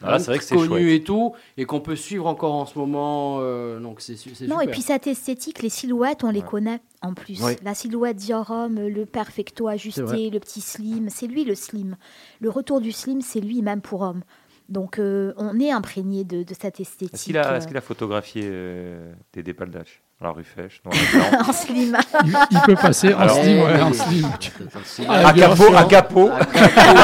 [0.03, 1.01] Ah, c'est vrai que c'est connu chouette.
[1.01, 3.39] et tout, et qu'on peut suivre encore en ce moment.
[3.41, 4.61] euh, donc c'est Non, super.
[4.61, 6.45] et puis cette esthétique, les silhouettes, on les Ouais.
[6.47, 7.41] connaît en plus.
[7.43, 7.53] Oui.
[7.63, 11.95] La silhouette Diorum, le perfecto ajusté, le petit slim, c'est lui le slim.
[12.39, 14.23] Le retour du slim, c'est lui, même pour homme.
[14.69, 17.13] Donc euh, on est imprégné de, de cette esthétique.
[17.13, 20.81] Est-ce qu'il a, euh, est-ce qu'il a photographié euh, des dépaldages dans la rue Fèche
[20.85, 21.97] noir et blanc en slim.
[22.25, 24.29] il, il peut passer en Alors- slim, ouais, en slim.
[24.85, 26.29] c'est- À capot, à capot.
[26.31, 26.99] Un capot,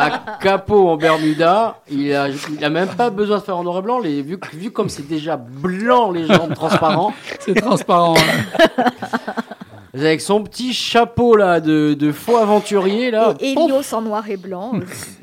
[0.00, 3.78] un capot en Bermuda, il a, il a même pas besoin de faire en noir
[3.78, 3.98] et blanc.
[4.00, 8.14] Les, vu, vu comme c'est déjà blanc, les jambes transparents, C'est transparent.
[8.16, 8.84] hein.
[9.94, 13.34] avec son petit chapeau là de, de faux aventurier là.
[13.40, 15.17] Et Elios en noir et blanc aussi.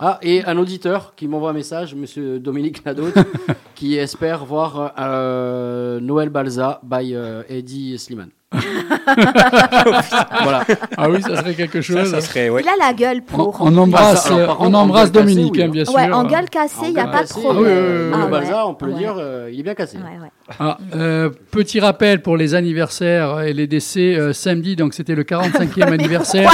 [0.00, 3.08] Ah, et un auditeur qui m'envoie un message, monsieur Dominique Nadeau,
[3.74, 8.30] qui espère voir euh, Noël Balza by euh, Eddie Slimane.
[10.42, 10.64] voilà.
[10.96, 12.10] Ah oui, ça serait quelque chose.
[12.10, 12.62] ça serait, ouais.
[12.62, 13.58] Il a la gueule pour.
[13.60, 15.84] on embrasse, Ah, ça, alors, par on embrasse en gueule cassée, Dominique, oui, hein, bien
[15.84, 15.94] sûr.
[15.94, 17.62] Ouais, en gueule cassée, il n'y a pas de problème.
[17.62, 19.96] oui, euh, Ah ouais, Balza, on peut le dire, euh, il est bien cassé.
[19.98, 20.30] Ouais, ouais.
[20.58, 25.24] Ah, euh, petit rappel pour les anniversaires et les décès euh, samedi, donc c'était le
[25.24, 26.50] 45e anniversaire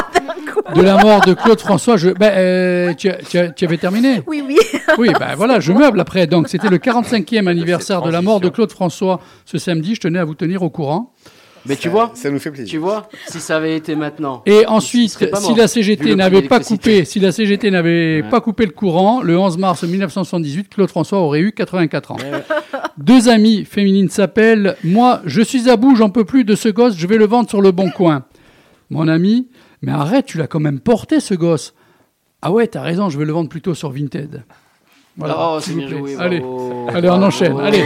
[0.74, 1.96] de la mort de Claude François.
[1.96, 4.56] Je, ben, euh, tu, avais terminé Oui, oui.
[4.98, 6.26] Oui, ben voilà, je meuble après.
[6.26, 9.94] Donc c'était le 45e anniversaire de la mort de Claude François ce samedi.
[9.94, 11.12] Je tenais à vous tenir au courant.
[11.64, 12.68] Mais tu vois, Ça nous fait plaisir.
[12.72, 14.42] tu vois, si ça avait été maintenant.
[14.46, 18.28] Et ensuite, si la CGT n'avait pas coupé, si la CGT n'avait Ouais.
[18.28, 22.16] pas coupé le courant, le 11 mars 1978, Claude François aurait eu 84 ans.
[22.98, 26.96] Deux amies féminines s'appellent Moi, je suis à bout, j'en peux plus de ce gosse,
[26.96, 28.24] je vais le vendre sur le bon coin.
[28.90, 29.46] Mon ami,
[29.82, 31.74] mais arrête, tu l'as quand même porté ce gosse.
[32.40, 34.44] Ah ouais, t'as raison, je vais le vendre plutôt sur Vinted.
[35.16, 36.16] Voilà, oh, c'est bien joué.
[36.16, 36.86] Allez, bravo.
[36.88, 37.52] allez, on enchaîne.
[37.52, 37.66] Bravo.
[37.66, 37.84] Allez.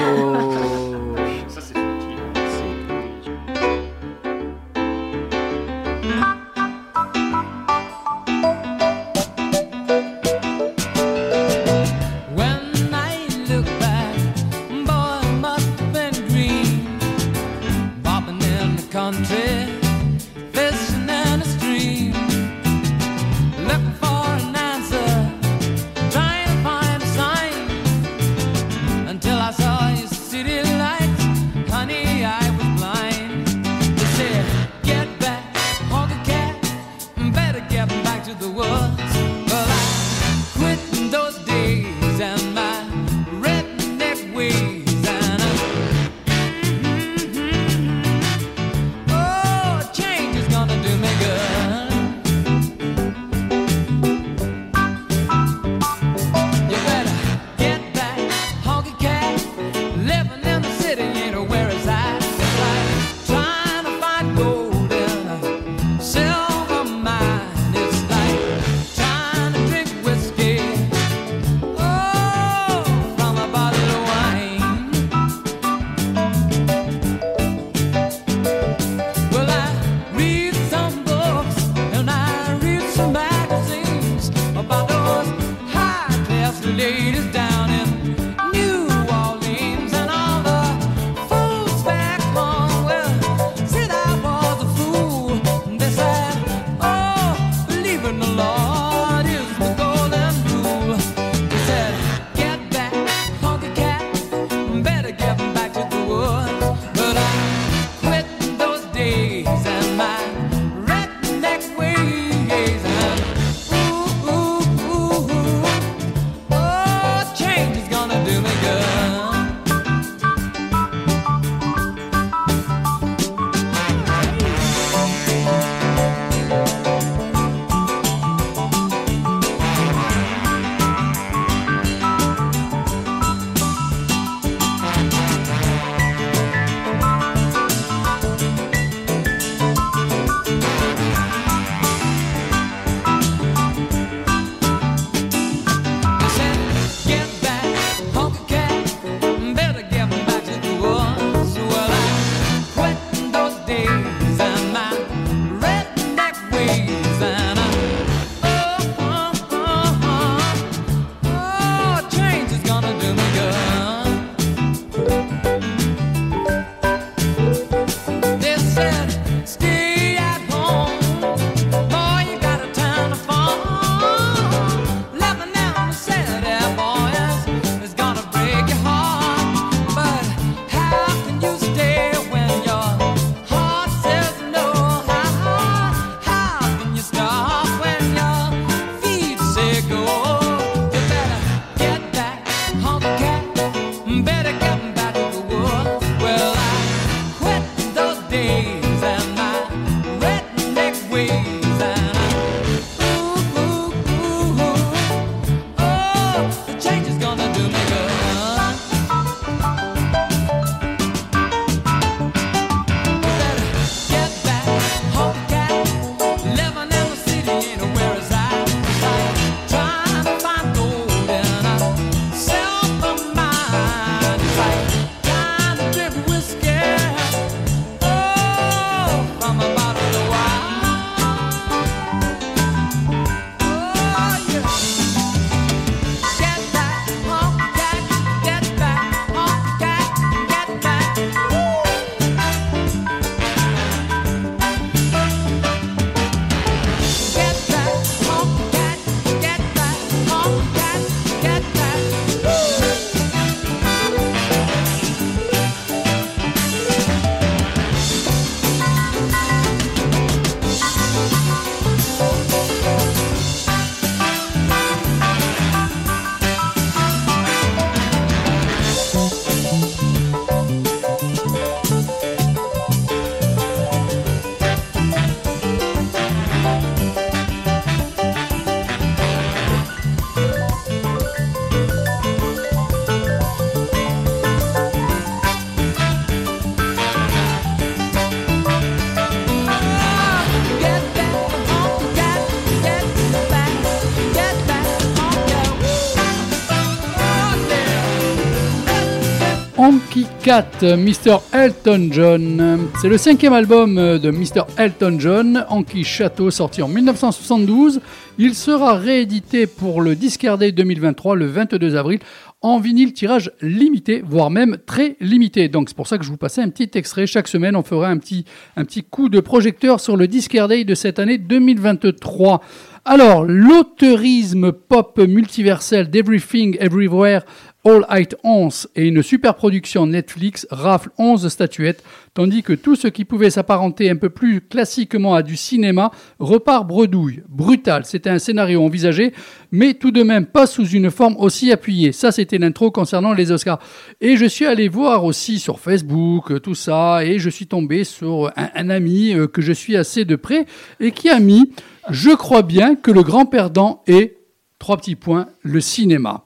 [299.86, 301.38] Honky Cat, Mr.
[301.52, 302.88] Elton John.
[303.00, 304.62] C'est le cinquième album de Mr.
[304.76, 308.00] Elton John, Honky Château, sorti en 1972.
[308.36, 312.18] Il sera réédité pour le Discard Day 2023 le 22 avril
[312.62, 315.68] en vinyle tirage limité, voire même très limité.
[315.68, 317.28] Donc c'est pour ça que je vous passais un petit extrait.
[317.28, 318.44] Chaque semaine, on fera un petit,
[318.76, 322.60] un petit coup de projecteur sur le Discard Day de cette année 2023.
[323.08, 327.42] Alors, l'auteurisme pop multiversel d'Everything Everywhere
[327.86, 332.02] All at Once et une super production Netflix rafle 11 statuettes,
[332.34, 336.10] tandis que tout ce qui pouvait s'apparenter un peu plus classiquement à du cinéma
[336.40, 337.44] repart bredouille.
[337.48, 339.32] Brutal, c'était un scénario envisagé,
[339.70, 342.10] mais tout de même pas sous une forme aussi appuyée.
[342.10, 343.78] Ça, c'était l'intro concernant les Oscars.
[344.20, 348.50] Et je suis allé voir aussi sur Facebook tout ça, et je suis tombé sur
[348.56, 350.66] un, un ami euh, que je suis assez de près
[350.98, 351.70] et qui a mis
[352.10, 354.38] Je crois bien que le grand perdant est,
[354.80, 356.45] trois petits points, le cinéma.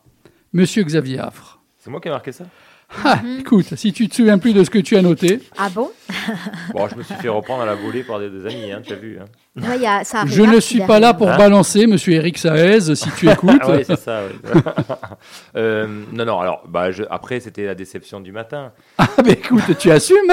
[0.53, 1.61] Monsieur Xavier Affre.
[1.79, 2.45] C'est moi qui ai marqué ça?
[3.05, 5.41] Ah, écoute, si tu te souviens plus de ce que tu as noté.
[5.57, 5.91] Ah bon?
[6.75, 8.93] Bon, je me suis fait reprendre à la volée par des, des amis, hein, tu
[8.93, 9.19] as vu.
[9.21, 9.27] hein.
[9.63, 11.37] Ouais, il y a- ça arrive Je ne suis pas là pour Hein?
[11.37, 13.59] balancer, monsieur Eric Saez, si tu écoutes.
[13.61, 14.25] Ah ouais, c'est ça.
[14.27, 14.33] ouais.
[15.57, 18.73] Euh, non, non, alors, bah, je- après, c'était la déception du matin.
[18.99, 20.33] Ah, mais écoute, tu assumes.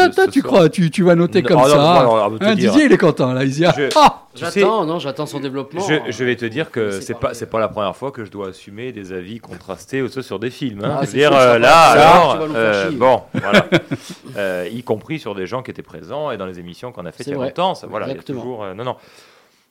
[0.00, 0.52] Hein Toi, de toi tu soir.
[0.52, 1.76] crois, tu, tu vas noter Non, comme non, ça.
[2.04, 2.70] non, Hein, dire.
[2.72, 3.44] Didier, il est content, là.
[3.44, 5.80] Il dit, Je- ah, tu sais, J'attends, non, j'attends son développement.
[5.86, 8.30] Je, je vais te dire que c'est pas c'est pas la première fois que je
[8.30, 10.84] dois assumer des avis contrastés aussi sur des films.
[10.84, 10.98] Hein.
[11.02, 13.66] Ah, dire sûr, euh, là Ça, alors euh, bon voilà
[14.36, 17.12] Euh, y compris sur des gens qui étaient présents et dans les émissions qu'on a
[17.12, 17.48] faites C'est il y a vrai.
[17.48, 17.74] longtemps.
[17.74, 18.40] Ça, voilà, il y a Exactement.
[18.40, 18.96] toujours euh, non non.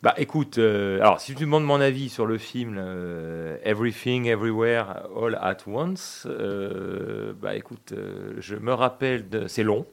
[0.03, 4.25] Bah écoute, euh, alors si tu me demandes mon avis sur le film euh, Everything
[4.27, 4.85] Everywhere
[5.19, 9.85] All at Once, euh, bah écoute, euh, je me rappelle de c'est long,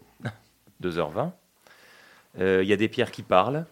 [0.83, 1.31] 2h20.
[2.41, 3.65] Euh, Il y a des pierres qui parlent,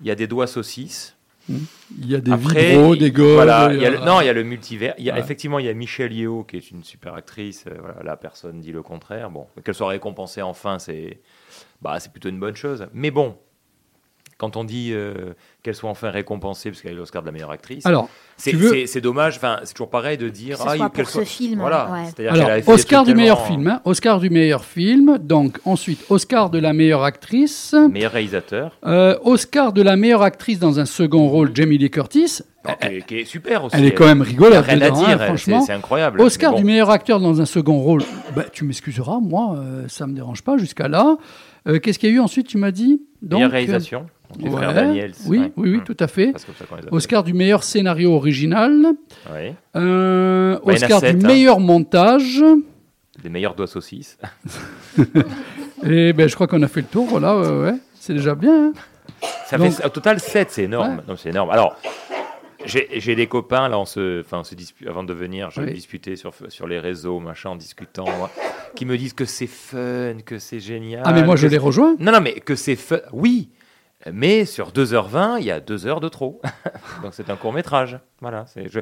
[0.00, 1.16] il y a des doigts saucisses.
[1.48, 3.32] Il y a des Après, vibros, des gosses.
[3.34, 4.94] voilà, il y a le- non, il y a le multivers.
[4.98, 5.20] Il y a, Ouais.
[5.20, 7.64] Effectivement, il y a Michelle Yeoh, qui est une super actrice.
[7.66, 9.30] euh, voilà, là, personne dit le contraire.
[9.30, 11.18] Bon, qu'elle soit récompensée enfin, c'est
[11.82, 12.86] bah, c'est plutôt une bonne chose.
[12.92, 13.36] Mais bon,
[14.40, 17.32] quand on dit euh, qu'elle soit enfin récompensée, parce qu'elle a eu l'Oscar de la
[17.32, 18.08] meilleure actrice, Alors,
[18.38, 19.36] c'est veux- dommage.
[19.36, 20.56] Enfin, c'est toujours pareil de dire.
[20.56, 21.90] Que ce ah, soit pour ce film, Voilà.
[22.18, 22.26] ouais.
[22.26, 23.68] Alors, Oscar du meilleur tellement- film.
[23.68, 23.80] hein.
[23.84, 25.18] Oscar du meilleur film.
[25.18, 27.74] Donc, ensuite, Oscar de la meilleure actrice.
[27.90, 28.78] Meilleur réalisateur.
[28.86, 32.38] Euh, Oscar de la meilleure actrice dans un second rôle, Jamie Lee Curtis.
[32.66, 33.76] Non, qui, est, qui est super aussi.
[33.76, 34.64] Elle est quand même rigolote.
[34.64, 35.60] Rien à dedans, hein, dire, elle, franchement.
[35.62, 36.20] c'est incroyable.
[36.22, 36.58] Oscar bon.
[36.58, 38.02] du meilleur acteur dans un second rôle.
[38.34, 41.16] Bah, tu m'excuseras, moi, euh, ça me dérange pas jusqu'à là.
[41.68, 43.02] Euh, Qu'est-ce qu'il y a eu ensuite, tu m'as dit?
[43.22, 44.06] Meilleure Donc, réalisation.
[44.30, 45.52] Donc, les ouais, frères Daniels, Oui, ouais.
[45.56, 45.84] oui, oui, Mm.
[45.84, 46.32] tout à fait.
[46.90, 48.86] Oscar du meilleur scénario original.
[49.32, 49.54] Oui.
[49.76, 51.12] Euh, Bah, Oscar du hein.
[51.22, 52.42] meilleur montage.
[53.24, 54.18] Les meilleurs doigts saucisses.
[55.82, 57.06] Et ben, je crois qu'on a fait le tour.
[57.06, 58.66] Voilà, ouais, c'est déjà bien.
[58.68, 58.72] hein.
[59.46, 61.02] Ça Donc- fait au total 7, c'est énorme.
[61.08, 61.50] Non, c'est énorme.
[61.50, 61.76] Alors,
[62.64, 65.72] j'ai des copains, là, on se, enfin, on se dispu- avant de venir, je Oui.
[65.72, 68.30] disputais sur, sur les réseaux, machin, en discutant, moi,
[68.76, 71.02] qui me disent que c'est fun, que c'est génial.
[71.04, 71.96] Ah, mais moi, je les rejoins.
[71.98, 72.98] Non, non, mais que c'est fun.
[73.12, 73.48] Oui,
[74.12, 76.40] mais sur 2h20, il y a 2 heures de trop.
[77.02, 77.98] Donc, c'est un court métrage.
[78.20, 78.46] Voilà.
[78.46, 78.80] c'est- Je,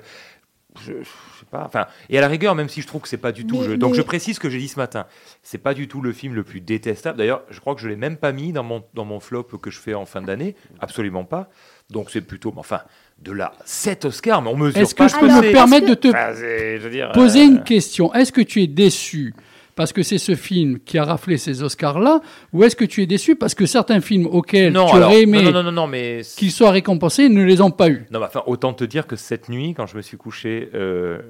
[0.81, 1.09] je, je
[1.41, 1.65] sais pas.
[1.67, 3.59] Enfin, et à la rigueur, même si je trouve que c'est pas du tout.
[3.61, 5.07] Mais- je- donc, mais- je précise ce que j'ai dit ce matin.
[5.43, 7.19] C'est pas du tout le film le plus détestable.
[7.19, 9.71] D'ailleurs, je crois que je l'ai même pas mis dans mon, dans mon flop que
[9.71, 10.55] je fais en fin d'année.
[10.81, 11.49] Absolument pas.
[11.91, 12.53] Donc, c'est plutôt.
[12.53, 12.83] mais Enfin,
[13.19, 15.95] de là, 7 Oscars, mais on mesure Est-ce pas que je peux me permettre de
[15.95, 18.15] te Enfin, c'est- je veux dire, poser euh, une question?
[18.15, 19.35] Est-ce que tu es déçu
[19.79, 22.21] parce que c'est ce film qui a raflé ces Oscars-là
[22.53, 25.23] Ou est-ce que tu es déçu parce que certains films auxquels Non, tu alors, aurais
[25.23, 28.19] aimé non, non, non, non, mais qu'ils soient récompensés ne les ont pas eu Non,
[28.19, 31.21] mais enfin, autant te dire que cette nuit, quand je me suis couché, euh,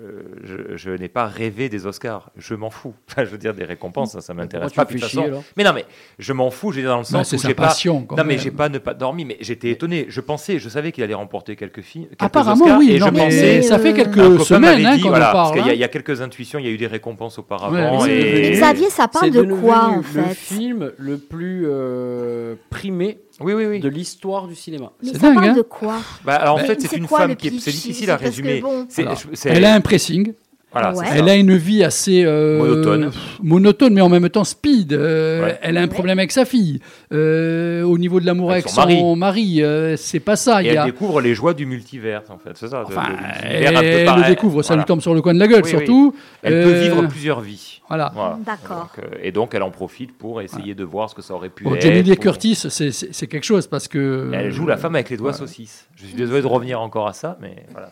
[0.45, 2.31] je, je n'ai pas rêvé des Oscars.
[2.39, 2.95] Je m'en fous.
[3.11, 4.87] Enfin, je veux dire, des récompenses, ça, ça m'intéresse pas.
[4.87, 5.85] toute chier, mais non, mais
[6.19, 6.73] je m'en fous.
[6.73, 7.65] Je veux dire, dans le sens où j'ai pas.
[7.65, 9.27] passion, non, mais j'ai pas ne pas dormi.
[9.27, 10.07] Mais j'étais étonné.
[10.09, 12.07] Je pensais, je savais qu'il allait remporter quelques films.
[12.07, 13.63] quelques Apparemment, Oscars, oui, Et je mais pensais.
[13.63, 15.75] ça fait quelques semaines, hein, qu'on en voilà, parle, Parce qu'il y, hein.
[15.75, 16.59] il y a quelques intuitions.
[16.59, 17.99] Il y a eu des récompenses auparavant.
[18.47, 23.53] Et- Xavier, ça parle de quoi en le fait film le plus euh, primé Oui,
[23.55, 23.81] oui, oui.
[23.81, 24.93] de l'histoire du cinéma.
[25.03, 25.55] Mais C'est ça dingue, parle hein.
[25.55, 25.97] de quoi?
[26.25, 27.59] Bah, alors, en Mais fait, c'est c'est une quoi, femme le qui est.
[27.61, 28.61] C'est difficile à résumer.
[28.61, 30.33] bon- C'est- Alors, c'est- Elle a un pressing.
[30.71, 31.07] Voilà, Ouais.
[31.15, 33.11] Elle a une vie assez euh, Monotone.
[33.43, 34.93] monotone, mais en même temps speed.
[34.93, 35.59] Euh, Ouais.
[35.63, 36.81] Elle a un problème avec sa fille.
[37.13, 39.17] Euh, au niveau de l'amour Avec avec, son son mari.
[39.17, 40.63] mari, euh, c'est pas ça.
[40.63, 40.85] Et Il elle a...
[40.85, 42.51] découvre les joies du multivers, en fait.
[42.55, 42.81] C'est ça.
[42.81, 43.17] de- Enfin, de
[43.47, 43.75] elle
[44.15, 44.83] peu le découvre, ça Voilà.
[44.83, 45.79] lui tombe sur le coin de la gueule, Oui, oui.
[45.79, 46.15] surtout.
[46.43, 47.81] Elle Euh, peut vivre plusieurs vies.
[47.89, 48.13] Voilà.
[48.45, 48.91] D'accord.
[48.99, 51.65] Euh, et donc, elle en profite pour essayer de voir ce que ça aurait pu
[51.65, 51.81] Bon, être.
[51.81, 54.31] Jamie Lee pour- Curtis, c'est- quelque chose parce que.
[54.35, 55.47] Elle joue la femme avec les doigts Voilà.
[55.47, 55.87] saucisses.
[55.97, 57.91] Je suis désolé de revenir encore à ça, mais voilà,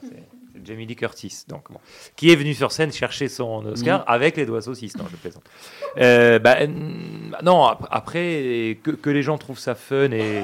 [0.67, 1.79] Jamie Lee Curtis, donc bon,
[2.17, 4.05] qui est venue sur scène chercher son Oscar Mm.
[4.09, 4.97] avec les doigts saucisses.
[4.99, 5.45] Non, je plaisante.
[5.99, 6.57] Euh, bah,
[7.43, 10.43] non, ap- après que, que les gens trouvent ça fun et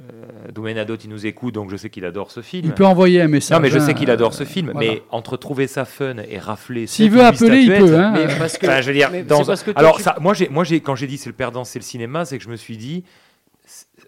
[0.00, 2.64] euh, Doumenadot, il nous écoute, donc je sais qu'il adore ce film.
[2.66, 3.56] Il peut envoyer un message.
[3.56, 4.70] Non, mais je sais hein, qu'il adore ce film.
[4.72, 4.92] voilà.
[4.94, 6.86] Mais entre trouver ça fun et rafler.
[6.86, 8.12] S'il veut appeler, il peut, hein.
[8.14, 10.34] Mais parce que- Enfin, je veux dire, dans parce que toi, alors tu- ça, moi,
[10.50, 12.76] moi, quand j'ai dit c'est le perdant, c'est le cinéma, c'est que je me suis
[12.76, 13.04] dit.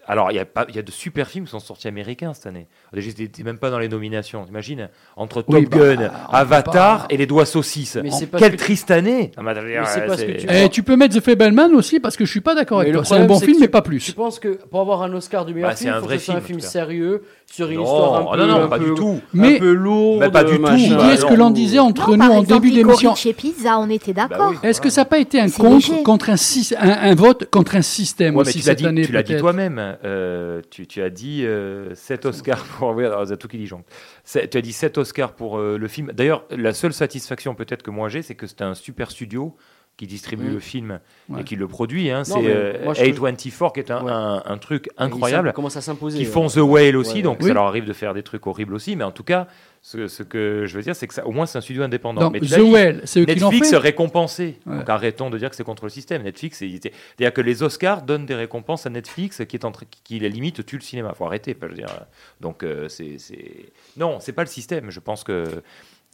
[0.07, 2.33] Alors, il y a pas, il y a de super films qui sont sortis américains
[2.33, 2.67] cette année.
[2.93, 4.45] Déjà, j'étais même pas dans les nominations.
[4.45, 7.97] T'imagines Entre Top Oui, bah, Gun, on Avatar pas- et les doigts saucisses.
[8.03, 10.47] Mais Quelle que- triste année Non, mais je veux dire, Mais c'est parce que tu-
[10.53, 12.99] Et tu peux mettre The Fableman aussi parce que je suis pas d'accord avec le
[12.99, 13.05] toi.
[13.05, 14.11] C'est un bon c'est film, mais pas plus.
[14.11, 16.15] penses que pour avoir un Oscar du meilleur Bah, c'est film, un il faut vrai
[16.15, 18.67] que ce soit un film, sérieux sur une Non, histoire un non, peu, non, un
[18.67, 19.19] pas peu- du tout.
[19.33, 20.19] Mais- un peu lourde.
[20.19, 20.61] Mais pas du tout.
[20.61, 21.45] bah, est-ce que non.
[21.45, 24.37] l'on disait entre Non, nous en début d'émission et Pizza, on était d'accord.
[24.37, 24.57] Bah oui.
[24.69, 28.53] Est-ce que ça n'a pas été un contre contre un, vote contre un système aussi
[28.53, 29.94] tu l'as cette dit, année tu l'as dit toi-même.
[30.03, 31.45] Euh, tu, tu as dit
[31.93, 32.89] 7 Oscars pour.
[32.95, 33.87] Oui, alors, tout qui disjoncte.
[34.23, 36.11] C'est- Tu as dit 7 Oscars pour euh, le film.
[36.13, 39.55] D'ailleurs, la seule satisfaction peut-être que moi j'ai, c'est que c'était un super studio
[39.97, 40.99] qui distribue le film
[41.29, 41.39] Ouais.
[41.39, 42.11] et qui le produit.
[42.11, 42.25] Hein.
[42.25, 44.11] C'est euh, moi, je- A24 qui est un, Ouais.
[44.11, 45.53] un- un truc incroyable.
[45.53, 46.17] commence à s'imposer.
[46.19, 46.29] Qui ouais.
[46.31, 48.97] font The Whale aussi, donc ça leur arrive de faire des trucs horribles aussi.
[48.97, 49.47] Mais en tout cas,
[49.87, 52.21] ce, ce que je veux dire, c'est que ça, au moins c'est un studio indépendant.
[52.21, 54.57] Donc, mais The Whale, c'est eux qui Netflix fait récompensé.
[54.65, 54.77] Ouais.
[54.79, 56.23] Donc arrêtons de dire que c'est contre le système.
[56.23, 59.85] Netflix, c'est- c'est-à-dire que les Oscars donnent des récompenses à Netflix qui est en qui,
[60.03, 61.13] qui, la limite tue le cinéma.
[61.13, 61.55] Faut arrêter.
[61.55, 62.05] Enfin, je veux dire.
[62.41, 64.89] Donc euh, c'est c'est non, c'est pas le système.
[64.89, 65.43] Je pense que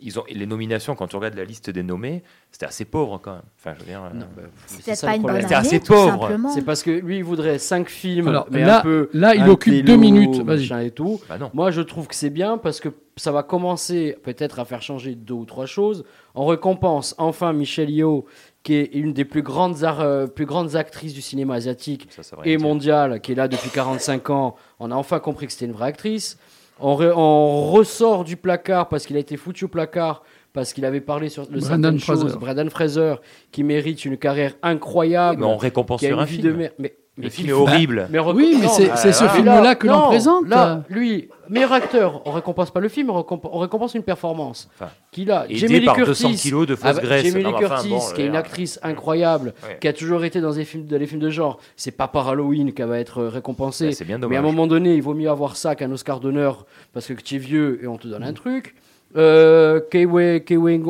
[0.01, 3.33] ils ont les nominations quand tu regardes la liste des nommés, c'était assez pauvre quand
[3.33, 3.41] même.
[3.59, 4.01] Enfin, je veux dire.
[4.03, 4.19] euh,
[4.65, 6.29] C'est C'est ça pas une bonne assez pauvre.
[6.53, 9.09] C'est parce que lui, il voudrait 5 films, Alors, mais là- un peu.
[9.13, 10.59] là, il un occupe télo, deux minutes, vas-y.
[10.61, 11.21] machin et tout.
[11.29, 11.49] Bah non.
[11.53, 15.15] Moi, je trouve que c'est bien parce que ça va commencer peut-être à faire changer
[15.15, 16.03] deux ou trois choses.
[16.33, 18.25] On récompense enfin Michelle Yeoh,
[18.63, 22.37] qui est une des plus grandes, ar- euh, plus grandes actrices du cinéma asiatique Ça,
[22.45, 24.55] et mondial, qui est là depuis 45 ans.
[24.79, 26.37] On a enfin compris que c'était une vraie actrice.
[26.81, 31.29] On, ressort du placard parce qu'il a été foutu au placard parce qu'il avait parlé
[31.29, 32.37] sur le Brendan certaines choses.
[32.39, 32.69] Fraser.
[32.69, 33.15] Fraser,
[33.51, 35.39] qui mérite une carrière incroyable.
[35.39, 36.43] Mais on récompense sur une un film.
[36.43, 38.07] de mer- mais, Le film est horrible.
[38.09, 40.47] mais Oui, mais c'est ce là- film-là que l'on présente.
[40.47, 44.69] Là, lui, meilleur acteur, on récompense pas le film, on récompense, on récompense une performance.
[44.73, 45.45] Enfin, Qu'il a.
[45.49, 47.25] Jamie Lee par Curtis, 200 kilos de fausse bah, graisse.
[47.27, 49.77] Jamie Lee Curtis, bon, qui est une euh, actrice incroyable, Ouais.
[49.81, 51.59] qui a toujours été dans les films, dans les films de genre.
[51.75, 53.87] C'est pas par Halloween qu'elle va être récompensée.
[53.87, 56.21] Bah, c'est bien mais à un moment donné, il vaut mieux avoir ça qu'un Oscar
[56.21, 58.73] d'honneur parce que tu es vieux et on te donne un truc.
[59.17, 60.41] Euh, Kei Wei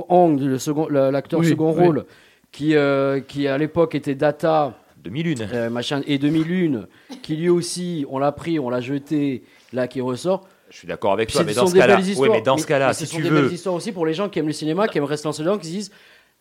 [0.08, 1.84] Hong, le second- l'acteur Oui, second oui.
[1.84, 2.06] rôle,
[2.52, 4.74] qui, euh, qui à l'époque était Data.
[5.02, 5.54] 2001.
[5.54, 6.86] Euh, machin, et 2001,
[7.22, 10.48] qui lui aussi, on l'a pris, on l'a jeté, là qui ressort.
[10.70, 12.32] Je suis d'accord avec toi, mais dans ce cas-là, belles oui, histoires.
[12.32, 14.06] mais dans ce cas-là, mais si ce sont tu des veux, belles histoires aussi pour
[14.06, 15.92] les gens qui aiment le cinéma, qui aiment rester dans ce genre, qui se disent,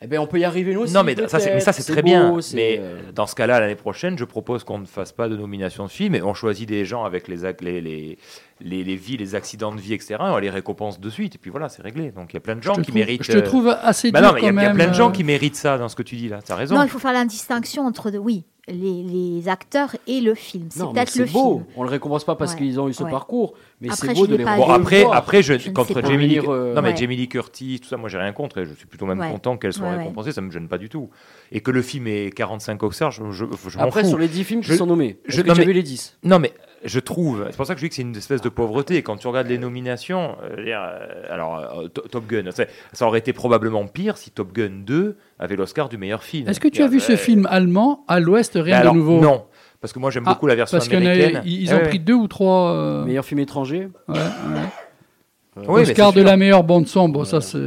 [0.02, 0.94] eh ben on peut y arriver nous aussi.
[0.94, 2.40] Non, mais ça, c'est, mais ça, c'est peut-être, très beau, bien.
[2.54, 5.84] Mais euh, dans ce cas-là, l'année prochaine, je propose qu'on ne fasse pas de nomination
[5.84, 8.18] de film et on choisit des gens avec les, les, les,
[8.60, 10.14] les, les vies, les accidents de vie, etc.
[10.20, 11.34] Et on les récompense de suite.
[11.34, 12.12] Et puis voilà, c'est réglé.
[12.12, 13.24] Donc il y a plein de gens qui trouve- méritent.
[13.24, 14.94] je te euh, trouve assez bah dur non, mais il y a- y, plein de
[14.94, 15.12] gens euh.
[15.12, 16.40] qui méritent ça dans ce que tu dis là.
[16.42, 16.76] T'as raison.
[16.76, 20.66] Non, il faut faire la distinction entre, de- oui, les, les acteurs et le film.
[20.70, 21.54] C'est peut-être c'est le beau.
[21.58, 21.64] film.
[21.76, 23.10] On le récompense pas parce Ouais, qu'ils ont eu ce ouais.
[23.10, 26.00] parcours, mais Après, c'est beau de les pas Bon, après, après je, Je ne contre.
[26.06, 26.96] Jamie Lee, euh, non, mais Ouais.
[26.96, 29.30] Jamie Lee Curtis, tout ça, moi j'ai rien contre et je suis plutôt même Ouais.
[29.30, 29.98] content qu'elle soit Ouais, ouais.
[29.98, 31.10] récompensée, ça me gêne pas du tout.
[31.52, 34.08] Et que le film ait 45 Oscars, je, je, je m'en Après, fous.
[34.10, 36.16] sur les 10 films qui sont nommés, je- que non, as mais- vu les 10
[36.24, 36.52] Non, mais
[36.84, 38.96] je trouve, c'est pour ça que je dis que c'est une espèce de pauvreté.
[38.96, 43.06] Et quand tu regardes les nominations, euh, euh, alors euh, To- Top Gun, ça, ça
[43.06, 46.48] aurait été probablement pire si Top Gun 2 avait l'Oscar du meilleur film.
[46.48, 49.20] Est-ce que tu as vu ce film allemand, À l'Ouest, rien alors, de nouveau?
[49.20, 49.44] Non,
[49.80, 51.42] parce que moi j'aime Ah, beaucoup la version Parce qu'ils américaine.
[51.44, 51.88] ils Eh ont ouais.
[51.88, 53.88] pris deux ou trois euh, Meilleur film étranger?
[54.08, 55.64] Ouais, ouais.
[55.68, 57.08] Oui, Oscar de la meilleure bande son.
[57.08, 57.58] Bon, ça c'est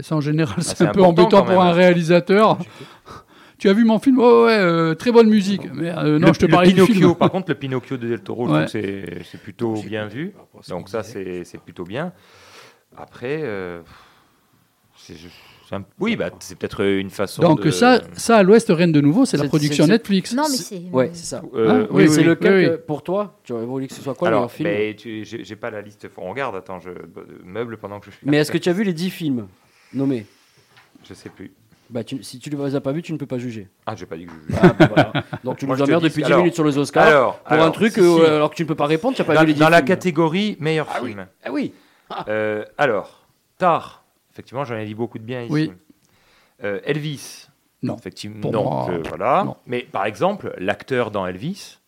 [0.00, 2.58] ça, en général, c'est c'est un peu embêtant pour un réalisateur.
[3.58, 4.18] Tu as vu mon film?
[4.18, 5.62] Ouais, ouais, euh, très bonne musique.
[5.72, 7.14] Mais euh, non, le, je te le parlais du Pinocchio, film.
[7.14, 8.68] par contre, le Pinocchio de Del Toro, Ouais.
[8.68, 10.32] c'est- c'est plutôt bien vu.
[10.68, 12.12] Donc ça, c'est c'est plutôt bien.
[12.96, 13.80] Après, euh,
[14.96, 15.14] c'est
[15.68, 17.70] c'est un- oui, bah, c'est peut-être une façon Donc de...
[17.72, 20.32] ça, ça à l'Ouest, rien de nouveau, c'est la production Netflix.
[20.34, 20.82] Non, mais c'est.
[20.92, 21.42] Ouais, c'est ça.
[21.54, 21.86] Euh, Hein?
[21.90, 22.24] oui, c'est oui.
[22.24, 25.42] lequel que, pour toi Tu aurais voulu que ce soit quoi le Alors, meilleur film
[25.42, 26.90] j'ai pas la liste, on regarde, attends, je
[27.44, 29.48] meuble pendant que je suis Mais est-ce que tu as vu les 10 films
[29.92, 30.26] nommés?
[31.08, 31.50] Je sais plus.
[31.90, 33.68] Bah, tu- Si tu ne les as pas vus, tu ne peux pas juger.
[33.86, 35.12] Ah, j'ai pas dit que je Ah, bah, voilà.
[35.44, 37.06] Donc tu Moi, nous je te emmerdes dis- depuis 10 alors- minutes sur les Oscars
[37.06, 38.24] alors, pour un alors, truc si, euh, si.
[38.26, 39.68] alors que tu ne peux pas répondre, tu n'as pas dans, vu les 10 dans
[39.68, 39.88] la films.
[39.88, 41.08] catégorie meilleur Ah oui.
[41.10, 41.26] film.
[41.44, 41.72] Ah oui.
[42.28, 43.26] Euh, alors,
[43.58, 45.52] Tar, effectivement, j'en ai dit beaucoup de bien ici.
[45.52, 45.72] Oui.
[46.64, 47.48] Euh, Elvis,
[47.82, 47.96] Non.
[47.96, 49.44] effectivement, Pour non, moi, je- voilà.
[49.44, 49.56] non.
[49.66, 51.78] Mais par exemple, l'acteur dans Elvis,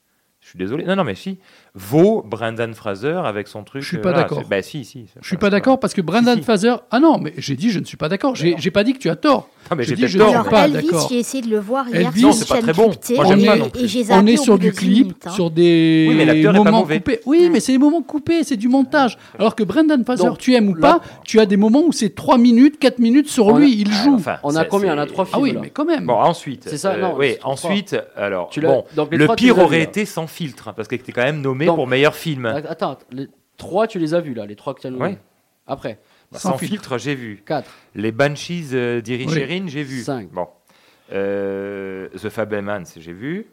[0.40, 1.38] je suis désolé, non, non, mais si,
[1.78, 3.82] vaut Brendan Fraser avec son truc.
[3.82, 4.42] Je suis euh, pas voilà, d'accord.
[4.50, 5.06] Bah si, si.
[5.20, 6.44] Je suis pas d'accord parce que Brendan Si, si.
[6.44, 6.74] Fraser.
[6.90, 8.34] Ah non, mais j'ai dit je ne suis pas d'accord.
[8.34, 9.48] J'ai j'ai pas dit que tu as tort.
[9.70, 11.08] Ah, mais Je j'ai dis peut-être je tort, ne suis pas Elvis, d'accord.
[11.10, 12.86] j'ai essayé de le voir hier Elvis, sur Non, une c'est pas chaîne très bon.
[12.88, 12.94] Moi,
[13.26, 13.82] On pas est, non plus.
[13.84, 15.30] et j'ai on est sur du 10 clip, minutes, hein.
[15.30, 17.20] sur des Oui, mais l'acteur est pas moments coupés.
[17.26, 19.18] Oui, mais c'est les moments coupés, c'est du montage.
[19.38, 22.14] Alors que Brendan Fraser, Donc, tu aimes ou pas, tu as des moments où c'est
[22.14, 24.22] 3 minutes, 4 minutes sur lui, il Ah, joue.
[24.42, 24.94] On a combien?
[24.94, 25.36] On a c'est- trois films.
[25.38, 26.06] ah oui, mais quand même.
[26.06, 26.62] Bon, ensuite.
[26.66, 30.88] C'est ça, euh, non, oui, ensuite, alors, bon, le pire aurait été sans filtre, parce
[30.88, 32.46] qu'il était quand même nommé Donc- pour meilleur film.
[32.46, 34.90] Attends, les 3 tu les as vus là, les 3 que tu as.
[34.90, 35.18] Ouais.
[35.66, 35.98] Après,
[36.32, 36.72] Bah, sans sans, filtre.
[36.74, 37.42] filtre, j'ai vu.
[37.46, 37.70] 4.
[37.94, 39.68] Les Banshees euh, d'Irisherin, Oui.
[39.68, 40.02] j'ai vu.
[40.02, 40.30] Cinq.
[40.32, 40.46] Bon.
[41.12, 43.46] Euh, The Fablemans, j'ai vu.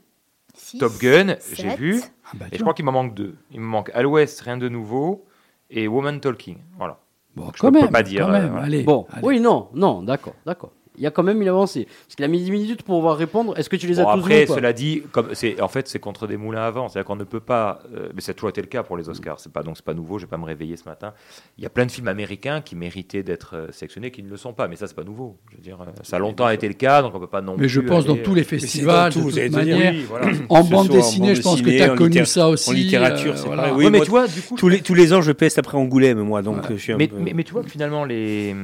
[0.53, 2.01] Six, Top Gun, j'ai vu.
[2.25, 3.35] Ah bah, Et je crois qu'il m'en manque deux.
[3.51, 5.25] Il me manque À l'Ouest, rien de nouveau.
[5.69, 6.57] Et Woman Talking.
[6.77, 6.99] Voilà.
[7.35, 8.65] Bon, je quand peux même, pas dire, quand euh, même, voilà.
[8.65, 8.83] allez.
[8.83, 9.25] Bon, allez.
[9.27, 10.71] oui, non, non, d'accord, d'accord.
[10.97, 11.87] Il y a quand même une avancée.
[12.07, 13.57] Parce qu'il a mis 10 minutes pour pouvoir répondre.
[13.57, 14.55] Est-ce que tu les as tous après, vus ou pas?
[14.55, 17.23] cela dit, comme c'est en fait c'est contre des moulins à vent, c'est-à-dire qu'on ne
[17.23, 19.39] peut pas, euh, mais ça a toujours été le cas pour les Oscars.
[19.39, 20.17] C'est pas donc c'est pas nouveau.
[20.19, 21.13] Je vais pas me réveiller ce matin.
[21.57, 24.37] Il y a plein de films américains qui méritaient d'être euh, sélectionnés qui ne le
[24.37, 25.37] sont pas, mais ça c'est pas nouveau.
[25.51, 27.55] Je veux dire, euh, ça a longtemps été le cas, donc on peut pas non
[27.57, 29.93] Mais je pense dans tous les festivals, tout, de toute manière.
[29.93, 30.27] oui, voilà.
[30.49, 32.69] En Ce bande en dessinée, bande je pense que tu as connu ça aussi.
[32.69, 33.63] En littérature, euh, c'est voilà.
[33.63, 33.77] pareil.
[33.77, 35.77] Oui, mais moi, tu vois, du coup, tous les, tous les ans, je peste après
[35.77, 38.55] Angoulême, moi, donc je suis un mais, peu- mais, mais tu vois que finalement, les,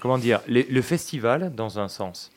[0.00, 2.30] comment dire, le festival, dans un sens,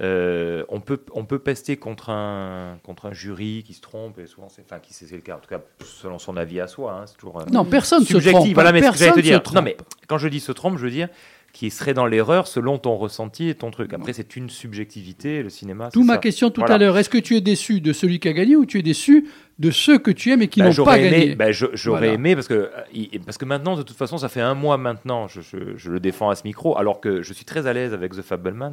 [0.00, 4.26] euh, on, peut, on peut pester contre un, contre un jury qui se trompe, et
[4.26, 6.66] souvent, c'est, enfin, qui c'est, c'est le cas, en tout cas, selon son avis à
[6.66, 8.40] soi, hein, c'est toujours euh, Non, personne se subjectif.
[8.40, 8.54] trompe.
[8.54, 9.42] Voilà, mais ce que j'allais te personne se dire.
[9.42, 9.56] trompe.
[9.56, 9.76] Non, mais
[10.08, 11.08] quand je dis se trompe, je veux dire
[11.52, 13.92] qui serait dans l'erreur selon ton ressenti et ton truc.
[13.92, 15.88] Après, c'est une subjectivité, le cinéma.
[15.94, 16.18] D'où c'est ma ça.
[16.18, 16.74] question tout Voilà.
[16.74, 16.98] à l'heure.
[16.98, 19.70] Est-ce que tu es déçu de celui qui a gagné ou tu es déçu de
[19.70, 22.00] ceux que tu aimes et qui Bah, n'ont j'aurais pas aimé, gagné bah, je- j'aurais
[22.00, 22.14] Voilà.
[22.14, 25.28] aimé parce que, euh, parce que maintenant, de toute façon, ça fait un mois maintenant,
[25.28, 27.94] je, je- je le défends à ce micro, alors que je suis très à l'aise
[27.94, 28.72] avec The Fablemans.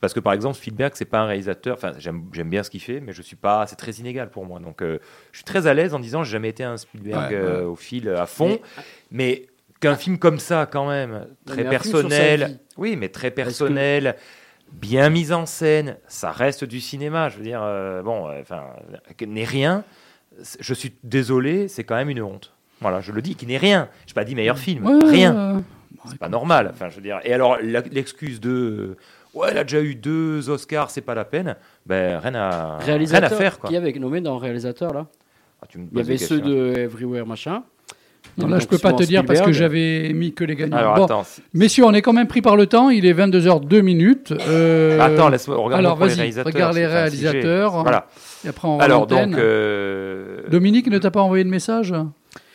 [0.00, 1.76] Parce que par exemple, Spielberg, c'est pas un réalisateur.
[1.76, 3.66] Enfin, j'aime j'aime bien ce qu'il fait, mais je suis pas.
[3.66, 4.58] C'est très inégal pour moi.
[4.60, 4.98] Donc, euh,
[5.32, 7.74] je suis très à l'aise en disant, j'ai jamais été un Spielberg Ouais, euh, au
[7.76, 8.58] fil à fond,
[9.10, 9.46] mais
[9.80, 12.58] qu'un film comme ça, quand même, très personnel.
[12.76, 14.16] Oui, mais très que- personnel.
[14.72, 17.28] Bien mis en scène, ça reste du cinéma.
[17.28, 18.64] Je veux dire, euh, bon, enfin,
[19.24, 19.84] n'est rien.
[20.60, 22.52] Je suis désolé, c'est quand même une honte.
[22.80, 23.88] Voilà, je le dis, qui n'est rien.
[24.06, 25.62] Je n'ai pas dit meilleur film, Ouais, rien.
[26.06, 26.70] C'est pas normal.
[26.72, 27.20] Enfin, je veux dire.
[27.24, 28.96] Et alors, l'excuse de euh,
[29.34, 31.56] ouais, elle a déjà eu deux Oscars, c'est pas la peine.
[31.86, 33.70] Ben rien à rien à faire quoi.
[33.70, 35.06] qui avait nommé dans réalisateur là
[35.62, 37.62] Ah, tu me Il y avait ceux de Everywhere machin.
[38.36, 40.76] Non, là, je peux pas te dire parce que j'avais mis que les gagnants.
[40.76, 42.90] Alors, Bon, attends, messieurs, on est quand même pris par le temps.
[42.90, 44.32] Il est 22h02 minutes.
[44.48, 47.82] Euh, Attends, laisse-moi regarder Alors, vas-y, réalisateurs, regarde les réalisateurs.
[47.82, 48.08] Voilà.
[48.44, 49.34] Et après, on Alors donc.
[49.36, 51.94] euh, Dominique ne t'a pas envoyé de message?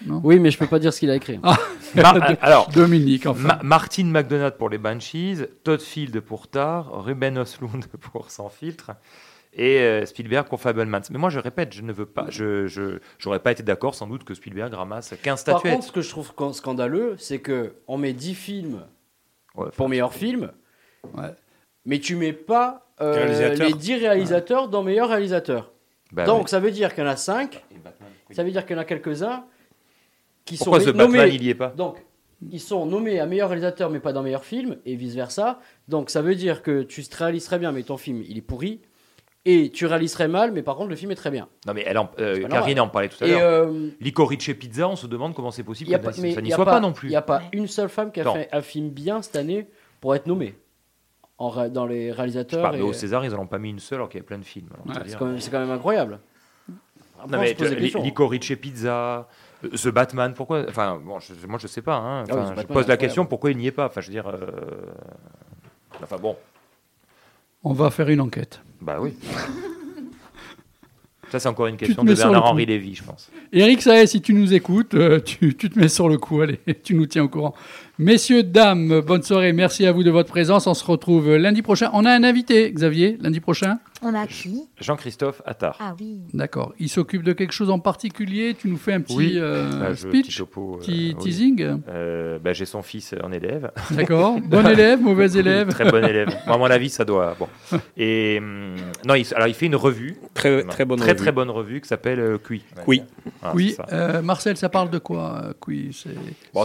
[0.05, 0.19] Non.
[0.23, 1.39] Oui, mais je peux pas dire ce qu'il a écrit.
[1.43, 1.55] Ah.
[1.95, 3.47] Mar- alors, Dominique, enfin.
[3.47, 8.91] Ma- Martin McDonagh pour les Banshees, Todd Field pour Tar, Ruben Östlund pour Sans filtre
[9.53, 11.01] et euh, Spielberg pour Fablemans.
[11.11, 14.07] Mais moi, je répète, je ne veux pas, je, je, j'aurais pas été d'accord sans
[14.07, 15.73] doute que Spielberg ramasse 15 Par statuettes.
[15.73, 18.85] contre, ce que je trouve scan- scandaleux, c'est que on met 10 films
[19.55, 20.51] Ouais, pour meilleur film,
[21.15, 21.33] Ouais.
[21.85, 23.67] mais tu mets pas euh, Réalisateur.
[23.67, 25.71] les 10 réalisateurs dans meilleur réalisateur.
[26.11, 26.49] Bah Donc oui.
[26.49, 27.63] ça veut dire qu'il y en a 5,
[28.31, 29.45] ça veut dire qu'il y en a quelques-uns
[30.45, 31.17] qui Pourquoi sont nommés.
[31.19, 31.97] Batman, il y est pas Donc
[32.51, 35.59] ils sont nommés à meilleur réalisateur mais pas dans meilleur film et vice versa.
[35.87, 38.81] Donc ça veut dire que tu te réaliserais bien mais ton film il est pourri
[39.45, 41.47] et tu réaliserais mal mais par contre le film est très bien.
[41.65, 42.79] Non mais elle en, euh, Karine normal.
[42.81, 43.39] en parlait tout à l'heure.
[43.41, 46.21] euh, Licorice Pizza, on se demande comment c'est possible Il y a que pas, ça,
[46.21, 47.07] mais ça n'y soit pas, non plus.
[47.07, 48.33] Il n'y a pas une seule femme qui a Non.
[48.33, 49.67] fait un film bien cette année
[50.01, 50.55] pour être nommée
[51.37, 52.61] en dans les Je sais réalisateurs.
[52.63, 54.23] pas, mais et- au César, ils n'en ont pas mis une seule alors qu'il y
[54.23, 54.67] a plein de films.
[54.85, 56.19] Ouais, c'est quand, même- c'est quand même incroyable.
[57.21, 57.53] Après, Non mais.
[58.03, 59.27] Licorice Pizza,
[59.65, 61.95] euh, The Batman, pourquoi Enfin, bon, je- moi je sais pas.
[61.95, 62.23] Hein.
[62.29, 63.85] Ah oui, je Batman, pose la question pourquoi il n'y est pas.
[63.87, 64.27] Enfin, je veux dire.
[64.27, 64.37] euh,
[66.01, 66.37] Enfin bon,
[67.63, 68.61] On va faire une enquête.
[68.81, 69.13] bah oui.
[71.31, 72.65] Ça c'est encore une question de Bernard-Henri.
[72.65, 73.29] Lévy, je pense.
[73.53, 76.41] Eric Saez, si tu nous écoutes, euh, tu, tu te mets sur le coup.
[76.41, 77.53] Allez, tu nous tiens au courant.
[78.01, 79.51] Messieurs, dames, bonne soirée.
[79.51, 80.67] Merci à vous de votre présence.
[80.67, 81.89] On se retrouve lundi prochain.
[81.91, 83.79] On a un invité, Xavier, lundi prochain.
[84.01, 84.61] On a qui?
[84.79, 85.75] Jean-Christophe Attard.
[85.81, 86.19] Ah oui.
[86.33, 86.71] D'accord.
[86.79, 88.55] Il s'occupe de quelque chose en particulier?
[88.57, 89.33] Tu nous fais un petit Oui.
[89.35, 91.21] euh, Bah, je- speech, petit topo, euh, petit oui.
[91.21, 91.81] teasing?
[91.89, 93.69] Euh, bah, j'ai son fils en élève.
[93.91, 94.39] D'accord.
[94.45, 95.67] Bon élève, mauvais élève.
[95.67, 96.29] Très bon élève.
[96.47, 97.35] Moi, à mon avis, ça doit.
[97.37, 97.49] Bon.
[97.97, 100.15] Et hum, non, il, alors il fait une revue.
[100.33, 101.21] Très- très bonne très, revue.
[101.21, 102.63] Très bonne revue qui s'appelle euh, Cui.
[102.87, 103.03] Oui,
[103.71, 103.85] c'est ça.
[103.91, 106.11] euh, Marcel, ça parle de quoi euh, Oui, c'est
[106.53, 106.63] Bon,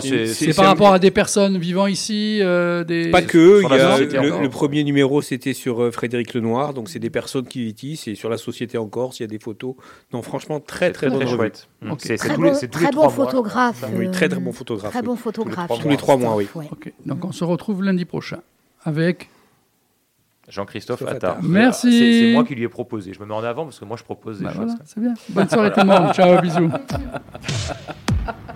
[0.54, 1.23] par rapport à des personnes
[1.58, 3.68] vivant ici, euh, des Pas que, il
[4.12, 7.46] y a le, le premier numéro c'était sur euh, Frédéric Lenoir, donc c'est des personnes
[7.46, 9.74] qui vivent ici, c'est sur la société en Corse, il y a des photos.
[10.12, 11.68] Non, franchement, très très, très bonne chouette.
[11.98, 13.10] C'est- tous les- bon, les très trois bon mois.
[13.10, 13.84] photographe.
[13.94, 14.90] Oui, euh, très très bon photographe.
[14.92, 15.06] Très oui.
[15.06, 15.70] bon photographe.
[15.80, 16.46] Tous les trois mois, oui.
[17.06, 18.38] Donc on se retrouve lundi prochain
[18.84, 19.30] avec.
[20.46, 21.42] Jean-Christophe Christophe Attard.
[21.42, 21.90] Merci.
[21.90, 23.14] C'est c'est moi qui lui ai proposé.
[23.14, 24.66] Je me mets en avant parce que moi je propose des Bah choses.
[24.66, 25.14] voilà, c'est bien.
[25.30, 26.12] Bonne soirée tout le monde.
[26.12, 26.70] Ciao, bisous.